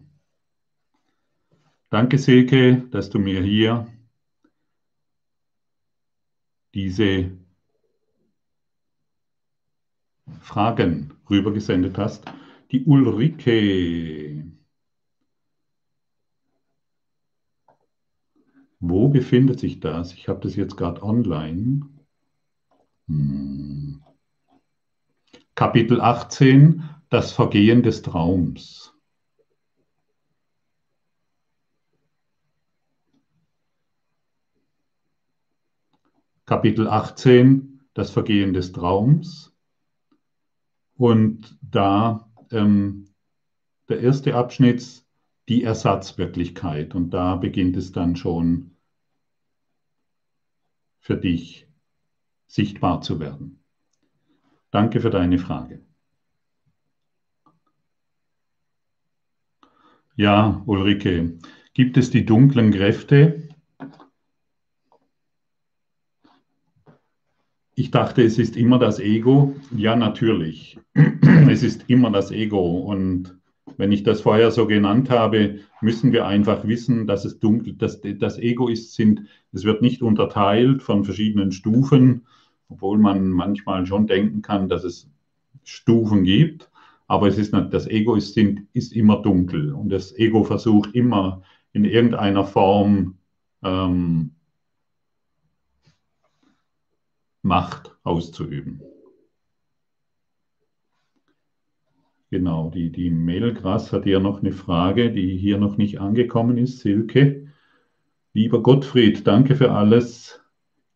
Danke, 1.90 2.18
Silke, 2.18 2.86
dass 2.92 3.10
du 3.10 3.18
mir 3.18 3.42
hier 3.42 3.88
diese 6.72 7.36
Fragen 10.40 11.14
rübergesendet 11.28 11.98
hast. 11.98 12.30
Die 12.70 12.84
Ulrike. 12.84 14.52
Wo 18.78 19.08
befindet 19.08 19.58
sich 19.58 19.80
das? 19.80 20.12
Ich 20.14 20.28
habe 20.28 20.38
das 20.40 20.54
jetzt 20.54 20.76
gerade 20.76 21.02
online. 21.02 21.80
Hm. 23.08 24.00
Kapitel 25.56 26.00
18, 26.00 26.84
das 27.08 27.32
Vergehen 27.32 27.82
des 27.82 28.02
Traums. 28.02 28.89
Kapitel 36.50 36.88
18, 36.88 37.78
das 37.94 38.10
Vergehen 38.10 38.52
des 38.52 38.72
Traums. 38.72 39.54
Und 40.96 41.56
da 41.62 42.28
ähm, 42.50 43.06
der 43.88 44.00
erste 44.00 44.34
Abschnitt, 44.34 45.04
die 45.48 45.62
Ersatzwirklichkeit. 45.62 46.96
Und 46.96 47.10
da 47.10 47.36
beginnt 47.36 47.76
es 47.76 47.92
dann 47.92 48.16
schon 48.16 48.74
für 50.98 51.16
dich 51.16 51.68
sichtbar 52.48 53.00
zu 53.00 53.20
werden. 53.20 53.62
Danke 54.72 55.00
für 55.00 55.10
deine 55.10 55.38
Frage. 55.38 55.84
Ja, 60.16 60.64
Ulrike, 60.66 61.38
gibt 61.74 61.96
es 61.96 62.10
die 62.10 62.26
dunklen 62.26 62.72
Kräfte? 62.72 63.49
Ich 67.80 67.90
dachte, 67.90 68.22
es 68.22 68.38
ist 68.38 68.58
immer 68.58 68.78
das 68.78 69.00
Ego. 69.00 69.56
Ja, 69.74 69.96
natürlich. 69.96 70.78
Es 71.48 71.62
ist 71.62 71.88
immer 71.88 72.10
das 72.10 72.30
Ego. 72.30 72.80
Und 72.80 73.38
wenn 73.78 73.90
ich 73.90 74.02
das 74.02 74.20
vorher 74.20 74.50
so 74.50 74.66
genannt 74.66 75.08
habe, 75.08 75.60
müssen 75.80 76.12
wir 76.12 76.26
einfach 76.26 76.66
wissen, 76.66 77.06
dass 77.06 77.24
es 77.24 77.40
dunkel, 77.40 77.72
dass 77.72 78.02
das 78.02 78.38
Ego 78.38 78.68
ist, 78.68 78.92
sind, 78.92 79.22
es 79.52 79.64
wird 79.64 79.80
nicht 79.80 80.02
unterteilt 80.02 80.82
von 80.82 81.04
verschiedenen 81.04 81.52
Stufen, 81.52 82.26
obwohl 82.68 82.98
man 82.98 83.30
manchmal 83.30 83.86
schon 83.86 84.06
denken 84.06 84.42
kann, 84.42 84.68
dass 84.68 84.84
es 84.84 85.08
Stufen 85.64 86.24
gibt. 86.24 86.70
Aber 87.06 87.28
es 87.28 87.38
ist 87.38 87.54
nicht, 87.54 87.72
das 87.72 87.86
Ego 87.86 88.14
ist, 88.14 88.34
sind, 88.34 88.66
ist 88.74 88.92
immer 88.92 89.22
dunkel 89.22 89.72
und 89.72 89.88
das 89.88 90.14
Ego 90.18 90.44
versucht 90.44 90.94
immer 90.94 91.40
in 91.72 91.86
irgendeiner 91.86 92.44
Form 92.44 93.14
ähm, 93.64 94.32
Macht 97.42 97.96
auszuüben. 98.02 98.82
Genau, 102.30 102.70
die, 102.70 102.92
die 102.92 103.10
Mailgras 103.10 103.92
hat 103.92 104.06
ja 104.06 104.20
noch 104.20 104.40
eine 104.40 104.52
Frage, 104.52 105.10
die 105.10 105.36
hier 105.36 105.58
noch 105.58 105.76
nicht 105.76 106.00
angekommen 106.00 106.58
ist. 106.58 106.78
Silke, 106.78 107.48
lieber 108.34 108.62
Gottfried, 108.62 109.26
danke 109.26 109.56
für 109.56 109.72
alles. 109.72 110.40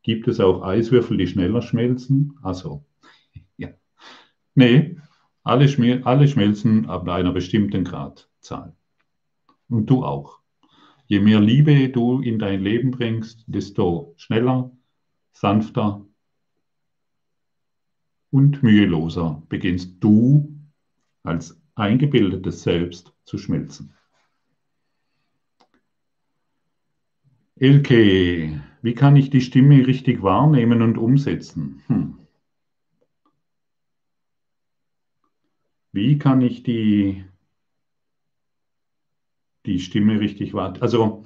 Gibt 0.03 0.29
es 0.29 0.39
auch 0.39 0.63
Eiswürfel, 0.63 1.17
die 1.17 1.27
schneller 1.27 1.61
schmelzen? 1.61 2.39
Also, 2.43 2.85
ja. 3.57 3.71
Nee, 4.55 4.97
alle, 5.43 5.69
schmel 5.69 6.03
alle 6.05 6.29
schmelzen 6.29 6.87
ab 6.87 7.09
einer 7.09 7.33
bestimmten 7.33 7.83
Gradzahl. 7.83 8.77
Und 9.69 9.91
du 9.91 10.05
auch. 10.05 10.39
Je 11.07 11.21
mehr 11.21 11.41
Liebe 11.41 11.89
du 11.89 12.21
in 12.21 12.39
dein 12.39 12.63
Leben 12.63 12.93
bringst, 12.93 13.45
desto 13.47 14.15
schneller, 14.17 14.71
sanfter 15.33 16.07
und 18.35 18.65
müheloser 18.65 19.45
beginnst 19.49 20.03
du 20.03 20.59
als 21.23 21.63
eingebildetes 21.77 22.65
Selbst 22.65 23.15
zu 23.25 23.39
schmelzen. 23.39 23.95
Elke, 27.55 28.61
wie 28.83 28.95
kann 28.95 29.15
ich 29.15 29.31
die 29.31 29.41
Stimme 29.41 29.87
richtig 29.87 30.21
wahrnehmen 30.25 30.83
und 30.83 30.99
umsetzen? 30.99 31.81
Hm. 31.87 32.19
Wie 35.93 36.19
kann 36.19 36.41
ich 36.41 36.65
die, 36.65 37.25
die 39.65 39.79
Stimme 39.79 40.19
richtig 40.19 40.55
wahrnehmen? 40.55 40.83
Also 40.83 41.23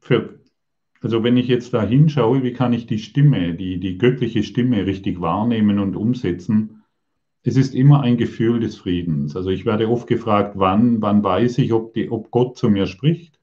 für, 0.00 0.37
also 1.00 1.22
wenn 1.22 1.36
ich 1.36 1.46
jetzt 1.46 1.74
da 1.74 1.82
hinschaue, 1.82 2.42
wie 2.42 2.52
kann 2.52 2.72
ich 2.72 2.86
die 2.86 2.98
Stimme, 2.98 3.54
die, 3.54 3.78
die 3.78 3.98
göttliche 3.98 4.42
Stimme 4.42 4.86
richtig 4.86 5.20
wahrnehmen 5.20 5.78
und 5.78 5.96
umsetzen? 5.96 6.82
Es 7.42 7.56
ist 7.56 7.74
immer 7.74 8.00
ein 8.00 8.16
Gefühl 8.16 8.60
des 8.60 8.76
Friedens. 8.76 9.36
Also 9.36 9.50
ich 9.50 9.64
werde 9.64 9.88
oft 9.88 10.08
gefragt, 10.08 10.54
wann, 10.56 11.00
wann 11.00 11.22
weiß 11.22 11.58
ich, 11.58 11.72
ob, 11.72 11.94
die, 11.94 12.10
ob 12.10 12.30
Gott 12.30 12.56
zu 12.58 12.68
mir 12.68 12.86
spricht? 12.86 13.38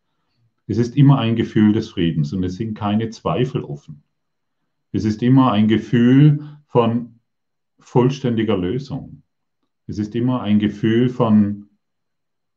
Es 0.67 0.77
ist 0.77 0.97
immer 0.97 1.19
ein 1.19 1.35
Gefühl 1.35 1.73
des 1.73 1.89
Friedens 1.89 2.33
und 2.33 2.43
es 2.43 2.55
sind 2.55 2.73
keine 2.73 3.09
Zweifel 3.09 3.63
offen. 3.63 4.03
Es 4.91 5.05
ist 5.05 5.23
immer 5.23 5.51
ein 5.51 5.67
Gefühl 5.67 6.57
von 6.67 7.19
vollständiger 7.79 8.57
Lösung. 8.57 9.21
Es 9.87 9.99
ist 9.99 10.15
immer 10.15 10.41
ein 10.41 10.59
Gefühl 10.59 11.09
von, 11.09 11.69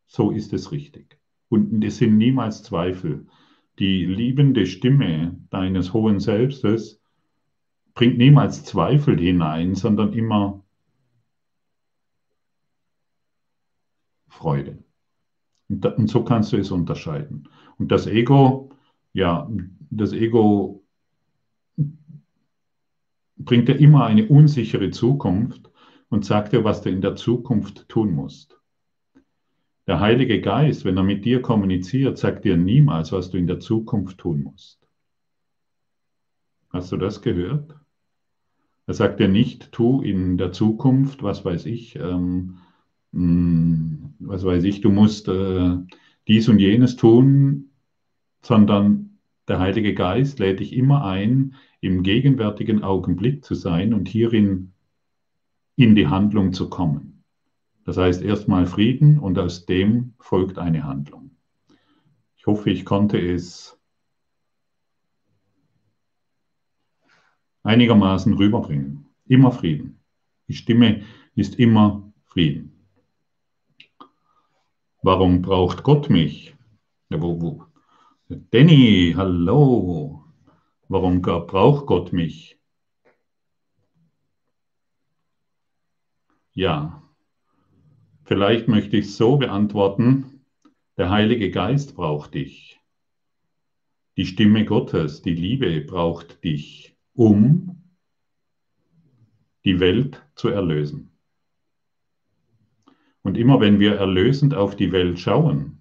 so 0.06 0.30
ist 0.30 0.52
es 0.52 0.72
richtig. 0.72 1.18
Und 1.50 1.84
es 1.84 1.98
sind 1.98 2.16
niemals 2.16 2.62
Zweifel. 2.62 3.26
Die 3.78 4.04
liebende 4.04 4.66
Stimme 4.66 5.38
deines 5.50 5.92
hohen 5.92 6.18
Selbstes 6.18 7.00
bringt 7.94 8.18
niemals 8.18 8.64
Zweifel 8.64 9.18
hinein, 9.18 9.74
sondern 9.74 10.12
immer 10.12 10.64
Freude. 14.28 14.82
Und, 15.68 15.84
da, 15.84 15.90
und 15.90 16.08
so 16.08 16.24
kannst 16.24 16.52
du 16.52 16.56
es 16.56 16.70
unterscheiden. 16.70 17.48
Und 17.78 17.92
das 17.92 18.06
Ego, 18.06 18.70
ja, 19.12 19.48
das 19.90 20.12
Ego 20.12 20.84
bringt 23.36 23.68
dir 23.68 23.76
immer 23.76 24.06
eine 24.06 24.26
unsichere 24.28 24.90
Zukunft 24.90 25.70
und 26.08 26.24
sagt 26.24 26.52
dir, 26.52 26.64
was 26.64 26.82
du 26.82 26.90
in 26.90 27.00
der 27.00 27.16
Zukunft 27.16 27.88
tun 27.88 28.12
musst. 28.12 28.57
Der 29.88 30.00
Heilige 30.00 30.42
Geist, 30.42 30.84
wenn 30.84 30.98
er 30.98 31.02
mit 31.02 31.24
dir 31.24 31.40
kommuniziert, 31.40 32.18
sagt 32.18 32.44
dir 32.44 32.58
niemals, 32.58 33.10
was 33.10 33.30
du 33.30 33.38
in 33.38 33.46
der 33.46 33.58
Zukunft 33.58 34.18
tun 34.18 34.42
musst. 34.42 34.86
Hast 36.68 36.92
du 36.92 36.98
das 36.98 37.22
gehört? 37.22 37.74
Er 38.86 38.92
sagt 38.92 39.18
dir 39.18 39.28
nicht, 39.28 39.72
tu 39.72 40.02
in 40.02 40.36
der 40.36 40.52
Zukunft, 40.52 41.22
was 41.22 41.42
weiß 41.42 41.64
ich, 41.64 41.96
ähm, 41.96 42.58
hm, 43.14 44.12
was 44.18 44.44
weiß 44.44 44.64
ich, 44.64 44.82
du 44.82 44.90
musst 44.90 45.26
äh, 45.28 45.78
dies 46.26 46.50
und 46.50 46.58
jenes 46.58 46.96
tun, 46.96 47.70
sondern 48.42 49.18
der 49.48 49.58
Heilige 49.58 49.94
Geist 49.94 50.38
lädt 50.38 50.60
dich 50.60 50.74
immer 50.74 51.06
ein, 51.06 51.54
im 51.80 52.02
gegenwärtigen 52.02 52.82
Augenblick 52.82 53.42
zu 53.42 53.54
sein 53.54 53.94
und 53.94 54.06
hierin 54.06 54.74
in 55.76 55.94
die 55.94 56.08
Handlung 56.08 56.52
zu 56.52 56.68
kommen. 56.68 57.17
Das 57.88 57.96
heißt 57.96 58.20
erstmal 58.20 58.66
Frieden 58.66 59.18
und 59.18 59.38
aus 59.38 59.64
dem 59.64 60.12
folgt 60.20 60.58
eine 60.58 60.84
Handlung. 60.84 61.30
Ich 62.36 62.46
hoffe, 62.46 62.68
ich 62.68 62.84
konnte 62.84 63.18
es 63.18 63.80
einigermaßen 67.62 68.34
rüberbringen. 68.34 69.06
Immer 69.24 69.52
Frieden. 69.52 70.02
Die 70.48 70.52
Stimme 70.52 71.02
ist 71.34 71.58
immer 71.58 72.12
Frieden. 72.26 72.78
Warum 75.00 75.40
braucht 75.40 75.82
Gott 75.82 76.10
mich? 76.10 76.54
Danny, 78.28 79.14
hallo. 79.16 80.24
Warum 80.88 81.22
braucht 81.22 81.86
Gott 81.86 82.12
mich? 82.12 82.60
Ja, 86.52 87.07
vielleicht 88.28 88.68
möchte 88.68 88.98
ich 88.98 89.14
so 89.14 89.38
beantworten, 89.38 90.44
der 90.98 91.08
Heilige 91.08 91.50
Geist 91.50 91.96
braucht 91.96 92.34
dich. 92.34 92.78
Die 94.18 94.26
Stimme 94.26 94.66
Gottes, 94.66 95.22
die 95.22 95.34
Liebe 95.34 95.80
braucht 95.80 96.44
dich, 96.44 96.94
um 97.14 97.82
die 99.64 99.80
Welt 99.80 100.22
zu 100.34 100.48
erlösen. 100.48 101.10
Und 103.22 103.38
immer 103.38 103.60
wenn 103.60 103.80
wir 103.80 103.94
erlösend 103.94 104.54
auf 104.54 104.76
die 104.76 104.92
Welt 104.92 105.18
schauen, 105.18 105.80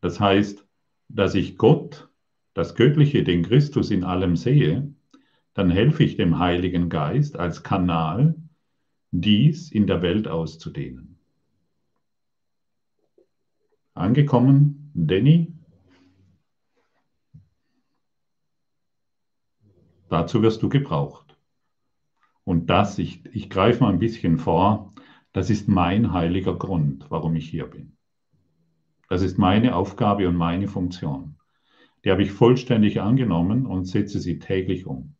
das 0.00 0.18
heißt, 0.18 0.66
dass 1.08 1.36
ich 1.36 1.56
Gott, 1.56 2.08
das 2.52 2.74
Göttliche, 2.74 3.22
den 3.22 3.44
Christus 3.44 3.92
in 3.92 4.02
allem 4.02 4.34
sehe, 4.34 4.92
dann 5.54 5.70
helfe 5.70 6.02
ich 6.02 6.16
dem 6.16 6.40
Heiligen 6.40 6.88
Geist 6.88 7.38
als 7.38 7.62
Kanal, 7.62 8.34
dies 9.12 9.70
in 9.70 9.86
der 9.86 10.02
Welt 10.02 10.26
auszudehnen. 10.26 11.11
Angekommen, 13.94 14.90
Danny? 14.94 15.52
Dazu 20.08 20.42
wirst 20.42 20.62
du 20.62 20.68
gebraucht. 20.68 21.38
Und 22.44 22.70
das, 22.70 22.98
ich, 22.98 23.24
ich 23.26 23.50
greife 23.50 23.82
mal 23.84 23.92
ein 23.92 23.98
bisschen 23.98 24.38
vor, 24.38 24.94
das 25.32 25.50
ist 25.50 25.68
mein 25.68 26.12
heiliger 26.12 26.56
Grund, 26.56 27.10
warum 27.10 27.36
ich 27.36 27.48
hier 27.48 27.66
bin. 27.66 27.96
Das 29.08 29.22
ist 29.22 29.38
meine 29.38 29.76
Aufgabe 29.76 30.28
und 30.28 30.36
meine 30.36 30.68
Funktion. 30.68 31.36
Die 32.04 32.10
habe 32.10 32.22
ich 32.22 32.32
vollständig 32.32 33.00
angenommen 33.00 33.66
und 33.66 33.84
setze 33.84 34.20
sie 34.20 34.38
täglich 34.38 34.86
um. 34.86 35.16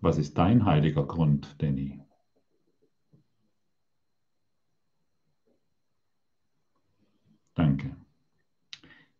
Was 0.00 0.18
ist 0.18 0.36
dein 0.36 0.64
heiliger 0.64 1.06
Grund, 1.06 1.54
Danny? 1.62 2.02
Danke. 7.62 7.94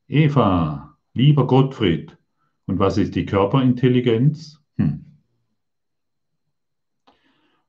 Eva, 0.08 0.98
lieber 1.14 1.46
Gottfried, 1.46 2.18
und 2.66 2.80
was 2.80 2.98
ist 2.98 3.14
die 3.14 3.24
Körperintelligenz? 3.24 4.60
Hm. 4.78 5.04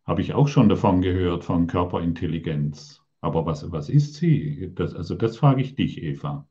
Habe 0.04 0.22
ich 0.22 0.34
auch 0.34 0.48
schon 0.48 0.70
davon 0.70 1.04
gehört, 1.04 1.44
von 1.44 1.68
Körperintelligenz. 1.68 3.04
Aber 3.22 3.46
was, 3.46 3.72
was 3.72 3.88
ist 3.88 4.16
sie? 4.16 4.72
Das, 4.74 4.96
also 4.96 5.14
das 5.14 5.38
frage 5.38 5.62
ich 5.62 5.76
dich, 5.76 6.02
Eva. 6.02 6.50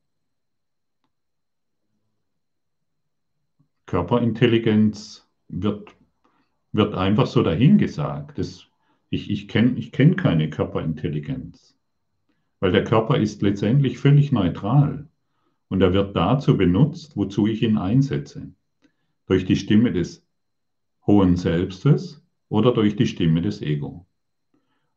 Körperintelligenz 3.86 5.28
wird, 5.48 5.96
wird 6.70 6.94
einfach 6.94 7.26
so 7.26 7.42
dahingesagt. 7.42 8.38
Das, 8.38 8.68
ich 9.10 9.32
ich 9.32 9.48
kenne 9.48 9.72
ich 9.72 9.90
kenn 9.90 10.14
keine 10.14 10.48
Körperintelligenz. 10.48 11.71
Weil 12.62 12.70
der 12.70 12.84
Körper 12.84 13.18
ist 13.18 13.42
letztendlich 13.42 13.98
völlig 13.98 14.30
neutral. 14.30 15.08
Und 15.66 15.80
er 15.80 15.92
wird 15.94 16.14
dazu 16.14 16.56
benutzt, 16.56 17.16
wozu 17.16 17.48
ich 17.48 17.60
ihn 17.60 17.76
einsetze. 17.76 18.52
Durch 19.26 19.44
die 19.44 19.56
Stimme 19.56 19.90
des 19.90 20.24
hohen 21.04 21.34
Selbstes 21.34 22.24
oder 22.48 22.72
durch 22.72 22.94
die 22.94 23.08
Stimme 23.08 23.42
des 23.42 23.62
Ego. 23.62 24.06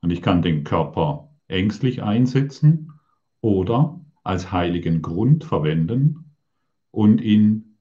Und 0.03 0.11
ich 0.11 0.22
kann 0.22 0.43
den 0.43 0.63
Körper 0.63 1.32
ängstlich 1.47 2.03
einsetzen 2.03 2.91
oder 3.41 3.99
als 4.22 4.51
heiligen 4.51 5.01
Grund 5.01 5.43
verwenden 5.43 6.36
und 6.91 7.20
ihn 7.20 7.78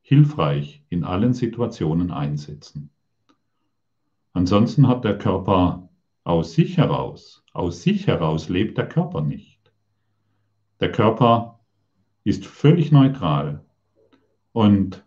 hilfreich 0.00 0.82
in 0.88 1.04
allen 1.04 1.32
Situationen 1.32 2.10
einsetzen. 2.10 2.90
Ansonsten 4.32 4.88
hat 4.88 5.04
der 5.04 5.16
Körper 5.16 5.87
aus 6.28 6.52
sich 6.52 6.76
heraus, 6.76 7.42
aus 7.54 7.82
sich 7.82 8.06
heraus 8.06 8.50
lebt 8.50 8.76
der 8.76 8.86
Körper 8.86 9.22
nicht. 9.22 9.72
Der 10.78 10.92
Körper 10.92 11.60
ist 12.22 12.44
völlig 12.44 12.92
neutral 12.92 13.64
und 14.52 15.06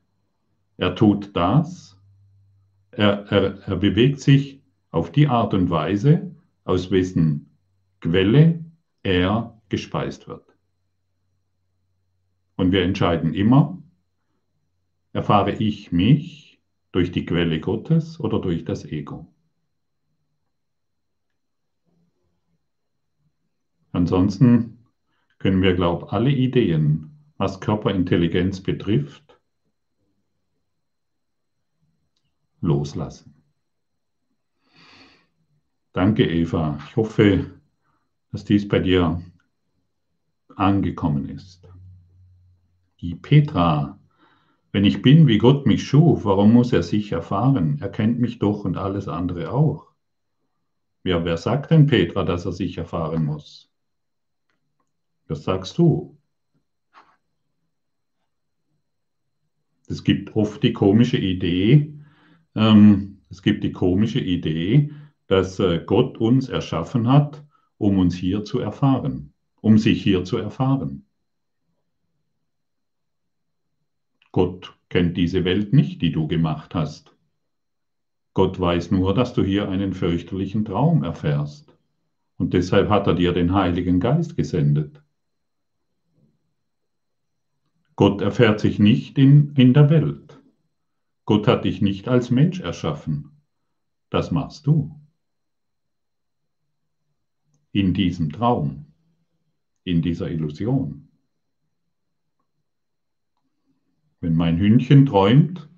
er 0.77 0.95
tut 0.95 1.35
das, 1.35 2.01
er, 2.89 3.27
er, 3.31 3.59
er 3.67 3.75
bewegt 3.75 4.19
sich 4.19 4.63
auf 4.89 5.11
die 5.11 5.27
Art 5.27 5.53
und 5.53 5.69
Weise, 5.69 6.35
aus 6.63 6.89
wessen 6.89 7.55
Quelle 7.99 8.65
er 9.03 9.61
gespeist 9.69 10.27
wird. 10.27 10.57
Und 12.55 12.71
wir 12.71 12.81
entscheiden 12.81 13.35
immer, 13.35 13.77
erfahre 15.13 15.51
ich 15.51 15.91
mich 15.91 16.59
durch 16.91 17.11
die 17.11 17.25
Quelle 17.25 17.59
Gottes 17.59 18.19
oder 18.19 18.39
durch 18.39 18.65
das 18.65 18.85
Ego. 18.85 19.30
Ansonsten 24.01 24.79
können 25.37 25.61
wir, 25.61 25.75
glaube 25.75 26.07
ich, 26.07 26.11
alle 26.11 26.31
Ideen, 26.31 27.11
was 27.37 27.61
Körperintelligenz 27.61 28.59
betrifft, 28.59 29.39
loslassen. 32.61 33.43
Danke, 35.93 36.27
Eva. 36.27 36.79
Ich 36.87 36.95
hoffe, 36.95 37.51
dass 38.31 38.43
dies 38.43 38.67
bei 38.67 38.79
dir 38.79 39.21
angekommen 40.55 41.29
ist. 41.29 41.69
Die 43.01 43.13
Petra. 43.13 43.99
Wenn 44.71 44.83
ich 44.83 45.03
bin, 45.03 45.27
wie 45.27 45.37
Gott 45.37 45.67
mich 45.67 45.83
schuf, 45.85 46.25
warum 46.25 46.53
muss 46.53 46.73
er 46.73 46.81
sich 46.81 47.11
erfahren? 47.11 47.77
Er 47.79 47.89
kennt 47.89 48.19
mich 48.19 48.39
doch 48.39 48.65
und 48.65 48.77
alles 48.77 49.07
andere 49.07 49.51
auch. 49.51 49.91
Ja, 51.03 51.23
wer 51.23 51.37
sagt 51.37 51.69
denn 51.69 51.85
Petra, 51.85 52.23
dass 52.23 52.45
er 52.45 52.51
sich 52.51 52.79
erfahren 52.79 53.25
muss? 53.25 53.70
Das 55.31 55.45
sagst 55.45 55.77
du. 55.77 56.17
Es 59.87 60.03
gibt 60.03 60.35
oft 60.35 60.61
die 60.61 60.73
komische 60.73 61.17
Idee, 61.17 61.93
ähm, 62.53 63.21
es 63.29 63.41
gibt 63.41 63.63
die 63.63 63.71
komische 63.71 64.19
Idee, 64.19 64.91
dass 65.27 65.57
äh, 65.59 65.81
Gott 65.85 66.17
uns 66.17 66.49
erschaffen 66.49 67.07
hat, 67.07 67.45
um 67.77 67.97
uns 67.97 68.13
hier 68.13 68.43
zu 68.43 68.59
erfahren, 68.59 69.31
um 69.61 69.77
sich 69.77 70.03
hier 70.03 70.25
zu 70.25 70.35
erfahren. 70.35 71.05
Gott 74.33 74.77
kennt 74.89 75.15
diese 75.15 75.45
Welt 75.45 75.71
nicht, 75.71 76.01
die 76.01 76.11
du 76.11 76.27
gemacht 76.27 76.75
hast. 76.75 77.15
Gott 78.33 78.59
weiß 78.59 78.91
nur, 78.91 79.13
dass 79.13 79.33
du 79.33 79.45
hier 79.45 79.69
einen 79.69 79.93
fürchterlichen 79.93 80.65
Traum 80.65 81.05
erfährst. 81.05 81.73
Und 82.35 82.53
deshalb 82.53 82.89
hat 82.89 83.07
er 83.07 83.13
dir 83.13 83.31
den 83.31 83.53
Heiligen 83.53 84.01
Geist 84.01 84.35
gesendet. 84.35 85.00
Gott 88.01 88.19
erfährt 88.21 88.59
sich 88.59 88.79
nicht 88.79 89.19
in, 89.19 89.53
in 89.53 89.75
der 89.75 89.91
Welt. 89.91 90.41
Gott 91.25 91.47
hat 91.47 91.65
dich 91.65 91.83
nicht 91.83 92.07
als 92.07 92.31
Mensch 92.31 92.59
erschaffen. 92.59 93.43
Das 94.09 94.31
machst 94.31 94.65
du. 94.65 94.99
In 97.71 97.93
diesem 97.93 98.31
Traum, 98.31 98.87
in 99.83 100.01
dieser 100.01 100.31
Illusion. 100.31 101.09
Wenn 104.19 104.33
mein 104.33 104.57
Hündchen 104.57 105.05
träumt, 105.05 105.69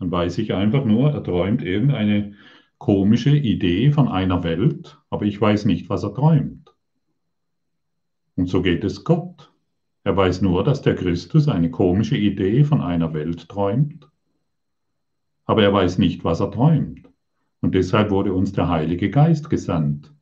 dann 0.00 0.10
weiß 0.10 0.38
ich 0.38 0.52
einfach 0.52 0.84
nur, 0.84 1.12
er 1.12 1.22
träumt 1.22 1.62
irgendeine 1.62 2.34
komische 2.78 3.36
Idee 3.36 3.92
von 3.92 4.08
einer 4.08 4.42
Welt, 4.42 5.00
aber 5.10 5.26
ich 5.26 5.40
weiß 5.40 5.64
nicht, 5.66 5.88
was 5.90 6.02
er 6.02 6.12
träumt. 6.12 6.74
Und 8.34 8.48
so 8.48 8.62
geht 8.62 8.82
es 8.82 9.04
Gott. 9.04 9.52
Er 10.06 10.16
weiß 10.16 10.40
nur, 10.40 10.62
dass 10.62 10.82
der 10.82 10.94
Christus 10.94 11.48
eine 11.48 11.68
komische 11.68 12.16
Idee 12.16 12.62
von 12.62 12.80
einer 12.80 13.12
Welt 13.12 13.48
träumt, 13.48 14.08
aber 15.46 15.64
er 15.64 15.72
weiß 15.72 15.98
nicht, 15.98 16.22
was 16.22 16.38
er 16.38 16.52
träumt. 16.52 17.10
Und 17.60 17.74
deshalb 17.74 18.12
wurde 18.12 18.32
uns 18.32 18.52
der 18.52 18.68
Heilige 18.68 19.10
Geist 19.10 19.50
gesandt, 19.50 20.14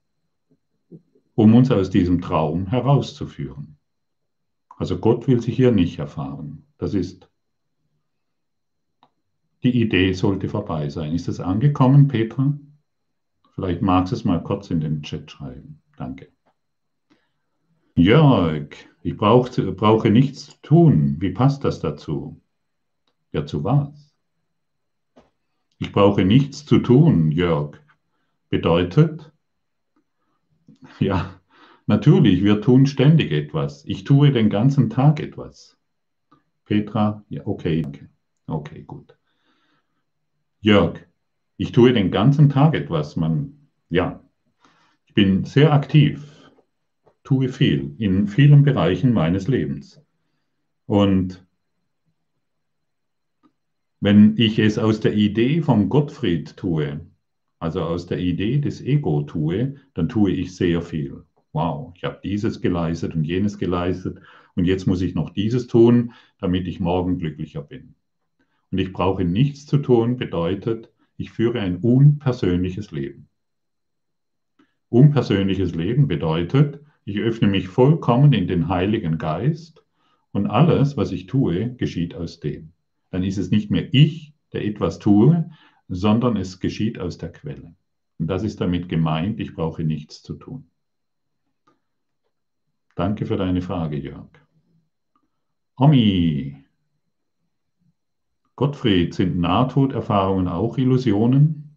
um 1.35 1.55
uns 1.55 1.71
aus 1.71 1.91
diesem 1.91 2.23
Traum 2.23 2.67
herauszuführen. 2.69 3.77
Also 4.79 4.99
Gott 4.99 5.29
will 5.29 5.43
sich 5.43 5.55
hier 5.55 5.71
nicht 5.71 5.99
erfahren. 5.99 6.65
Das 6.79 6.95
ist 6.95 7.31
die 9.65 9.83
Idee 9.83 10.15
sollte 10.15 10.49
vorbei 10.49 10.89
sein. 10.89 11.13
Ist 11.13 11.29
das 11.29 11.41
angekommen, 11.41 12.09
Petra? 12.09 12.59
Vielleicht 13.55 13.83
magst 13.83 14.13
du 14.13 14.17
es 14.17 14.25
mal 14.25 14.43
kurz 14.43 14.71
in 14.71 14.81
den 14.81 15.03
Chat 15.03 15.31
schreiben. 15.31 15.83
Danke. 15.99 16.34
Jörg, 17.97 18.75
ich 19.03 19.17
brauch, 19.17 19.49
brauche 19.77 20.11
nichts 20.11 20.61
tun. 20.63 21.17
Wie 21.21 21.31
passt 21.31 21.63
das 21.63 21.79
dazu? 21.79 22.41
Ja, 23.33 23.47
zu 23.47 23.63
was? 23.63 24.15
Ich 25.79 25.93
brauche 25.93 26.25
nichts 26.25 26.65
zu 26.65 26.79
tun, 26.79 27.31
Jörg. 27.31 27.79
Bedeutet, 28.49 29.33
ja, 30.99 31.41
natürlich, 31.87 32.43
wir 32.43 32.61
tun 32.61 32.87
ständig 32.87 33.31
etwas. 33.31 33.85
Ich 33.85 34.05
tue 34.05 34.33
den 34.33 34.51
ganzen 34.51 34.91
Tag 34.91 35.21
etwas. 35.21 35.77
Petra, 36.65 37.25
ja, 37.29 37.47
okay, 37.47 37.85
okay, 37.87 38.09
okay 38.47 38.83
gut. 38.83 39.17
Jörg, 40.61 40.99
ich 41.57 41.71
tue 41.71 41.93
den 41.93 42.11
ganzen 42.11 42.49
Tag 42.49 42.75
etwas. 42.75 43.15
Man, 43.17 43.69
ja, 43.89 44.21
ich 45.07 45.15
bin 45.15 45.45
sehr 45.45 45.73
aktiv, 45.73 46.34
tue 47.25 47.49
viel 47.49 47.95
in 47.99 48.29
vielen 48.29 48.63
Bereichen 48.63 49.13
meines 49.13 49.49
Lebens. 49.49 50.01
Und 50.87 51.45
wenn 54.01 54.37
ich 54.37 54.59
es 54.59 54.79
aus 54.79 55.01
der 55.01 55.15
Idee 55.15 55.63
von 55.63 55.89
Gottfried 55.89 56.57
tue, 56.57 57.01
also 57.59 57.83
aus 57.83 58.07
der 58.07 58.19
Idee 58.19 58.59
des 58.59 58.81
Ego 58.83 59.23
tue, 59.23 59.77
dann 59.95 60.09
tue 60.09 60.31
ich 60.31 60.55
sehr 60.55 60.83
viel. 60.83 61.25
Wow, 61.53 61.93
ich 61.97 62.05
habe 62.05 62.21
dieses 62.23 62.61
geleistet 62.61 63.15
und 63.15 63.25
jenes 63.25 63.59
geleistet 63.59 64.21
und 64.55 64.67
jetzt 64.67 64.87
muss 64.87 65.01
ich 65.01 65.15
noch 65.15 65.31
dieses 65.31 65.67
tun, 65.67 66.13
damit 66.39 66.69
ich 66.69 66.79
morgen 66.79 67.19
glücklicher 67.19 67.63
bin 67.63 67.95
und 68.75 68.81
ich 68.81 68.93
brauche 68.93 69.25
nichts 69.25 69.67
zu 69.67 69.79
tun, 69.79 70.17
bedeutet, 70.17 70.91
ich 71.17 71.31
führe 71.31 71.61
ein 71.61 71.77
unpersönliches 71.77 72.91
Leben. 72.91 73.29
Unpersönliches 74.89 75.77
Leben 75.77 76.09
bedeutet, 76.09 76.84
ich 77.05 77.19
öffne 77.19 77.49
mich 77.49 77.69
vollkommen 77.69 78.33
in 78.33 78.47
den 78.47 78.69
Heiligen 78.69 79.19
Geist 79.19 79.85
und 80.33 80.47
alles, 80.47 80.97
was 80.97 81.13
ich 81.13 81.27
tue, 81.27 81.75
geschieht 81.75 82.15
aus 82.15 82.41
dem. 82.41 82.73
Dann 83.11 83.23
ist 83.23 83.39
es 83.39 83.51
nicht 83.51 83.71
mehr 83.71 83.93
ich, 83.93 84.35
der 84.53 84.65
etwas 84.65 84.99
tue, 84.99 85.51
sondern 85.89 86.37
es 86.37 86.61
geschieht 86.61 86.99
aus 86.99 87.19
der 87.19 87.31
Quelle. 87.33 87.75
Und 88.19 88.29
das 88.29 88.43
ist 88.43 88.61
damit 88.61 88.89
gemeint, 88.89 89.41
ich 89.41 89.55
brauche 89.55 89.85
nichts 89.85 90.23
zu 90.23 90.35
tun. 90.35 90.71
Danke 92.95 93.27
für 93.27 93.37
deine 93.37 93.61
Frage, 93.61 93.97
Jörg. 93.97 94.31
Omi, 95.77 96.65
Gottfried, 98.57 99.13
sind 99.15 99.39
Nahtoderfahrungen 99.39 100.47
auch 100.47 100.79
Illusionen? 100.79 101.77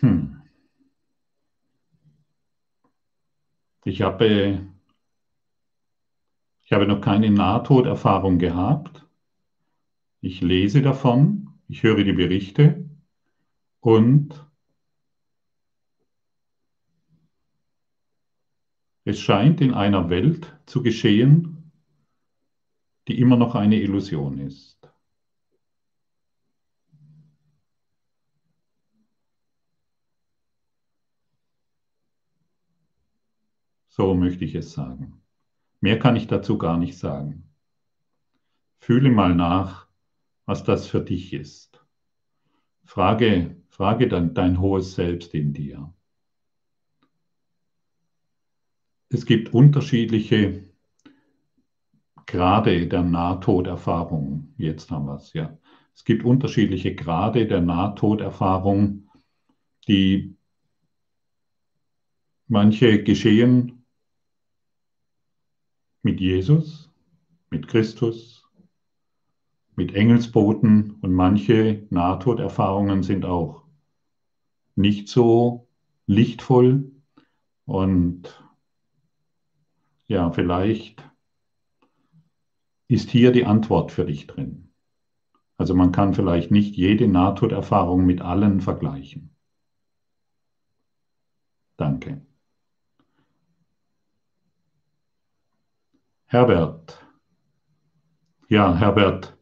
Hm. 0.00 0.41
Ich 3.84 4.00
habe, 4.00 4.64
ich 6.62 6.72
habe 6.72 6.86
noch 6.86 7.00
keine 7.00 7.30
Nahtoderfahrung 7.30 8.38
gehabt. 8.38 9.06
Ich 10.20 10.40
lese 10.40 10.82
davon, 10.82 11.50
ich 11.66 11.82
höre 11.82 12.04
die 12.04 12.12
Berichte 12.12 12.88
und 13.80 14.46
es 19.04 19.18
scheint 19.18 19.60
in 19.60 19.74
einer 19.74 20.08
Welt 20.10 20.56
zu 20.66 20.82
geschehen, 20.84 21.72
die 23.08 23.18
immer 23.18 23.36
noch 23.36 23.56
eine 23.56 23.80
Illusion 23.80 24.38
ist. 24.38 24.81
So 33.94 34.14
möchte 34.14 34.46
ich 34.46 34.54
es 34.54 34.72
sagen. 34.72 35.20
Mehr 35.82 35.98
kann 35.98 36.16
ich 36.16 36.26
dazu 36.26 36.56
gar 36.56 36.78
nicht 36.78 36.96
sagen. 36.96 37.44
Fühle 38.78 39.10
mal 39.10 39.34
nach, 39.34 39.86
was 40.46 40.64
das 40.64 40.86
für 40.86 41.02
dich 41.02 41.34
ist. 41.34 41.84
Frage, 42.84 43.54
frage 43.68 44.08
dann 44.08 44.32
dein 44.32 44.60
hohes 44.60 44.94
Selbst 44.94 45.34
in 45.34 45.52
dir. 45.52 45.92
Es 49.10 49.26
gibt 49.26 49.52
unterschiedliche 49.52 50.64
Grade 52.24 52.88
der 52.88 53.02
Nahtoderfahrung. 53.02 54.54
Jetzt 54.56 54.90
haben 54.90 55.04
wir 55.04 55.16
es, 55.16 55.34
ja. 55.34 55.58
Es 55.94 56.04
gibt 56.06 56.24
unterschiedliche 56.24 56.94
Grade 56.94 57.46
der 57.46 57.60
Nahtoderfahrung, 57.60 59.10
die 59.86 60.34
manche 62.48 63.02
geschehen 63.02 63.81
mit 66.02 66.20
Jesus, 66.20 66.90
mit 67.50 67.68
Christus, 67.68 68.44
mit 69.76 69.94
Engelsboten 69.94 70.98
und 71.00 71.12
manche 71.12 71.86
Nahtoderfahrungen 71.90 73.02
sind 73.02 73.24
auch 73.24 73.64
nicht 74.74 75.08
so 75.08 75.68
lichtvoll 76.06 76.90
und 77.64 78.42
ja, 80.06 80.30
vielleicht 80.30 81.08
ist 82.88 83.10
hier 83.10 83.32
die 83.32 83.46
Antwort 83.46 83.92
für 83.92 84.04
dich 84.04 84.26
drin. 84.26 84.72
Also 85.56 85.74
man 85.74 85.92
kann 85.92 86.12
vielleicht 86.12 86.50
nicht 86.50 86.76
jede 86.76 87.06
Nahtoderfahrung 87.06 88.04
mit 88.04 88.20
allen 88.20 88.60
vergleichen. 88.60 89.30
Danke. 91.76 92.26
Herbert. 96.32 96.98
Ja, 98.48 98.74
Herbert. 98.74 99.36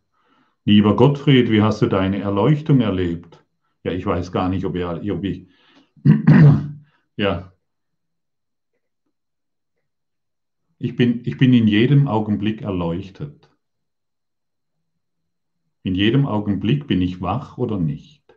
Lieber 0.64 0.97
Gottfried, 0.97 1.49
wie 1.49 1.62
hast 1.62 1.80
du 1.82 1.86
deine 1.86 2.18
Erleuchtung 2.18 2.80
erlebt? 2.80 3.45
Ja, 3.84 3.93
ich 3.93 4.05
weiß 4.05 4.32
gar 4.32 4.49
nicht, 4.49 4.64
ob, 4.64 4.74
ihr, 4.74 5.14
ob 5.14 5.22
ich. 5.22 5.47
ja. 7.16 7.53
Ich 10.78 10.97
bin, 10.97 11.22
ich 11.24 11.38
bin 11.38 11.53
in 11.53 11.68
jedem 11.68 12.09
Augenblick 12.09 12.62
erleuchtet. 12.62 13.49
In 15.84 15.95
jedem 15.95 16.26
Augenblick 16.26 16.88
bin 16.88 17.03
ich 17.03 17.20
wach 17.20 17.57
oder 17.57 17.78
nicht. 17.78 18.36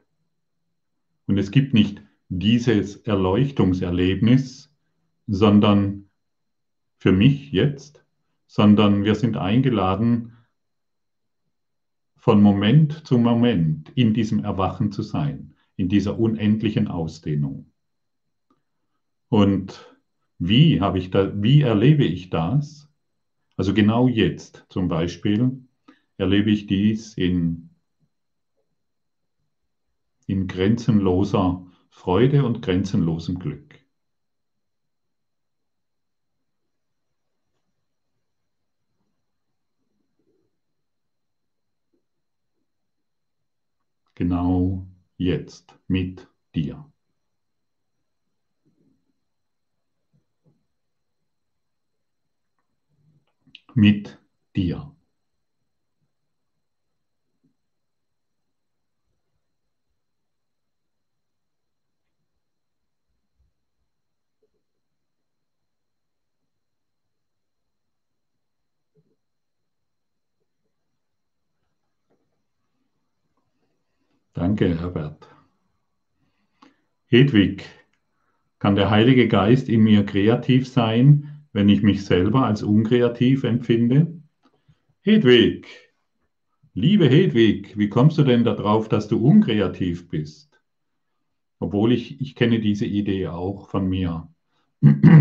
Und 1.25 1.39
es 1.39 1.49
gibt 1.49 1.73
nicht 1.73 2.03
dieses 2.29 2.97
Erleuchtungserlebnis, 2.97 4.71
sondern 5.25 6.11
für 6.99 7.11
mich 7.11 7.51
jetzt, 7.51 8.02
sondern 8.53 9.03
wir 9.03 9.15
sind 9.15 9.35
eingeladen, 9.35 10.37
von 12.15 12.39
Moment 12.39 13.07
zu 13.07 13.17
Moment 13.17 13.89
in 13.95 14.13
diesem 14.13 14.43
Erwachen 14.43 14.91
zu 14.91 15.01
sein, 15.01 15.55
in 15.75 15.89
dieser 15.89 16.19
unendlichen 16.19 16.87
Ausdehnung. 16.87 17.71
Und 19.27 19.97
wie 20.37 20.81
habe 20.81 20.99
ich 20.99 21.09
da, 21.09 21.33
wie 21.41 21.61
erlebe 21.61 22.03
ich 22.03 22.29
das? 22.29 22.87
Also 23.57 23.73
genau 23.73 24.07
jetzt 24.07 24.67
zum 24.69 24.87
Beispiel 24.87 25.65
erlebe 26.17 26.51
ich 26.51 26.67
dies 26.67 27.15
in, 27.15 27.71
in 30.27 30.45
grenzenloser 30.45 31.65
Freude 31.89 32.45
und 32.45 32.61
grenzenlosem 32.61 33.39
Glück. 33.39 33.72
Genau 44.15 44.87
jetzt 45.17 45.77
mit 45.87 46.27
dir. 46.55 46.91
Mit 53.75 54.17
dir. 54.55 54.95
Danke, 74.63 74.79
Herbert. 74.79 75.27
Hedwig, 77.07 77.65
kann 78.59 78.75
der 78.75 78.89
Heilige 78.89 79.27
Geist 79.27 79.67
in 79.67 79.83
mir 79.83 80.05
kreativ 80.05 80.69
sein, 80.69 81.45
wenn 81.51 81.67
ich 81.67 81.83
mich 81.83 82.05
selber 82.05 82.45
als 82.45 82.63
unkreativ 82.63 83.43
empfinde? 83.43 84.21
Hedwig, 85.01 85.67
liebe 86.73 87.09
Hedwig, 87.09 87.77
wie 87.77 87.89
kommst 87.89 88.17
du 88.17 88.23
denn 88.23 88.45
darauf, 88.45 88.87
dass 88.87 89.09
du 89.09 89.17
unkreativ 89.17 90.07
bist? 90.07 90.61
Obwohl 91.59 91.91
ich, 91.91 92.21
ich 92.21 92.33
kenne 92.33 92.61
diese 92.61 92.85
Idee 92.85 93.27
auch 93.27 93.67
von 93.67 93.89
mir. 93.89 94.29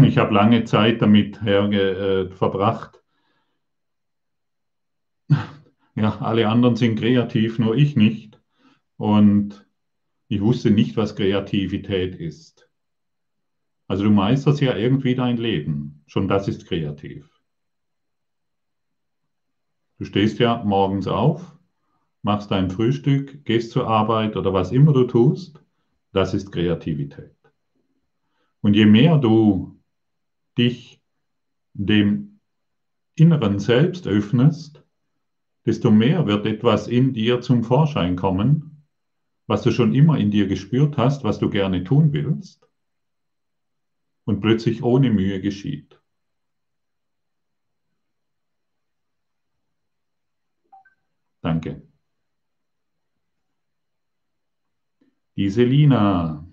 Ich 0.04 0.18
habe 0.18 0.34
lange 0.34 0.62
Zeit 0.64 1.02
damit 1.02 1.42
herge, 1.42 2.30
äh, 2.30 2.30
verbracht. 2.30 3.02
Ja, 5.96 6.20
alle 6.20 6.48
anderen 6.48 6.76
sind 6.76 7.00
kreativ, 7.00 7.58
nur 7.58 7.74
ich 7.74 7.96
nicht. 7.96 8.31
Und 9.02 9.66
ich 10.28 10.40
wusste 10.40 10.70
nicht, 10.70 10.96
was 10.96 11.16
Kreativität 11.16 12.14
ist. 12.14 12.70
Also 13.88 14.04
du 14.04 14.10
meisterst 14.10 14.60
ja 14.60 14.76
irgendwie 14.76 15.16
dein 15.16 15.38
Leben. 15.38 16.04
Schon 16.06 16.28
das 16.28 16.46
ist 16.46 16.66
kreativ. 16.68 17.28
Du 19.98 20.04
stehst 20.04 20.38
ja 20.38 20.62
morgens 20.62 21.08
auf, 21.08 21.58
machst 22.22 22.52
dein 22.52 22.70
Frühstück, 22.70 23.44
gehst 23.44 23.72
zur 23.72 23.88
Arbeit 23.88 24.36
oder 24.36 24.52
was 24.52 24.70
immer 24.70 24.92
du 24.92 25.02
tust. 25.02 25.60
Das 26.12 26.32
ist 26.32 26.52
Kreativität. 26.52 27.34
Und 28.60 28.74
je 28.74 28.86
mehr 28.86 29.18
du 29.18 29.80
dich 30.56 31.02
dem 31.72 32.38
inneren 33.16 33.58
Selbst 33.58 34.06
öffnest, 34.06 34.84
desto 35.66 35.90
mehr 35.90 36.28
wird 36.28 36.46
etwas 36.46 36.86
in 36.86 37.12
dir 37.12 37.40
zum 37.40 37.64
Vorschein 37.64 38.14
kommen, 38.14 38.71
was 39.52 39.60
du 39.60 39.70
schon 39.70 39.94
immer 39.94 40.16
in 40.16 40.30
dir 40.30 40.46
gespürt 40.48 40.96
hast, 40.96 41.24
was 41.24 41.38
du 41.38 41.50
gerne 41.50 41.84
tun 41.84 42.14
willst, 42.14 42.66
und 44.24 44.40
plötzlich 44.40 44.82
ohne 44.82 45.10
Mühe 45.10 45.42
geschieht. 45.42 46.00
Danke. 51.42 51.86
Die 55.36 55.50
Selina. 55.50 56.48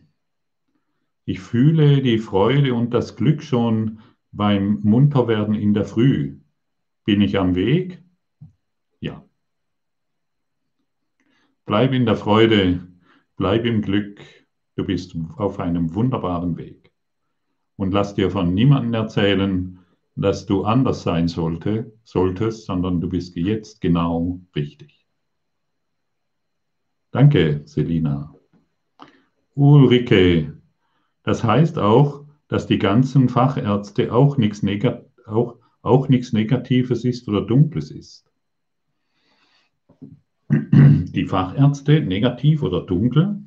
Ich 1.23 1.39
fühle 1.39 2.01
die 2.01 2.17
Freude 2.17 2.73
und 2.73 2.93
das 2.93 3.15
Glück 3.15 3.41
schon 3.41 4.01
beim 4.31 4.81
Munterwerden 4.81 5.55
in 5.55 5.73
der 5.73 5.85
Früh. 5.85 6.41
Bin 7.05 7.21
ich 7.21 7.39
am 7.39 7.55
Weg? 7.55 8.03
Ja. 8.99 9.25
Bleib 11.65 11.93
in 11.93 12.05
der 12.05 12.17
Freude, 12.17 12.88
bleib 13.39 13.65
im 13.65 13.81
Glück, 13.81 14.19
du 14.75 14.83
bist 14.83 15.15
auf 15.37 15.59
einem 15.59 15.95
wunderbaren 15.95 16.57
Weg. 16.57 16.91
Und 17.77 17.93
lass 17.93 18.13
dir 18.13 18.29
von 18.29 18.53
niemandem 18.53 18.93
erzählen, 18.93 19.79
dass 20.17 20.45
du 20.45 20.65
anders 20.65 21.03
sein 21.03 21.29
sollte, 21.29 21.97
solltest, 22.03 22.65
sondern 22.65 22.99
du 22.99 23.07
bist 23.07 23.37
jetzt 23.37 23.79
genau 23.79 24.41
richtig. 24.53 25.07
Danke, 27.11 27.61
Selina. 27.63 28.35
Ulrike, 29.55 30.61
das 31.23 31.41
heißt 31.41 31.79
auch, 31.79 32.25
dass 32.49 32.67
die 32.67 32.77
ganzen 32.77 33.29
Fachärzte 33.29 34.13
auch 34.13 34.37
nichts, 34.37 34.63
Negat 34.63 35.05
auch, 35.25 35.55
auch 35.81 36.09
nichts 36.09 36.33
Negatives 36.33 37.05
ist 37.05 37.27
oder 37.29 37.41
Dunkles 37.41 37.89
ist 37.89 38.28
die 40.49 41.25
Fachärzte 41.25 42.01
negativ 42.01 42.63
oder 42.63 42.81
dunkel? 42.81 43.43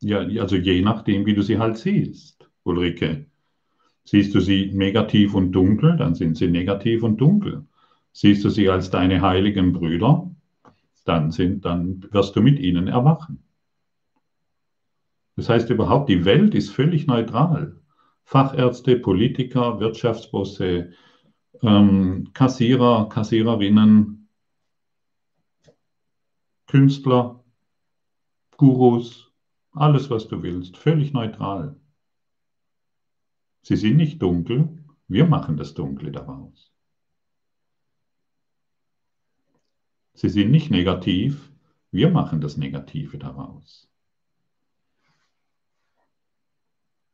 Ja, 0.00 0.18
also 0.18 0.56
je 0.56 0.82
nachdem, 0.82 1.26
wie 1.26 1.34
du 1.34 1.42
sie 1.42 1.58
halt 1.58 1.76
siehst, 1.76 2.48
Ulrike. 2.62 3.26
Siehst 4.04 4.34
du 4.34 4.40
sie 4.40 4.70
negativ 4.72 5.34
und 5.34 5.52
dunkel, 5.52 5.96
dann 5.96 6.14
sind 6.14 6.36
sie 6.36 6.48
negativ 6.48 7.02
und 7.02 7.20
dunkel. 7.20 7.64
Siehst 8.12 8.44
du 8.44 8.50
sie 8.50 8.68
als 8.68 8.90
deine 8.90 9.22
heiligen 9.22 9.72
Brüder, 9.72 10.30
dann, 11.04 11.30
sind, 11.30 11.64
dann 11.64 12.04
wirst 12.12 12.36
du 12.36 12.42
mit 12.42 12.60
ihnen 12.60 12.86
erwachen. 12.86 13.42
Das 15.36 15.48
heißt 15.48 15.70
überhaupt, 15.70 16.08
die 16.08 16.24
Welt 16.24 16.54
ist 16.54 16.70
völlig 16.70 17.06
neutral. 17.06 17.80
Fachärzte, 18.24 18.96
Politiker, 18.96 19.80
Wirtschaftsbosse, 19.80 20.92
ähm, 21.62 22.28
Kassierer, 22.34 23.08
Kassiererinnen, 23.08 24.23
Künstler, 26.66 27.44
Gurus, 28.56 29.32
alles, 29.72 30.10
was 30.10 30.28
du 30.28 30.42
willst, 30.42 30.76
völlig 30.76 31.12
neutral. 31.12 31.78
Sie 33.62 33.76
sind 33.76 33.96
nicht 33.96 34.20
dunkel, 34.20 34.84
wir 35.08 35.26
machen 35.26 35.56
das 35.56 35.74
Dunkle 35.74 36.12
daraus. 36.12 36.72
Sie 40.14 40.28
sind 40.28 40.50
nicht 40.50 40.70
negativ, 40.70 41.52
wir 41.90 42.10
machen 42.10 42.40
das 42.40 42.56
Negative 42.56 43.18
daraus. 43.18 43.90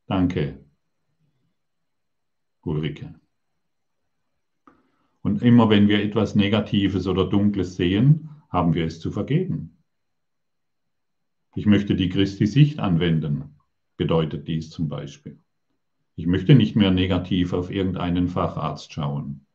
Danke, 0.07 0.65
Ulrike. 2.63 3.21
Und 5.23 5.43
immer 5.43 5.69
wenn 5.69 5.89
wir 5.89 6.03
etwas 6.03 6.35
Negatives 6.35 7.07
oder 7.07 7.29
Dunkles 7.29 7.77
sehen, 7.77 8.30
haben 8.51 8.75
wir 8.75 8.85
es 8.85 9.01
zu 9.01 9.11
vergeben. 9.11 9.77
Ich 11.55 11.67
möchte 11.67 11.95
die 11.95 12.09
Christi-Sicht 12.09 12.79
anwenden, 12.79 13.57
bedeutet 13.97 14.47
dies 14.47 14.71
zum 14.71 14.89
Beispiel. 14.89 15.39
Ich 16.17 16.27
möchte 16.27 16.55
nicht 16.55 16.77
mehr 16.77 16.91
negativ 16.91 17.53
auf 17.53 17.71
irgendeinen 17.71 18.29
Facharzt 18.29 18.93
schauen. 18.93 19.47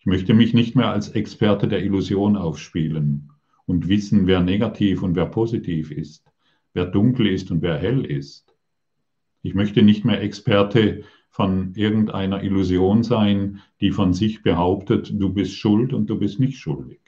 Ich 0.00 0.06
möchte 0.06 0.32
mich 0.32 0.54
nicht 0.54 0.74
mehr 0.74 0.90
als 0.90 1.10
Experte 1.10 1.68
der 1.68 1.84
Illusion 1.84 2.36
aufspielen 2.36 3.30
und 3.66 3.88
wissen, 3.88 4.26
wer 4.26 4.40
negativ 4.40 5.02
und 5.02 5.16
wer 5.16 5.26
positiv 5.26 5.90
ist, 5.90 6.24
wer 6.72 6.86
dunkel 6.86 7.26
ist 7.26 7.50
und 7.50 7.60
wer 7.62 7.76
hell 7.76 8.04
ist. 8.04 8.56
Ich 9.42 9.54
möchte 9.54 9.82
nicht 9.82 10.04
mehr 10.04 10.22
Experte 10.22 11.04
von 11.30 11.74
irgendeiner 11.74 12.42
Illusion 12.42 13.02
sein, 13.02 13.60
die 13.80 13.90
von 13.90 14.14
sich 14.14 14.42
behauptet, 14.42 15.12
du 15.12 15.32
bist 15.32 15.54
schuld 15.54 15.92
und 15.92 16.08
du 16.08 16.18
bist 16.18 16.40
nicht 16.40 16.58
schuldig. 16.58 17.00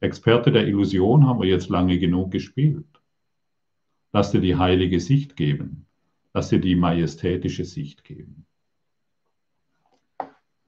Experte 0.00 0.52
der 0.52 0.66
Illusion 0.66 1.26
haben 1.26 1.40
wir 1.40 1.48
jetzt 1.48 1.68
lange 1.68 1.98
genug 1.98 2.30
gespielt. 2.30 2.86
Lass 4.12 4.30
dir 4.30 4.40
die 4.40 4.56
heilige 4.56 5.00
Sicht 5.00 5.36
geben. 5.36 5.86
Lass 6.34 6.50
dir 6.50 6.60
die 6.60 6.76
majestätische 6.76 7.64
Sicht 7.64 8.04
geben. 8.04 8.46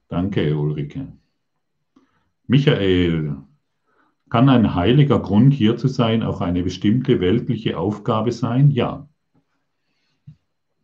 Danke, 0.07 0.57
Ulrike. 0.57 1.13
Michael, 2.47 3.37
kann 4.29 4.49
ein 4.49 4.73
heiliger 4.73 5.19
Grund 5.19 5.53
hier 5.53 5.77
zu 5.77 5.87
sein 5.87 6.23
auch 6.23 6.41
eine 6.41 6.63
bestimmte 6.63 7.19
weltliche 7.19 7.77
Aufgabe 7.77 8.31
sein? 8.31 8.71
Ja. 8.71 9.07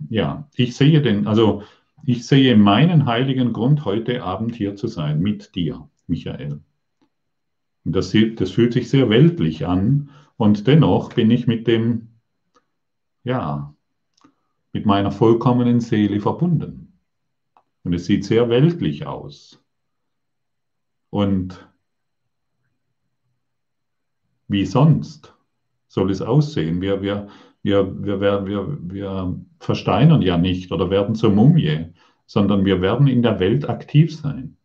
Ja, 0.09 0.47
ich 0.55 0.75
sehe 0.75 1.01
den, 1.01 1.25
also 1.25 1.63
ich 2.03 2.27
sehe 2.27 2.55
meinen 2.55 3.07
heiligen 3.07 3.53
Grund 3.53 3.85
heute 3.85 4.23
Abend 4.23 4.55
hier 4.55 4.75
zu 4.75 4.85
sein 4.87 5.19
mit 5.19 5.55
dir, 5.55 5.89
Michael. 6.05 6.59
Und 7.85 7.95
das, 7.95 8.13
das 8.35 8.51
fühlt 8.51 8.73
sich 8.73 8.89
sehr 8.89 9.09
weltlich 9.09 9.65
an. 9.65 10.09
Und 10.35 10.67
dennoch 10.67 11.13
bin 11.13 11.31
ich 11.31 11.47
mit 11.47 11.67
dem, 11.67 12.09
ja, 13.23 13.73
mit 14.73 14.85
meiner 14.85 15.11
vollkommenen 15.11 15.79
Seele 15.79 16.19
verbunden. 16.19 16.99
Und 17.83 17.93
es 17.93 18.05
sieht 18.05 18.25
sehr 18.25 18.49
weltlich 18.49 19.05
aus. 19.05 19.63
Und 21.11 21.69
wie 24.47 24.65
sonst 24.65 25.33
soll 25.87 26.11
es 26.11 26.21
aussehen? 26.21 26.81
Wir, 26.81 27.01
wir, 27.01 27.29
Wir, 27.63 27.87
wir, 28.05 28.45
wir, 28.45 28.77
wir 28.79 29.41
versteinern 29.59 30.21
ja 30.21 30.37
nicht 30.37 30.71
oder 30.71 30.91
werden 30.91 31.15
zur 31.15 31.31
Mumie, 31.31 31.93
sondern 32.27 32.63
wir 32.63 32.79
werden 32.79 33.07
in 33.07 33.23
der 33.23 33.39
Welt 33.39 33.67
aktiv 33.67 34.15
sein. 34.15 34.57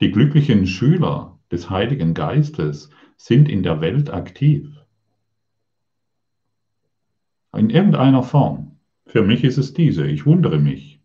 Die 0.00 0.10
glücklichen 0.10 0.66
Schüler 0.66 1.38
des 1.50 1.70
Heiligen 1.70 2.14
Geistes 2.14 2.90
sind 3.16 3.48
in 3.48 3.62
der 3.62 3.80
Welt 3.80 4.12
aktiv. 4.12 4.68
In 7.56 7.70
irgendeiner 7.70 8.22
Form. 8.22 8.78
Für 9.06 9.22
mich 9.22 9.44
ist 9.44 9.58
es 9.58 9.74
diese. 9.74 10.06
Ich 10.06 10.26
wundere 10.26 10.58
mich. 10.58 11.00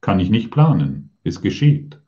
Kann 0.00 0.20
ich 0.20 0.30
nicht 0.30 0.50
planen. 0.50 1.10
Es 1.24 1.42
geschieht. 1.42 2.00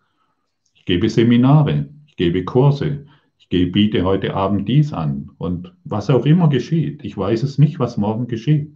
Ich 0.74 0.86
gebe 0.86 1.08
Seminare, 1.10 1.90
ich 2.06 2.16
gebe 2.16 2.44
Kurse, 2.44 3.06
biete 3.52 4.02
heute 4.02 4.34
Abend 4.34 4.66
dies 4.66 4.94
an 4.94 5.30
und 5.36 5.74
was 5.84 6.08
auch 6.08 6.24
immer 6.24 6.48
geschieht. 6.48 7.04
Ich 7.04 7.16
weiß 7.16 7.42
es 7.42 7.58
nicht, 7.58 7.78
was 7.78 7.98
morgen 7.98 8.26
geschieht. 8.26 8.74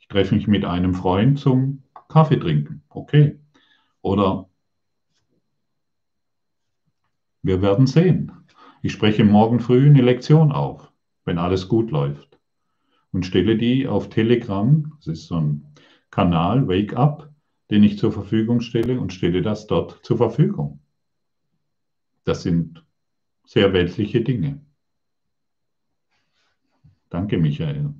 Ich 0.00 0.08
treffe 0.08 0.34
mich 0.34 0.48
mit 0.48 0.64
einem 0.64 0.94
Freund 0.94 1.38
zum 1.38 1.84
Kaffee 2.08 2.38
trinken. 2.38 2.82
Okay. 2.88 3.38
Oder 4.02 4.48
wir 7.44 7.60
werden 7.60 7.86
sehen. 7.86 8.32
Ich 8.82 8.92
spreche 8.92 9.22
morgen 9.22 9.60
früh 9.60 9.86
eine 9.86 10.02
Lektion 10.02 10.50
auf, 10.50 10.90
wenn 11.24 11.38
alles 11.38 11.68
gut 11.68 11.90
läuft. 11.90 12.38
Und 13.12 13.26
stelle 13.26 13.56
die 13.56 13.86
auf 13.86 14.08
Telegram, 14.08 14.92
das 14.96 15.06
ist 15.06 15.26
so 15.26 15.36
ein 15.36 15.66
Kanal, 16.10 16.66
Wake 16.66 16.96
Up, 16.96 17.30
den 17.70 17.84
ich 17.84 17.98
zur 17.98 18.12
Verfügung 18.12 18.60
stelle 18.60 18.98
und 18.98 19.12
stelle 19.12 19.42
das 19.42 19.66
dort 19.66 20.04
zur 20.04 20.16
Verfügung. 20.16 20.80
Das 22.24 22.42
sind 22.42 22.84
sehr 23.44 23.72
weltliche 23.72 24.22
Dinge. 24.22 24.64
Danke, 27.10 27.38
Michael. 27.38 27.94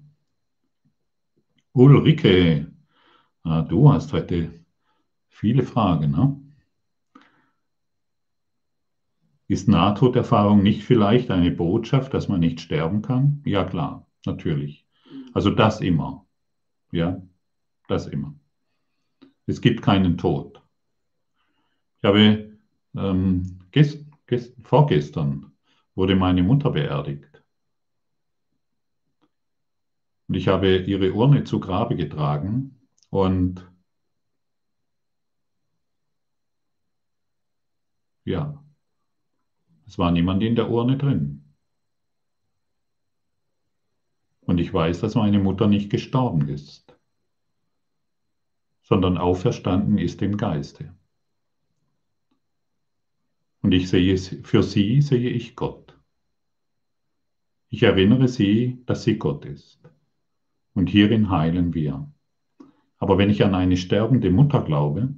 Ulrike, 1.73 2.73
ah, 3.43 3.63
du 3.63 3.93
hast 3.93 4.13
heute 4.13 4.65
viele 5.29 5.63
Fragen. 5.65 6.13
Ne? 6.13 6.44
Ist 9.47 9.69
Nahtoderfahrung 9.69 10.63
nicht 10.63 10.85
vielleicht 10.85 11.31
eine 11.31 11.51
Botschaft, 11.51 12.15
dass 12.15 12.29
man 12.29 12.41
nicht 12.41 12.61
sterben 12.61 13.03
kann? 13.03 13.43
Ja, 13.45 13.65
klar, 13.65 14.07
natürlich. 14.25 14.87
Also 15.33 15.51
das 15.51 15.81
immer. 15.81 16.27
Ja, 16.93 17.21
das 17.89 18.07
immer. 18.07 18.35
Es 19.47 19.61
gibt 19.61 19.83
keinen 19.83 20.17
Tod. 20.17 20.63
Ich 21.99 22.05
habe 22.05 22.59
ähm, 22.95 23.59
gest 23.71 24.05
gest, 24.27 24.55
vorgestern 24.63 25.53
wurde 25.95 26.17
meine 26.17 26.43
Mutter 26.43 26.71
beerdigt. 26.71 27.43
Und 30.29 30.37
ich 30.37 30.49
habe 30.49 30.79
ihre 30.79 31.13
Urne 31.13 31.45
zu 31.45 31.61
Grabe 31.61 31.97
getragen 31.97 32.81
und 33.11 33.71
ja, 38.25 38.64
es 39.87 39.99
war 39.99 40.11
niemand 40.11 40.43
in 40.43 40.57
der 40.57 40.70
Urne 40.70 40.97
drin. 40.97 41.45
Und 44.41 44.59
ich 44.59 44.72
weiß, 44.72 45.01
dass 45.01 45.14
meine 45.14 45.39
Mutter 45.39 45.66
nicht 45.66 45.91
gestorben 45.91 46.49
ist, 46.49 46.97
sondern 48.82 49.16
auferstanden 49.16 49.99
ist 49.99 50.20
im 50.22 50.37
Geiste. 50.37 50.95
Und 53.62 53.72
ich 53.72 53.89
sehe 53.89 54.16
für 54.18 54.62
sie 54.62 55.01
sehe 55.01 55.30
ich 55.30 55.57
Gott. 55.57 55.99
Ich 57.70 57.82
erinnere 57.82 58.28
sie, 58.28 58.82
dass 58.85 59.05
sie 59.05 59.16
Gott 59.16 59.47
ist. 59.47 59.80
Und 60.74 60.89
hierin 60.89 61.30
heilen 61.30 61.72
wir. 61.72 62.12
Aber 62.99 63.16
wenn 63.16 63.30
ich 63.30 63.43
an 63.45 63.55
eine 63.55 63.76
sterbende 63.76 64.30
Mutter 64.30 64.62
glaube, 64.62 65.14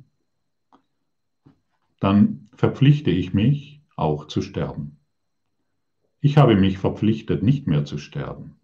dann 1.98 2.48
verpflichte 2.52 3.10
ich 3.10 3.34
mich 3.34 3.76
auch 3.97 4.28
zu 4.28 4.42
sterben. 4.42 4.99
Ich 6.20 6.36
habe 6.36 6.57
mich 6.57 6.78
verpflichtet, 6.78 7.42
nicht 7.42 7.66
mehr 7.66 7.84
zu 7.84 7.99
sterben, 7.99 8.57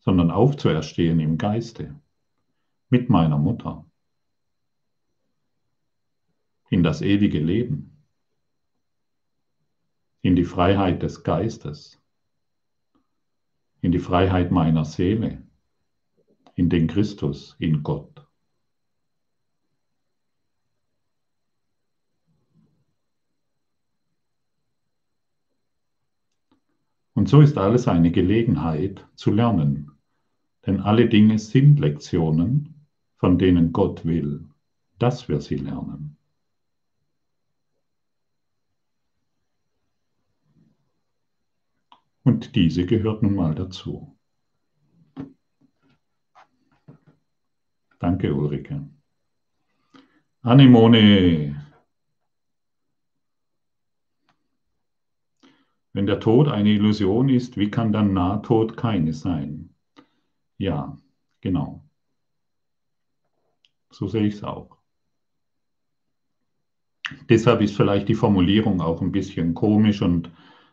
sondern 0.00 0.30
aufzuerstehen 0.30 1.20
im 1.20 1.38
Geiste 1.38 2.00
mit 2.88 3.10
meiner 3.10 3.38
Mutter 3.38 3.84
in 6.70 6.82
das 6.82 7.02
ewige 7.02 7.38
Leben 7.38 7.94
in 10.24 10.36
die 10.36 10.44
Freiheit 10.44 11.02
des 11.02 11.22
Geistes, 11.22 12.00
in 13.82 13.92
die 13.92 13.98
Freiheit 13.98 14.50
meiner 14.50 14.86
Seele, 14.86 15.42
in 16.54 16.70
den 16.70 16.86
Christus, 16.86 17.56
in 17.58 17.82
Gott. 17.82 18.13
Und 27.24 27.28
so 27.28 27.40
ist 27.40 27.56
alles 27.56 27.88
eine 27.88 28.10
Gelegenheit 28.10 29.08
zu 29.14 29.30
lernen, 29.30 29.92
denn 30.66 30.80
alle 30.80 31.08
Dinge 31.08 31.38
sind 31.38 31.80
Lektionen, 31.80 32.86
von 33.16 33.38
denen 33.38 33.72
Gott 33.72 34.04
will, 34.04 34.44
dass 34.98 35.26
wir 35.26 35.40
sie 35.40 35.54
lernen. 35.54 36.18
Und 42.24 42.54
diese 42.56 42.84
gehört 42.84 43.22
nun 43.22 43.36
mal 43.36 43.54
dazu. 43.54 44.14
Danke, 48.00 48.34
Ulrike. 48.34 48.86
Anemone. 50.42 51.63
Wenn 55.94 56.06
der 56.06 56.18
Tod 56.18 56.48
eine 56.48 56.70
Illusion 56.70 57.28
ist, 57.28 57.56
wie 57.56 57.70
kann 57.70 57.92
dann 57.92 58.12
Nahtod 58.12 58.76
keine 58.76 59.14
sein? 59.14 59.72
Ja, 60.58 60.98
genau. 61.40 61.88
So 63.90 64.08
sehe 64.08 64.26
ich 64.26 64.34
es 64.34 64.44
auch. 64.44 64.76
Deshalb 67.28 67.60
ist 67.60 67.76
vielleicht 67.76 68.08
die 68.08 68.16
Formulierung 68.16 68.80
auch 68.80 69.00
ein 69.02 69.12
bisschen 69.12 69.54
komisch 69.54 70.02
und 70.02 70.32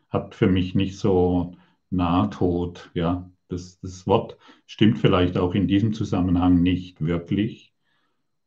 hat 0.09 0.33
für 0.33 0.47
mich 0.47 0.73
nicht 0.73 0.97
so 0.97 1.55
Nahtod. 1.91 2.89
Ja, 2.95 3.29
das, 3.47 3.79
das 3.79 4.07
Wort 4.07 4.37
stimmt 4.65 4.97
vielleicht 4.97 5.37
auch 5.37 5.53
in 5.53 5.67
diesem 5.67 5.93
Zusammenhang 5.93 6.63
nicht 6.63 6.99
wirklich, 6.99 7.75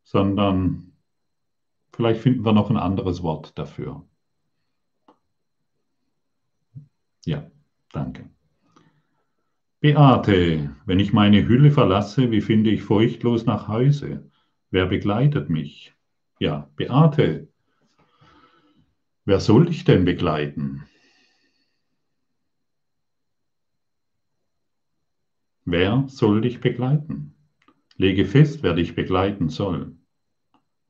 sondern 0.03 0.97
vielleicht 1.93 2.21
finden 2.21 2.45
wir 2.45 2.53
noch 2.53 2.69
ein 2.69 2.77
anderes 2.77 3.23
Wort 3.23 3.57
dafür. 3.57 4.05
Ja, 7.25 7.51
danke. 7.93 8.29
Beate, 9.81 10.75
wenn 10.87 10.99
ich 10.99 11.13
meine 11.13 11.47
Hülle 11.47 11.71
verlasse, 11.71 12.31
wie 12.31 12.41
finde 12.41 12.71
ich 12.71 12.83
furchtlos 12.83 13.45
nach 13.45 13.69
Hause? 13.69 14.31
Wer 14.71 14.87
begleitet 14.87 15.51
mich? 15.51 15.95
Ja, 16.39 16.71
Beate, 16.77 17.49
wer 19.25 19.41
soll 19.41 19.67
dich 19.67 19.85
denn 19.85 20.05
begleiten? 20.05 20.85
Wer 25.67 26.05
soll 26.09 26.43
dich 26.43 26.61
begleiten? 26.61 27.35
Lege 27.97 28.27
fest, 28.27 28.63
wer 28.63 28.75
dich 28.75 28.95
begleiten 28.95 29.49
soll. 29.49 29.97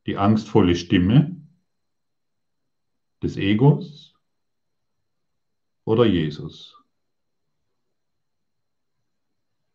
Die 0.06 0.16
angstvolle 0.16 0.74
Stimme 0.74 1.36
des 3.23 3.36
Egos 3.36 4.14
oder 5.85 6.06
Jesus, 6.06 6.77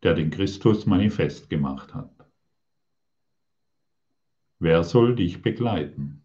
der 0.03 0.14
den 0.14 0.31
Christus 0.31 0.86
manifest 0.86 1.49
gemacht 1.49 1.94
hat. 1.94 2.10
Wer 4.60 4.84
soll 4.84 5.15
dich 5.15 5.41
begleiten? 5.41 6.23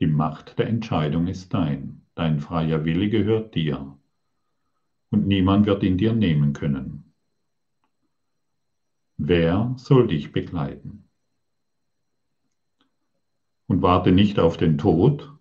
Die 0.00 0.06
Macht 0.06 0.58
der 0.58 0.66
Entscheidung 0.66 1.28
ist 1.28 1.54
dein, 1.54 2.06
dein 2.14 2.40
freier 2.40 2.84
Wille 2.84 3.08
gehört 3.08 3.54
dir 3.54 3.98
und 5.10 5.26
niemand 5.26 5.66
wird 5.66 5.82
ihn 5.82 5.98
dir 5.98 6.12
nehmen 6.12 6.52
können. 6.52 7.14
Wer 9.16 9.74
soll 9.78 10.08
dich 10.08 10.32
begleiten? 10.32 11.08
Und 13.66 13.80
warte 13.80 14.12
nicht 14.12 14.38
auf 14.38 14.56
den 14.56 14.76
Tod, 14.76 15.33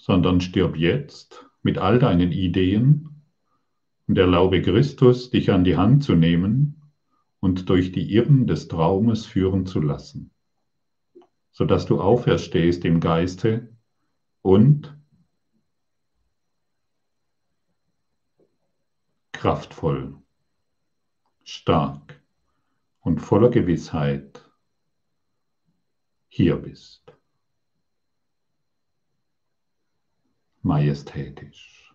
sondern 0.00 0.40
stirb 0.40 0.76
jetzt 0.76 1.46
mit 1.62 1.76
all 1.76 1.98
deinen 1.98 2.32
Ideen 2.32 3.22
und 4.08 4.16
erlaube 4.16 4.62
Christus, 4.62 5.30
dich 5.30 5.50
an 5.50 5.62
die 5.62 5.76
Hand 5.76 6.02
zu 6.02 6.14
nehmen 6.14 6.82
und 7.38 7.68
durch 7.68 7.92
die 7.92 8.12
Irren 8.14 8.46
des 8.46 8.68
Traumes 8.68 9.26
führen 9.26 9.66
zu 9.66 9.80
lassen, 9.80 10.30
sodass 11.52 11.84
du 11.84 12.00
auferstehst 12.00 12.84
im 12.86 13.00
Geiste 13.00 13.76
und 14.40 14.96
kraftvoll, 19.32 20.16
stark 21.44 22.22
und 23.00 23.20
voller 23.20 23.50
Gewissheit 23.50 24.50
hier 26.28 26.56
bist. 26.56 27.19
Majestätisch. 30.62 31.94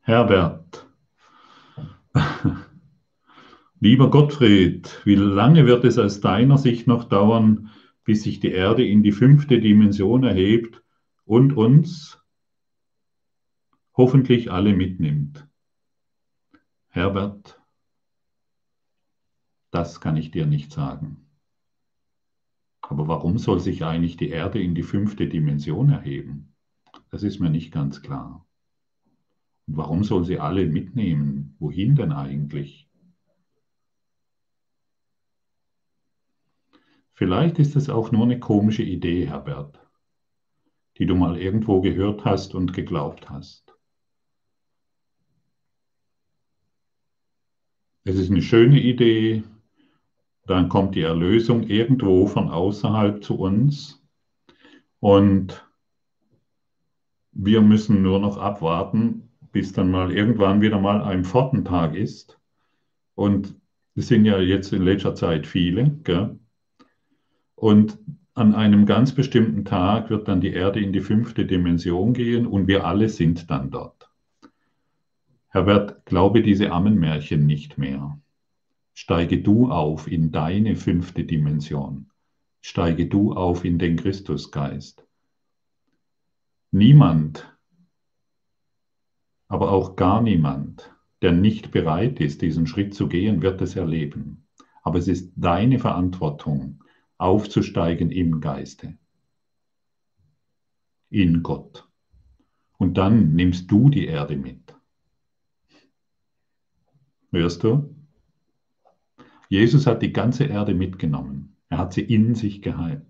Herbert, 0.00 0.86
lieber 3.80 4.10
Gottfried, 4.10 5.00
wie 5.04 5.16
lange 5.16 5.66
wird 5.66 5.84
es 5.84 5.98
aus 5.98 6.20
deiner 6.20 6.58
Sicht 6.58 6.86
noch 6.86 7.04
dauern, 7.04 7.70
bis 8.04 8.22
sich 8.22 8.38
die 8.40 8.52
Erde 8.52 8.86
in 8.86 9.02
die 9.02 9.12
fünfte 9.12 9.60
Dimension 9.60 10.22
erhebt 10.24 10.82
und 11.24 11.56
uns 11.56 12.20
hoffentlich 13.96 14.50
alle 14.52 14.74
mitnimmt? 14.74 15.48
Herbert, 16.88 17.60
das 19.70 20.00
kann 20.00 20.16
ich 20.16 20.30
dir 20.30 20.46
nicht 20.46 20.72
sagen. 20.72 21.25
Aber 22.88 23.08
warum 23.08 23.38
soll 23.38 23.58
sich 23.58 23.84
eigentlich 23.84 24.16
die 24.16 24.28
Erde 24.28 24.62
in 24.62 24.76
die 24.76 24.84
fünfte 24.84 25.28
Dimension 25.28 25.90
erheben? 25.90 26.54
Das 27.10 27.24
ist 27.24 27.40
mir 27.40 27.50
nicht 27.50 27.72
ganz 27.72 28.00
klar. 28.00 28.46
Und 29.66 29.76
warum 29.76 30.04
soll 30.04 30.24
sie 30.24 30.38
alle 30.38 30.66
mitnehmen? 30.66 31.56
Wohin 31.58 31.96
denn 31.96 32.12
eigentlich? 32.12 32.88
Vielleicht 37.12 37.58
ist 37.58 37.74
es 37.74 37.88
auch 37.88 38.12
nur 38.12 38.22
eine 38.22 38.38
komische 38.38 38.84
Idee, 38.84 39.26
Herbert, 39.26 39.80
die 40.98 41.06
du 41.06 41.16
mal 41.16 41.38
irgendwo 41.38 41.80
gehört 41.80 42.24
hast 42.24 42.54
und 42.54 42.72
geglaubt 42.72 43.28
hast. 43.28 43.74
Es 48.04 48.16
ist 48.16 48.30
eine 48.30 48.42
schöne 48.42 48.80
Idee, 48.80 49.42
dann 50.46 50.68
kommt 50.68 50.94
die 50.94 51.02
Erlösung 51.02 51.64
irgendwo 51.64 52.26
von 52.26 52.48
außerhalb 52.48 53.22
zu 53.22 53.38
uns 53.38 54.02
und 55.00 55.66
wir 57.32 57.60
müssen 57.60 58.02
nur 58.02 58.18
noch 58.18 58.38
abwarten, 58.38 59.28
bis 59.52 59.72
dann 59.72 59.90
mal 59.90 60.10
irgendwann 60.10 60.60
wieder 60.60 60.80
mal 60.80 61.02
ein 61.02 61.24
Pfortentag 61.24 61.94
ist. 61.94 62.38
Und 63.14 63.54
es 63.94 64.08
sind 64.08 64.24
ja 64.24 64.38
jetzt 64.40 64.72
in 64.72 64.82
letzter 64.82 65.14
Zeit 65.14 65.46
viele. 65.46 65.90
Gell? 66.02 66.38
Und 67.54 67.98
an 68.34 68.54
einem 68.54 68.84
ganz 68.86 69.12
bestimmten 69.12 69.64
Tag 69.64 70.10
wird 70.10 70.28
dann 70.28 70.40
die 70.40 70.52
Erde 70.52 70.80
in 70.80 70.92
die 70.92 71.00
fünfte 71.00 71.46
Dimension 71.46 72.12
gehen 72.12 72.46
und 72.46 72.68
wir 72.68 72.84
alle 72.84 73.08
sind 73.08 73.50
dann 73.50 73.70
dort. 73.70 74.10
Herbert, 75.48 76.04
glaube 76.04 76.42
diese 76.42 76.70
Ammenmärchen 76.70 77.46
nicht 77.46 77.78
mehr. 77.78 78.18
Steige 78.98 79.42
du 79.42 79.70
auf 79.70 80.10
in 80.10 80.32
deine 80.32 80.74
fünfte 80.74 81.24
Dimension. 81.24 82.10
Steige 82.62 83.06
du 83.06 83.34
auf 83.34 83.62
in 83.66 83.78
den 83.78 83.96
Christusgeist. 83.96 85.06
Niemand, 86.70 87.46
aber 89.48 89.70
auch 89.70 89.96
gar 89.96 90.22
niemand, 90.22 90.94
der 91.20 91.32
nicht 91.32 91.72
bereit 91.72 92.20
ist, 92.20 92.40
diesen 92.40 92.66
Schritt 92.66 92.94
zu 92.94 93.06
gehen, 93.06 93.42
wird 93.42 93.60
es 93.60 93.76
erleben. 93.76 94.46
Aber 94.82 94.98
es 94.98 95.08
ist 95.08 95.30
deine 95.36 95.78
Verantwortung, 95.78 96.82
aufzusteigen 97.18 98.10
im 98.10 98.40
Geiste, 98.40 98.96
in 101.10 101.42
Gott. 101.42 101.86
Und 102.78 102.96
dann 102.96 103.34
nimmst 103.34 103.70
du 103.70 103.90
die 103.90 104.06
Erde 104.06 104.36
mit. 104.36 104.74
Hörst 107.30 107.62
du? 107.62 107.95
Jesus 109.48 109.86
hat 109.86 110.02
die 110.02 110.12
ganze 110.12 110.44
Erde 110.44 110.74
mitgenommen. 110.74 111.56
Er 111.68 111.78
hat 111.78 111.92
sie 111.92 112.02
in 112.02 112.34
sich 112.34 112.62
geheilt. 112.62 113.06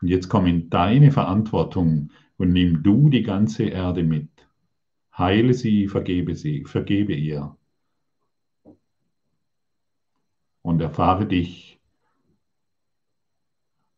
Und 0.00 0.08
jetzt 0.08 0.28
komm 0.28 0.46
in 0.46 0.70
deine 0.70 1.12
Verantwortung 1.12 2.10
und 2.36 2.52
nimm 2.52 2.82
du 2.82 3.08
die 3.08 3.22
ganze 3.22 3.64
Erde 3.64 4.02
mit. 4.02 4.28
Heile 5.16 5.54
sie, 5.54 5.88
vergebe 5.88 6.34
sie, 6.34 6.64
vergebe 6.64 7.14
ihr. 7.14 7.56
Und 10.62 10.80
erfahre 10.80 11.26
dich 11.26 11.80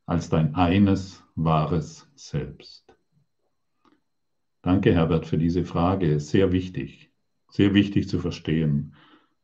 als 0.07 0.29
dein 0.29 0.55
eines 0.55 1.25
wahres 1.35 2.11
Selbst. 2.15 2.95
Danke, 4.63 4.95
Herbert, 4.95 5.27
für 5.27 5.39
diese 5.39 5.65
Frage. 5.65 6.21
Sehr 6.21 6.53
wichtig 6.53 7.11
sehr 7.55 7.73
wichtig 7.73 8.09
zu 8.09 8.19
verstehen. 8.19 8.95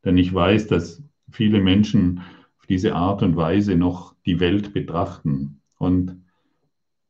Denn 0.03 0.17
ich 0.17 0.33
weiß, 0.33 0.67
dass 0.67 1.01
viele 1.31 1.61
Menschen 1.61 2.21
auf 2.59 2.65
diese 2.67 2.95
Art 2.95 3.23
und 3.23 3.35
Weise 3.35 3.75
noch 3.75 4.15
die 4.25 4.39
Welt 4.39 4.73
betrachten. 4.73 5.61
Und 5.77 6.23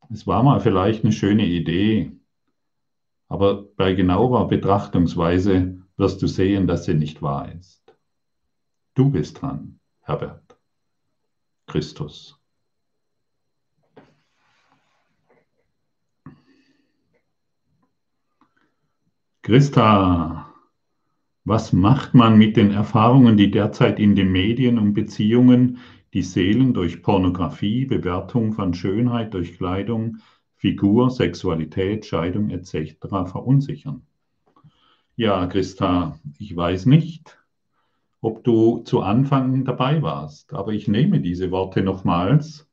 es 0.10 0.28
war 0.28 0.44
mal 0.44 0.60
vielleicht 0.60 1.04
eine 1.04 1.14
schöne 1.14 1.46
Idee, 1.46 2.12
aber 3.28 3.64
bei 3.64 3.94
genauer 3.94 4.48
Betrachtungsweise 4.48 5.82
wirst 5.98 6.22
du 6.22 6.28
sehen, 6.28 6.68
dass 6.68 6.86
sie 6.86 6.94
nicht 6.94 7.22
wahr 7.22 7.52
ist. 7.54 7.96
Du 8.94 9.10
bist 9.10 9.42
dran, 9.42 9.80
Herbert. 10.02 10.58
Christus. 11.66 12.38
Christa, 19.44 20.51
was 21.52 21.74
macht 21.74 22.14
man 22.14 22.38
mit 22.38 22.56
den 22.56 22.72
Erfahrungen, 22.72 23.36
die 23.36 23.52
derzeit 23.52 24.00
in 24.00 24.16
den 24.16 24.32
Medien 24.32 24.80
und 24.80 24.94
Beziehungen 24.94 25.80
die 26.14 26.22
Seelen 26.22 26.74
durch 26.74 27.04
Pornografie, 27.04 27.84
Bewertung 27.84 28.54
von 28.54 28.74
Schönheit 28.74 29.34
durch 29.34 29.58
Kleidung, 29.58 30.20
Figur, 30.56 31.10
Sexualität, 31.10 32.06
Scheidung 32.06 32.52
etc. 32.52 32.96
verunsichern? 33.26 34.04
Ja, 35.18 35.46
Christa, 35.48 36.18
ich 36.40 36.56
weiß 36.56 36.86
nicht, 36.86 37.38
ob 38.22 38.46
du 38.46 38.80
zu 38.86 39.02
Anfang 39.02 39.66
dabei 39.66 40.02
warst, 40.02 40.54
aber 40.54 40.72
ich 40.72 40.88
nehme 40.88 41.20
diese 41.20 41.52
Worte 41.52 41.84
nochmals 41.84 42.66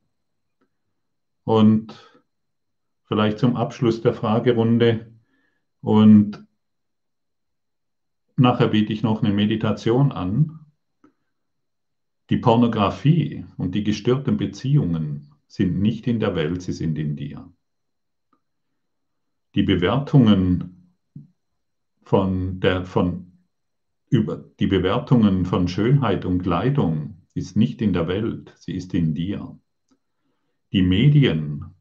und 1.43 1.97
vielleicht 3.07 3.41
zum 3.41 3.57
Abschluss 3.57 4.03
der 4.03 4.15
Fragerunde 4.15 5.11
und 5.81 6.47
Nachher 8.41 8.69
biete 8.69 8.93
ich 8.93 9.03
noch 9.03 9.21
eine 9.21 9.35
Meditation 9.35 10.13
an. 10.13 10.61
Die 12.31 12.37
Pornografie 12.37 13.45
und 13.57 13.75
die 13.75 13.83
gestörten 13.83 14.37
Beziehungen 14.37 15.35
sind 15.49 15.81
nicht 15.81 16.07
in 16.07 16.21
der 16.21 16.37
Welt, 16.37 16.63
sie 16.63 16.73
sind 16.73 16.97
in 16.99 17.17
dir. 17.17 17.53
Die 19.57 19.65
Bewertungen 19.65 20.95
von, 22.05 22.61
der, 22.61 22.85
von, 22.85 23.33
über, 24.09 24.45
die 24.61 24.69
Bewertungen 24.69 25.45
von 25.45 25.67
Schönheit 25.67 26.25
und 26.25 26.43
Kleidung 26.43 27.27
ist 27.35 27.57
nicht 27.57 27.83
in 27.83 27.93
der 27.93 28.07
Welt, 28.07 28.55
sie 28.57 28.77
ist 28.77 28.95
in 28.95 29.15
dir. 29.15 29.59
Die 30.71 30.83
Medien, 30.83 31.75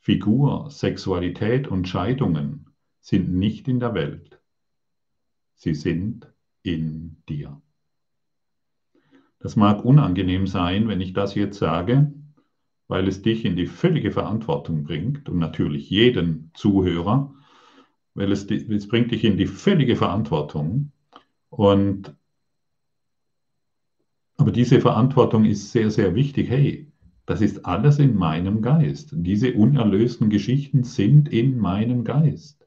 Figur, 0.00 0.70
Sexualität 0.70 1.66
und 1.66 1.88
Scheidungen 1.88 2.66
sind 3.00 3.32
nicht 3.32 3.68
in 3.68 3.80
der 3.80 3.94
Welt, 3.94 4.43
Sie 5.54 5.74
sind 5.74 6.26
in 6.62 7.16
dir. 7.28 7.60
Das 9.38 9.56
mag 9.56 9.84
unangenehm 9.84 10.46
sein, 10.46 10.88
wenn 10.88 11.00
ich 11.00 11.12
das 11.12 11.34
jetzt 11.34 11.58
sage, 11.58 12.12
weil 12.88 13.08
es 13.08 13.22
dich 13.22 13.44
in 13.44 13.56
die 13.56 13.66
völlige 13.66 14.10
Verantwortung 14.10 14.84
bringt 14.84 15.28
und 15.28 15.38
natürlich 15.38 15.90
jeden 15.90 16.50
Zuhörer, 16.54 17.34
weil 18.14 18.32
es, 18.32 18.50
es 18.50 18.88
bringt 18.88 19.10
dich 19.10 19.24
in 19.24 19.36
die 19.36 19.46
völlige 19.46 19.96
Verantwortung. 19.96 20.92
Und 21.50 22.14
aber 24.36 24.50
diese 24.50 24.80
Verantwortung 24.80 25.44
ist 25.44 25.72
sehr, 25.72 25.90
sehr 25.90 26.14
wichtig. 26.14 26.48
Hey, 26.48 26.92
das 27.26 27.40
ist 27.40 27.64
alles 27.64 27.98
in 27.98 28.16
meinem 28.16 28.62
Geist. 28.62 29.10
Diese 29.12 29.54
unerlösten 29.54 30.28
Geschichten 30.28 30.84
sind 30.84 31.28
in 31.28 31.58
meinem 31.58 32.04
Geist. 32.04 32.63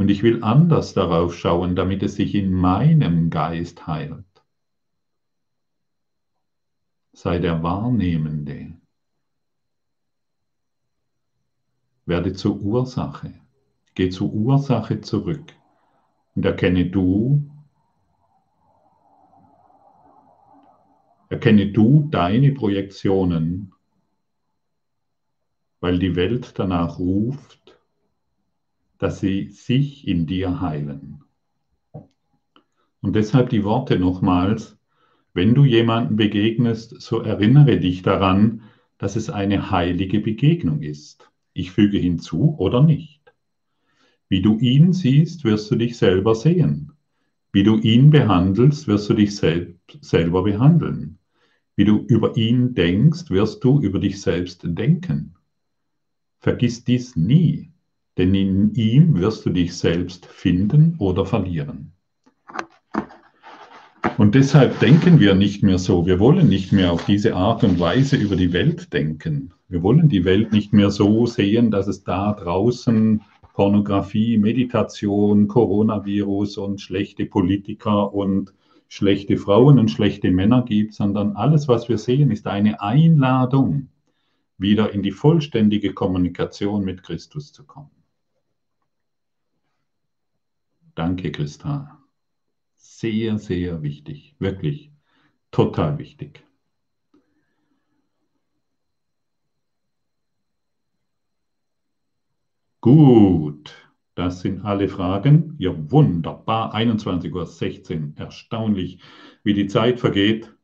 Und 0.00 0.10
ich 0.10 0.22
will 0.22 0.42
anders 0.42 0.94
darauf 0.94 1.36
schauen, 1.36 1.76
damit 1.76 2.02
es 2.02 2.14
sich 2.14 2.34
in 2.34 2.54
meinem 2.54 3.28
Geist 3.28 3.86
heilt. 3.86 4.24
Sei 7.12 7.38
der 7.38 7.62
Wahrnehmende. 7.62 8.80
Werde 12.06 12.32
zur 12.32 12.58
Ursache. 12.62 13.34
Geh 13.94 14.08
zur 14.08 14.32
Ursache 14.32 15.02
zurück 15.02 15.52
und 16.34 16.46
erkenne 16.46 16.86
du, 16.86 17.50
erkenne 21.28 21.72
du 21.72 22.08
deine 22.10 22.52
Projektionen, 22.52 23.74
weil 25.80 25.98
die 25.98 26.16
Welt 26.16 26.58
danach 26.58 26.98
ruft, 26.98 27.59
dass 29.00 29.18
sie 29.18 29.48
sich 29.48 30.06
in 30.06 30.26
dir 30.26 30.60
heilen. 30.60 31.24
Und 33.00 33.16
deshalb 33.16 33.48
die 33.48 33.64
Worte 33.64 33.98
nochmals, 33.98 34.78
wenn 35.32 35.54
du 35.54 35.64
jemanden 35.64 36.16
begegnest, 36.16 37.00
so 37.00 37.20
erinnere 37.20 37.80
dich 37.80 38.02
daran, 38.02 38.62
dass 38.98 39.16
es 39.16 39.30
eine 39.30 39.70
heilige 39.70 40.20
Begegnung 40.20 40.82
ist. 40.82 41.30
Ich 41.54 41.72
füge 41.72 41.96
hinzu 41.96 42.54
oder 42.58 42.82
nicht. 42.82 43.32
Wie 44.28 44.42
du 44.42 44.58
ihn 44.58 44.92
siehst, 44.92 45.44
wirst 45.44 45.70
du 45.70 45.76
dich 45.76 45.96
selber 45.96 46.34
sehen. 46.34 46.92
Wie 47.52 47.62
du 47.62 47.78
ihn 47.78 48.10
behandelst, 48.10 48.86
wirst 48.86 49.08
du 49.08 49.14
dich 49.14 49.34
sel 49.34 49.78
selber 50.02 50.42
behandeln. 50.42 51.18
Wie 51.74 51.86
du 51.86 52.04
über 52.06 52.36
ihn 52.36 52.74
denkst, 52.74 53.30
wirst 53.30 53.64
du 53.64 53.80
über 53.80 53.98
dich 53.98 54.20
selbst 54.20 54.60
denken. 54.62 55.36
Vergiss 56.38 56.84
dies 56.84 57.16
nie, 57.16 57.72
denn 58.18 58.34
in 58.34 58.74
ihm 58.74 59.18
wirst 59.18 59.46
du 59.46 59.50
dich 59.50 59.74
selbst 59.74 60.26
finden 60.26 60.96
oder 60.98 61.24
verlieren. 61.24 61.92
Und 64.18 64.34
deshalb 64.34 64.78
denken 64.80 65.18
wir 65.20 65.34
nicht 65.34 65.62
mehr 65.62 65.78
so. 65.78 66.04
Wir 66.04 66.20
wollen 66.20 66.48
nicht 66.48 66.72
mehr 66.72 66.92
auf 66.92 67.06
diese 67.06 67.34
Art 67.34 67.64
und 67.64 67.80
Weise 67.80 68.16
über 68.16 68.36
die 68.36 68.52
Welt 68.52 68.92
denken. 68.92 69.54
Wir 69.68 69.82
wollen 69.82 70.08
die 70.08 70.24
Welt 70.24 70.52
nicht 70.52 70.72
mehr 70.72 70.90
so 70.90 71.26
sehen, 71.26 71.70
dass 71.70 71.86
es 71.86 72.04
da 72.04 72.32
draußen 72.34 73.22
Pornografie, 73.54 74.36
Meditation, 74.38 75.48
Coronavirus 75.48 76.58
und 76.58 76.80
schlechte 76.80 77.26
Politiker 77.26 78.12
und 78.12 78.52
schlechte 78.88 79.36
Frauen 79.36 79.78
und 79.78 79.90
schlechte 79.90 80.30
Männer 80.30 80.64
gibt, 80.64 80.94
sondern 80.94 81.36
alles, 81.36 81.68
was 81.68 81.88
wir 81.88 81.96
sehen, 81.96 82.30
ist 82.30 82.46
eine 82.46 82.80
Einladung, 82.82 83.88
wieder 84.58 84.92
in 84.92 85.02
die 85.02 85.12
vollständige 85.12 85.94
Kommunikation 85.94 86.84
mit 86.84 87.02
Christus 87.02 87.52
zu 87.52 87.64
kommen. 87.64 87.99
Danke, 90.94 91.32
Christa 91.32 92.00
sehr, 93.00 93.38
sehr 93.38 93.82
wichtig. 93.82 94.36
Wirklich 94.38 94.92
total 95.50 95.98
wichtig. 95.98 96.44
Gut, 102.82 103.74
das 104.14 104.40
sind 104.40 104.64
alle 104.64 104.88
Fragen. 104.88 105.54
Ja, 105.58 105.72
wunderbar. 105.90 106.74
21.16 106.74 107.32
Uhr. 107.32 108.12
Erstaunlich, 108.16 109.00
wie 109.44 109.54
die 109.54 109.66
Zeit 109.66 109.98
vergeht. 110.00 110.54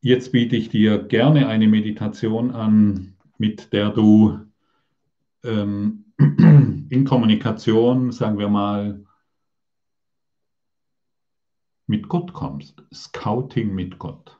Jetzt 0.00 0.30
biete 0.30 0.54
ich 0.54 0.68
dir 0.68 0.98
gerne 0.98 1.48
eine 1.48 1.66
Meditation 1.66 2.52
an, 2.52 3.16
mit 3.38 3.72
der 3.72 3.90
du 3.90 4.38
ähm, 5.42 6.04
in 6.90 7.04
Kommunikation, 7.04 8.12
sagen 8.12 8.38
wir 8.38 8.48
mal, 8.48 9.04
mit 11.86 12.08
Gott 12.08 12.32
kommst. 12.32 12.82
Scouting 12.92 13.74
mit 13.74 13.98
Gott. 13.98 14.38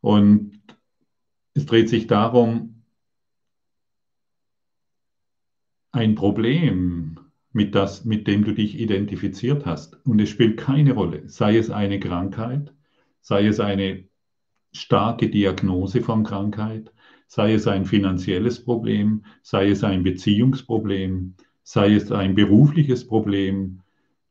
Und 0.00 0.60
es 1.54 1.66
dreht 1.66 1.88
sich 1.88 2.06
darum, 2.06 2.84
ein 5.92 6.14
Problem, 6.14 7.18
mit, 7.52 7.74
das, 7.74 8.04
mit 8.04 8.26
dem 8.26 8.44
du 8.44 8.52
dich 8.52 8.78
identifiziert 8.78 9.66
hast. 9.66 9.94
Und 10.06 10.20
es 10.20 10.28
spielt 10.28 10.58
keine 10.58 10.92
Rolle, 10.92 11.28
sei 11.28 11.56
es 11.56 11.70
eine 11.70 11.98
Krankheit, 11.98 12.72
sei 13.20 13.46
es 13.46 13.60
eine 13.60 14.08
starke 14.72 15.28
Diagnose 15.28 16.00
von 16.00 16.22
Krankheit, 16.22 16.92
sei 17.30 17.54
es 17.54 17.68
ein 17.68 17.84
finanzielles 17.84 18.64
Problem, 18.64 19.24
sei 19.40 19.70
es 19.70 19.84
ein 19.84 20.02
Beziehungsproblem, 20.02 21.36
sei 21.62 21.94
es 21.94 22.10
ein 22.10 22.34
berufliches 22.34 23.06
Problem, 23.06 23.82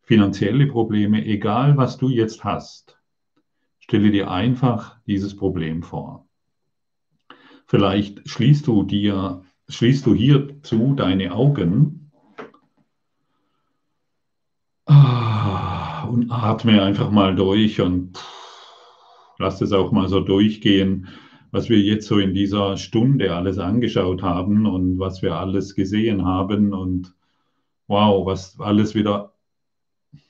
finanzielle 0.01 0.67
Probleme, 0.67 1.25
egal 1.25 1.77
was 1.77 1.97
du 1.97 2.09
jetzt 2.09 2.43
hast, 2.43 2.99
stelle 3.79 4.11
dir 4.11 4.29
einfach 4.29 4.97
dieses 5.07 5.33
Problem 5.37 5.81
vor. 5.81 6.27
Vielleicht 7.67 8.27
schließt 8.27 8.67
du 8.67 8.83
dir, 8.83 9.43
schließt 9.69 10.05
du 10.05 10.13
hierzu 10.13 10.93
deine 10.93 11.31
Augen 11.31 12.11
ah, 14.87 16.03
und 16.11 16.29
atme 16.29 16.83
einfach 16.83 17.11
mal 17.11 17.33
durch 17.33 17.79
und 17.79 18.21
lass 19.37 19.61
es 19.61 19.71
auch 19.71 19.93
mal 19.93 20.09
so 20.09 20.19
durchgehen, 20.19 21.07
was 21.51 21.69
wir 21.69 21.79
jetzt 21.79 22.07
so 22.07 22.19
in 22.19 22.33
dieser 22.33 22.77
Stunde 22.77 23.35
alles 23.35 23.57
angeschaut 23.57 24.21
haben 24.21 24.65
und 24.65 24.99
was 24.99 25.21
wir 25.21 25.35
alles 25.35 25.75
gesehen 25.75 26.25
haben 26.25 26.73
und 26.73 27.13
wow, 27.87 28.25
was 28.25 28.59
alles 28.59 28.95
wieder 28.95 29.33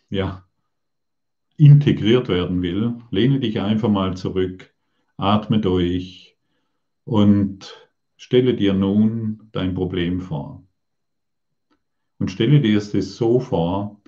ja, 0.09 0.45
integriert 1.57 2.29
werden 2.29 2.61
will, 2.61 2.95
lehne 3.11 3.39
dich 3.39 3.59
einfach 3.59 3.89
mal 3.89 4.15
zurück, 4.15 4.73
atme 5.17 5.59
durch 5.59 6.37
und 7.03 7.89
stelle 8.15 8.55
dir 8.55 8.73
nun 8.73 9.49
dein 9.51 9.73
Problem 9.73 10.21
vor. 10.21 10.63
Und 12.17 12.31
stelle 12.31 12.61
dir 12.61 12.77
es 12.77 12.91
so 12.91 13.39
vor, 13.39 14.01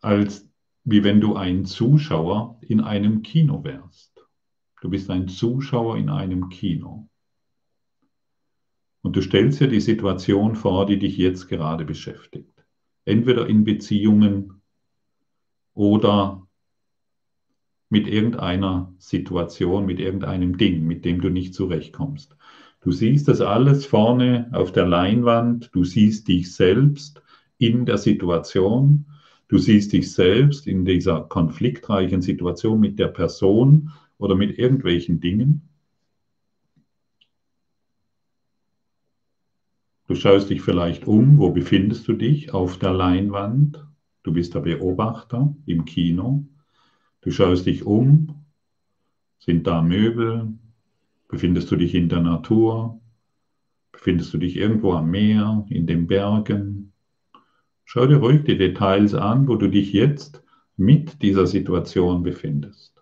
als 0.00 0.48
wie 0.84 1.04
wenn 1.04 1.20
du 1.20 1.36
ein 1.36 1.64
Zuschauer 1.66 2.58
in 2.62 2.80
einem 2.80 3.22
Kino 3.22 3.64
wärst. 3.64 4.07
Du 4.80 4.88
bist 4.88 5.10
ein 5.10 5.28
Zuschauer 5.28 5.96
in 5.96 6.08
einem 6.08 6.48
Kino. 6.48 7.08
Und 9.02 9.16
du 9.16 9.22
stellst 9.22 9.60
dir 9.60 9.68
die 9.68 9.80
Situation 9.80 10.54
vor, 10.54 10.86
die 10.86 10.98
dich 10.98 11.16
jetzt 11.16 11.48
gerade 11.48 11.84
beschäftigt. 11.84 12.64
Entweder 13.04 13.46
in 13.46 13.64
Beziehungen 13.64 14.60
oder 15.74 16.46
mit 17.90 18.06
irgendeiner 18.06 18.92
Situation, 18.98 19.86
mit 19.86 19.98
irgendeinem 19.98 20.58
Ding, 20.58 20.86
mit 20.86 21.04
dem 21.04 21.20
du 21.20 21.30
nicht 21.30 21.54
zurechtkommst. 21.54 22.36
Du 22.80 22.92
siehst 22.92 23.28
das 23.28 23.40
alles 23.40 23.86
vorne 23.86 24.50
auf 24.52 24.72
der 24.72 24.86
Leinwand, 24.86 25.70
du 25.72 25.84
siehst 25.84 26.28
dich 26.28 26.54
selbst 26.54 27.22
in 27.56 27.86
der 27.86 27.98
Situation, 27.98 29.06
du 29.48 29.58
siehst 29.58 29.92
dich 29.92 30.12
selbst 30.12 30.66
in 30.66 30.84
dieser 30.84 31.22
konfliktreichen 31.22 32.20
Situation 32.20 32.78
mit 32.78 32.98
der 32.98 33.08
Person 33.08 33.90
oder 34.18 34.34
mit 34.34 34.58
irgendwelchen 34.58 35.20
Dingen. 35.20 35.68
Du 40.06 40.14
schaust 40.14 40.50
dich 40.50 40.62
vielleicht 40.62 41.06
um, 41.06 41.38
wo 41.38 41.50
befindest 41.50 42.08
du 42.08 42.14
dich 42.14 42.52
auf 42.54 42.78
der 42.78 42.92
Leinwand? 42.92 43.86
Du 44.22 44.32
bist 44.32 44.54
der 44.54 44.60
Beobachter 44.60 45.54
im 45.66 45.84
Kino. 45.84 46.44
Du 47.20 47.30
schaust 47.30 47.66
dich 47.66 47.84
um. 47.84 48.44
Sind 49.38 49.66
da 49.66 49.82
Möbel? 49.82 50.54
Befindest 51.28 51.70
du 51.70 51.76
dich 51.76 51.94
in 51.94 52.08
der 52.08 52.20
Natur? 52.20 53.00
Befindest 53.92 54.32
du 54.32 54.38
dich 54.38 54.56
irgendwo 54.56 54.92
am 54.94 55.10
Meer, 55.10 55.66
in 55.68 55.86
den 55.86 56.06
Bergen? 56.06 56.92
Schau 57.84 58.06
dir 58.06 58.16
ruhig 58.16 58.44
die 58.44 58.56
Details 58.56 59.14
an, 59.14 59.46
wo 59.46 59.56
du 59.56 59.68
dich 59.68 59.92
jetzt 59.92 60.42
mit 60.76 61.22
dieser 61.22 61.46
Situation 61.46 62.22
befindest. 62.22 62.97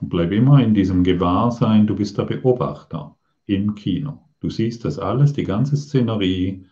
Und 0.00 0.08
bleib 0.08 0.32
immer 0.32 0.62
in 0.62 0.74
diesem 0.74 1.04
Gewahrsein, 1.04 1.86
du 1.86 1.94
bist 1.94 2.16
der 2.18 2.24
Beobachter 2.24 3.16
im 3.46 3.74
Kino. 3.74 4.26
Du 4.40 4.48
siehst 4.48 4.84
das 4.84 4.98
alles, 4.98 5.34
die 5.34 5.44
ganze 5.44 5.76
Szenerie, 5.76 6.64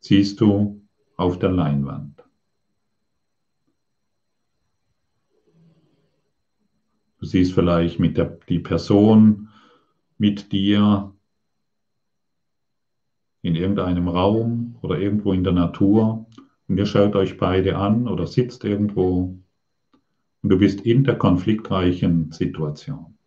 siehst 0.00 0.40
du 0.40 0.80
auf 1.16 1.38
der 1.38 1.50
Leinwand. 1.50 2.22
Du 7.18 7.26
siehst 7.26 7.54
vielleicht 7.54 7.98
mit 7.98 8.16
der, 8.16 8.38
die 8.48 8.60
Person 8.60 9.48
mit 10.18 10.52
dir 10.52 11.12
in 13.42 13.56
irgendeinem 13.56 14.08
Raum 14.08 14.76
oder 14.82 14.98
irgendwo 14.98 15.32
in 15.32 15.42
der 15.42 15.52
Natur 15.52 16.26
und 16.68 16.78
ihr 16.78 16.86
schaut 16.86 17.16
euch 17.16 17.36
beide 17.36 17.76
an 17.76 18.06
oder 18.06 18.26
sitzt 18.26 18.64
irgendwo 18.64 19.38
und 20.46 20.50
du 20.50 20.58
bist 20.58 20.82
in 20.82 21.02
der 21.02 21.18
konfliktreichen 21.18 22.30
Situation. 22.30 23.18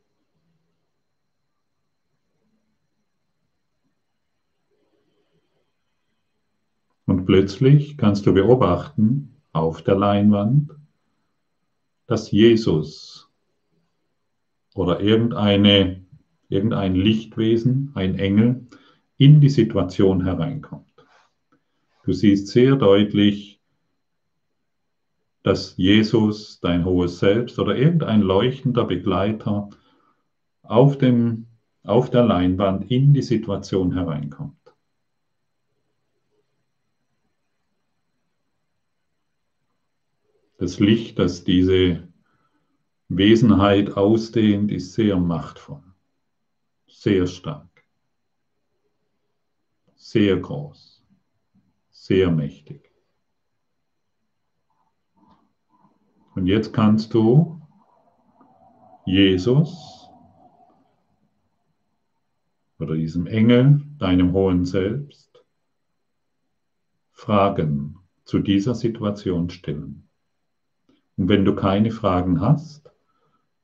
Und 7.04 7.26
plötzlich 7.26 7.98
kannst 7.98 8.26
du 8.26 8.34
beobachten 8.34 9.36
auf 9.52 9.82
der 9.82 9.96
Leinwand, 9.96 10.72
dass 12.08 12.32
Jesus 12.32 13.30
oder 14.74 15.02
irgendeine, 15.02 16.06
irgendein 16.48 16.96
Lichtwesen, 16.96 17.92
ein 17.96 18.18
Engel, 18.18 18.66
in 19.18 19.42
die 19.42 19.50
Situation 19.50 20.24
hereinkommt. 20.24 21.06
Du 22.06 22.14
siehst 22.14 22.48
sehr 22.48 22.78
deutlich 22.78 23.59
dass 25.44 25.78
Jesus, 25.78 26.60
dein 26.60 26.86
hohes 26.86 27.20
Selbst 27.20 27.60
oder 27.60 27.76
irgendein 27.76 28.22
leuchtender 28.22 28.86
Begleiter 28.86 29.70
auf, 30.64 30.98
dem, 30.98 31.48
auf 31.84 32.10
der 32.10 32.26
Leinwand 32.26 32.92
in 32.92 33.14
die 33.14 33.22
Situation 33.22 33.94
hereinkommt. 33.94 34.56
Das 40.58 40.80
Licht, 40.80 41.18
das 41.20 41.46
diese 41.46 42.10
Wesenheit 43.08 43.96
ausdehnt, 43.96 44.72
ist 44.72 44.94
sehr 44.94 45.16
machtvoll, 45.16 45.82
sehr 46.86 47.28
stark, 47.28 47.86
sehr 49.96 50.36
groß, 50.36 51.02
sehr 51.92 52.30
mächtig. 52.30 52.89
Und 56.40 56.48
jetzt 56.48 56.72
kannst 56.72 57.14
du 57.14 57.62
Jesus 59.06 60.10
oder 62.80 62.96
diesem 62.96 63.28
Engel, 63.28 63.82
deinem 63.98 64.32
hohen 64.32 64.64
Selbst, 64.64 65.44
Fragen 67.12 67.98
zu 68.24 68.40
dieser 68.40 68.74
Situation 68.74 69.50
stellen. 69.50 70.08
Und 71.18 71.28
wenn 71.28 71.44
du 71.44 71.56
keine 71.56 71.92
Fragen 71.92 72.40
hast, 72.40 72.90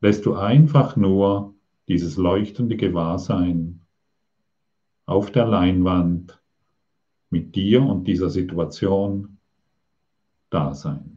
lässt 0.02 0.26
du 0.26 0.36
einfach 0.36 0.98
nur 0.98 1.56
dieses 1.88 2.18
leuchtende 2.18 2.76
Gewahrsein 2.76 3.86
auf 5.06 5.32
der 5.32 5.46
Leinwand 5.46 6.42
mit 7.30 7.56
dir 7.56 7.84
und 7.84 8.04
dieser 8.04 8.30
Situation 8.30 9.38
da 10.50 10.74
sein. 10.74 11.15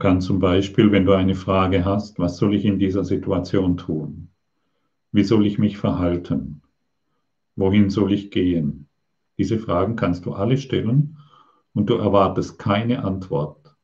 Du 0.00 0.06
kannst 0.08 0.28
zum 0.28 0.38
Beispiel, 0.38 0.92
wenn 0.92 1.04
du 1.04 1.12
eine 1.12 1.34
Frage 1.34 1.84
hast, 1.84 2.18
was 2.18 2.38
soll 2.38 2.54
ich 2.54 2.64
in 2.64 2.78
dieser 2.78 3.04
Situation 3.04 3.76
tun? 3.76 4.30
Wie 5.12 5.24
soll 5.24 5.46
ich 5.46 5.58
mich 5.58 5.76
verhalten? 5.76 6.62
Wohin 7.54 7.90
soll 7.90 8.14
ich 8.14 8.30
gehen? 8.30 8.88
Diese 9.36 9.58
Fragen 9.58 9.96
kannst 9.96 10.24
du 10.24 10.32
alle 10.32 10.56
stellen 10.56 11.18
und 11.74 11.90
du 11.90 11.96
erwartest 11.96 12.58
keine 12.58 13.04
Antwort. 13.04 13.76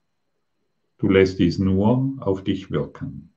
Du 0.96 1.10
lässt 1.10 1.38
dies 1.38 1.58
nur 1.58 2.14
auf 2.18 2.42
dich 2.42 2.70
wirken. 2.70 3.34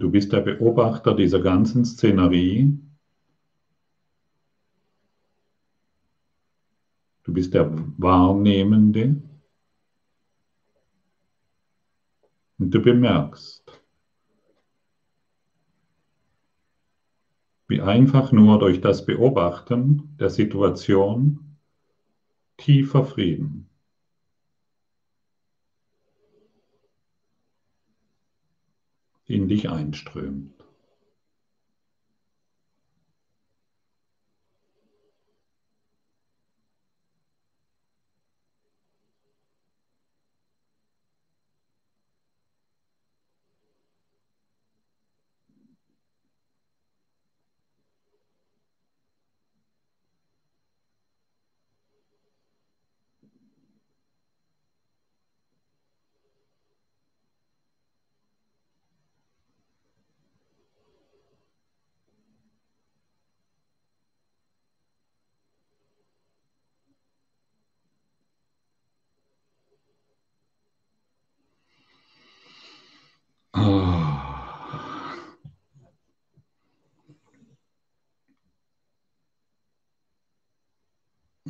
Du 0.00 0.10
bist 0.10 0.32
der 0.32 0.40
Beobachter 0.40 1.14
dieser 1.14 1.42
ganzen 1.42 1.84
Szenerie. 1.84 2.78
Du 7.22 7.34
bist 7.34 7.52
der 7.52 7.70
Wahrnehmende. 7.98 9.22
Und 12.58 12.70
du 12.70 12.80
bemerkst, 12.80 13.82
wie 17.68 17.82
einfach 17.82 18.32
nur 18.32 18.58
durch 18.58 18.80
das 18.80 19.04
Beobachten 19.04 20.16
der 20.18 20.30
Situation 20.30 21.58
tiefer 22.56 23.04
Frieden 23.04 23.69
in 29.30 29.48
dich 29.48 29.70
einströmt. 29.70 30.50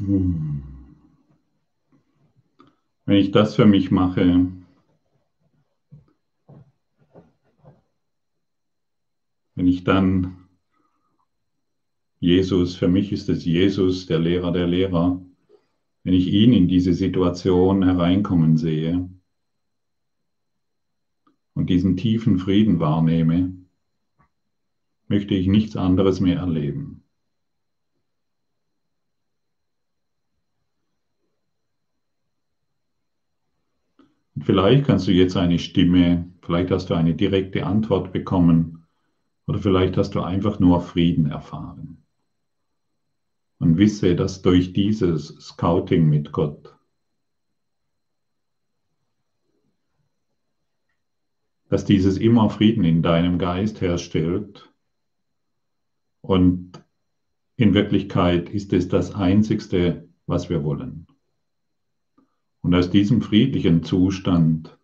Wenn 0.01 0.63
ich 3.07 3.33
das 3.33 3.55
für 3.55 3.67
mich 3.67 3.91
mache, 3.91 4.51
wenn 9.55 9.67
ich 9.67 9.85
dann 9.85 10.49
Jesus, 12.19 12.77
für 12.77 12.89
mich 12.89 13.13
ist 13.13 13.29
es 13.29 13.45
Jesus, 13.45 14.07
der 14.07 14.19
Lehrer 14.19 14.53
der 14.53 14.67
Lehrer, 14.67 15.21
wenn 16.03 16.15
ich 16.15 16.29
ihn 16.29 16.55
in 16.55 16.67
diese 16.67 16.95
Situation 16.95 17.83
hereinkommen 17.83 18.57
sehe 18.57 19.11
und 21.53 21.69
diesen 21.69 21.99
tiefen 21.99 22.39
Frieden 22.39 22.81
wahrnehme, 22.81 23.55
möchte 25.09 25.35
ich 25.35 25.47
nichts 25.47 25.77
anderes 25.77 26.21
mehr 26.21 26.39
erleben. 26.39 27.00
Vielleicht 34.43 34.87
kannst 34.87 35.07
du 35.07 35.13
jetzt 35.13 35.37
eine 35.37 35.59
Stimme, 35.59 36.31
vielleicht 36.43 36.71
hast 36.71 36.91
du 36.91 36.95
eine 36.95 37.15
direkte 37.15 37.67
Antwort 37.67 38.13
bekommen 38.13 38.87
oder 39.47 39.59
vielleicht 39.59 39.97
hast 39.97 40.15
du 40.15 40.21
einfach 40.21 40.61
nur 40.61 40.81
Frieden 40.81 41.31
erfahren. 41.31 42.05
Und 43.59 43.77
wisse, 43.77 44.17
dass 44.17 44.41
durch 44.41 44.73
dieses 44.73 45.29
Scouting 45.41 46.09
mit 46.09 46.33
Gott, 46.33 46.75
dass 51.69 51.85
dieses 51.85 52.17
immer 52.17 52.49
Frieden 52.49 52.85
in 52.85 53.03
deinem 53.03 53.39
Geist 53.39 53.81
herstellt 53.81 54.73
und 56.23 56.83
in 57.57 57.75
Wirklichkeit 57.75 58.49
ist 58.49 58.73
es 58.73 58.89
das 58.89 59.15
Einzigste, 59.15 60.09
was 60.27 60.49
wir 60.49 60.65
wollen. 60.65 61.07
Und 62.63 62.75
aus 62.75 62.91
diesem 62.91 63.23
friedlichen 63.23 63.83
Zustand 63.85 64.79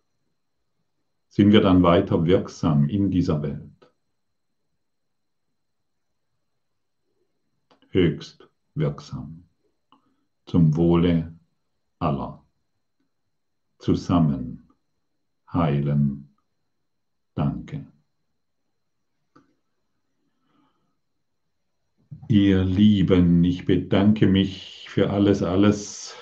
sind 1.29 1.51
wir 1.51 1.61
dann 1.61 1.83
weiter 1.83 2.25
wirksam 2.25 2.89
in 2.89 3.11
dieser 3.11 3.41
Welt. 3.43 3.91
Höchst 7.89 8.49
wirksam. 8.73 9.43
Zum 10.45 10.75
Wohle 10.75 11.37
aller. 11.99 12.43
Zusammen 13.79 14.67
heilen. 15.53 16.35
Danke. 17.35 17.85
Ihr 22.29 22.63
Lieben, 22.63 23.43
ich 23.43 23.65
bedanke 23.65 24.27
mich 24.27 24.87
für 24.89 25.11
alles, 25.11 25.43
alles, 25.43 26.15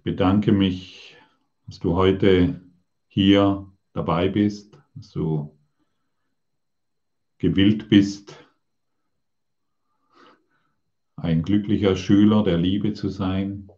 Ich 0.00 0.04
bedanke 0.04 0.50
mich, 0.50 1.14
dass 1.66 1.78
du 1.78 1.94
heute 1.94 2.62
hier 3.06 3.70
dabei 3.92 4.30
bist, 4.30 4.78
dass 4.94 5.10
du 5.10 5.54
gewillt 7.36 7.90
bist, 7.90 8.42
ein 11.16 11.42
glücklicher 11.42 11.96
Schüler 11.96 12.42
der 12.42 12.56
Liebe 12.56 12.94
zu 12.94 13.10
sein. 13.10 13.70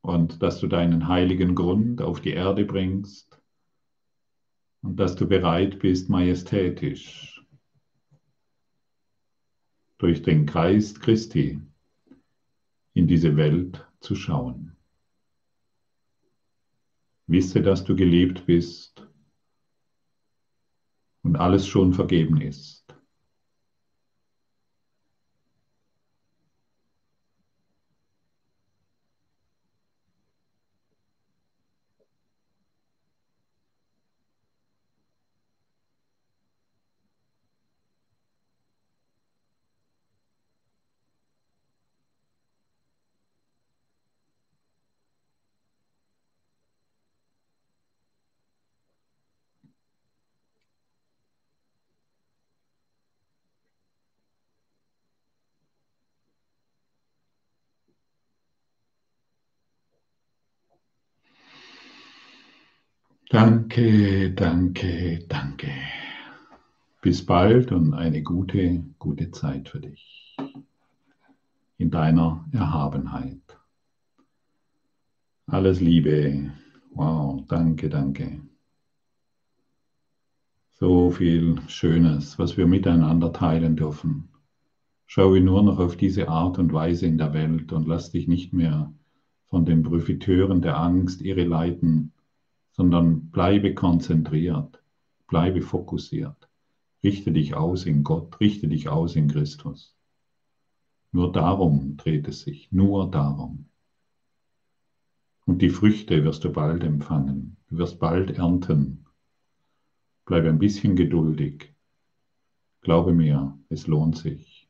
und 0.00 0.42
dass 0.42 0.58
du 0.58 0.68
deinen 0.68 1.06
heiligen 1.06 1.54
Grund 1.54 2.00
auf 2.00 2.22
die 2.22 2.30
Erde 2.32 2.64
bringst 2.64 3.38
und 4.80 4.96
dass 4.96 5.16
du 5.16 5.28
bereit 5.28 5.80
bist, 5.80 6.08
majestätisch 6.08 7.44
durch 9.98 10.22
den 10.22 10.46
Geist 10.46 11.02
Christi 11.02 11.60
in 12.94 13.06
diese 13.06 13.36
Welt 13.36 13.86
zu 14.00 14.14
schauen. 14.14 14.76
Wisse, 17.26 17.62
dass 17.62 17.84
du 17.84 17.94
geliebt 17.94 18.46
bist 18.46 19.06
und 21.22 21.36
alles 21.36 21.66
schon 21.66 21.92
vergeben 21.92 22.40
ist. 22.40 22.79
Danke, 63.32 64.32
danke, 64.32 65.20
danke. 65.28 65.70
Bis 67.00 67.24
bald 67.24 67.70
und 67.70 67.94
eine 67.94 68.24
gute, 68.24 68.82
gute 68.98 69.30
Zeit 69.30 69.68
für 69.68 69.78
dich 69.78 70.36
in 71.78 71.92
deiner 71.92 72.44
Erhabenheit. 72.50 73.40
Alles 75.46 75.80
Liebe. 75.80 76.50
Wow, 76.92 77.46
danke, 77.46 77.88
danke. 77.88 78.40
So 80.80 81.12
viel 81.12 81.60
Schönes, 81.68 82.36
was 82.36 82.56
wir 82.56 82.66
miteinander 82.66 83.32
teilen 83.32 83.76
dürfen. 83.76 84.28
Schaue 85.06 85.40
nur 85.40 85.62
noch 85.62 85.78
auf 85.78 85.96
diese 85.96 86.28
Art 86.28 86.58
und 86.58 86.72
Weise 86.72 87.06
in 87.06 87.16
der 87.16 87.32
Welt 87.32 87.72
und 87.72 87.86
lass 87.86 88.10
dich 88.10 88.26
nicht 88.26 88.52
mehr 88.52 88.92
von 89.46 89.64
den 89.64 89.84
Profiteuren 89.84 90.62
der 90.62 90.80
Angst 90.80 91.22
irreleiten 91.22 92.12
sondern 92.72 93.30
bleibe 93.30 93.74
konzentriert, 93.74 94.82
bleibe 95.26 95.62
fokussiert. 95.62 96.48
Richte 97.02 97.32
dich 97.32 97.54
aus 97.54 97.86
in 97.86 98.04
Gott, 98.04 98.38
richte 98.40 98.68
dich 98.68 98.88
aus 98.88 99.16
in 99.16 99.28
Christus. 99.28 99.96
Nur 101.12 101.32
darum 101.32 101.96
dreht 101.96 102.28
es 102.28 102.42
sich, 102.42 102.70
nur 102.70 103.10
darum. 103.10 103.66
Und 105.46 105.62
die 105.62 105.70
Früchte 105.70 106.24
wirst 106.24 106.44
du 106.44 106.52
bald 106.52 106.84
empfangen, 106.84 107.56
du 107.68 107.78
wirst 107.78 107.98
bald 107.98 108.30
ernten. 108.30 109.06
Bleibe 110.26 110.48
ein 110.48 110.58
bisschen 110.58 110.94
geduldig. 110.94 111.74
Glaube 112.82 113.12
mir, 113.12 113.58
es 113.68 113.86
lohnt 113.86 114.16
sich. 114.16 114.68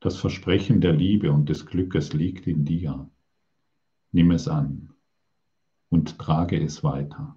Das 0.00 0.16
Versprechen 0.16 0.80
der 0.80 0.92
Liebe 0.92 1.32
und 1.32 1.48
des 1.48 1.66
Glückes 1.66 2.12
liegt 2.12 2.46
in 2.46 2.64
dir. 2.64 3.08
Nimm 4.12 4.30
es 4.32 4.48
an 4.48 4.90
und 5.90 6.18
trage 6.18 6.58
es 6.62 6.82
weiter. 6.82 7.36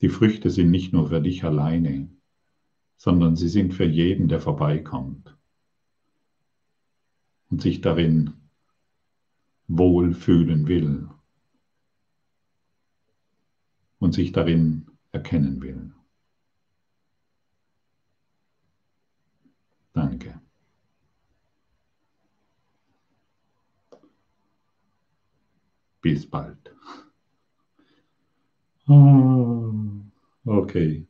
Die 0.00 0.08
Früchte 0.08 0.50
sind 0.50 0.70
nicht 0.70 0.92
nur 0.92 1.08
für 1.08 1.20
dich 1.20 1.44
alleine, 1.44 2.10
sondern 2.96 3.36
sie 3.36 3.48
sind 3.48 3.74
für 3.74 3.84
jeden, 3.84 4.28
der 4.28 4.40
vorbeikommt 4.40 5.36
und 7.50 7.62
sich 7.62 7.80
darin 7.80 8.34
wohlfühlen 9.68 10.66
will 10.66 11.08
und 13.98 14.14
sich 14.14 14.32
darin 14.32 14.86
erkennen 15.12 15.62
will. 15.62 15.92
Danke. 19.92 20.40
Bis 26.00 26.28
bald. 26.28 26.59
Ah, 28.90 29.72
okay. 30.46 31.06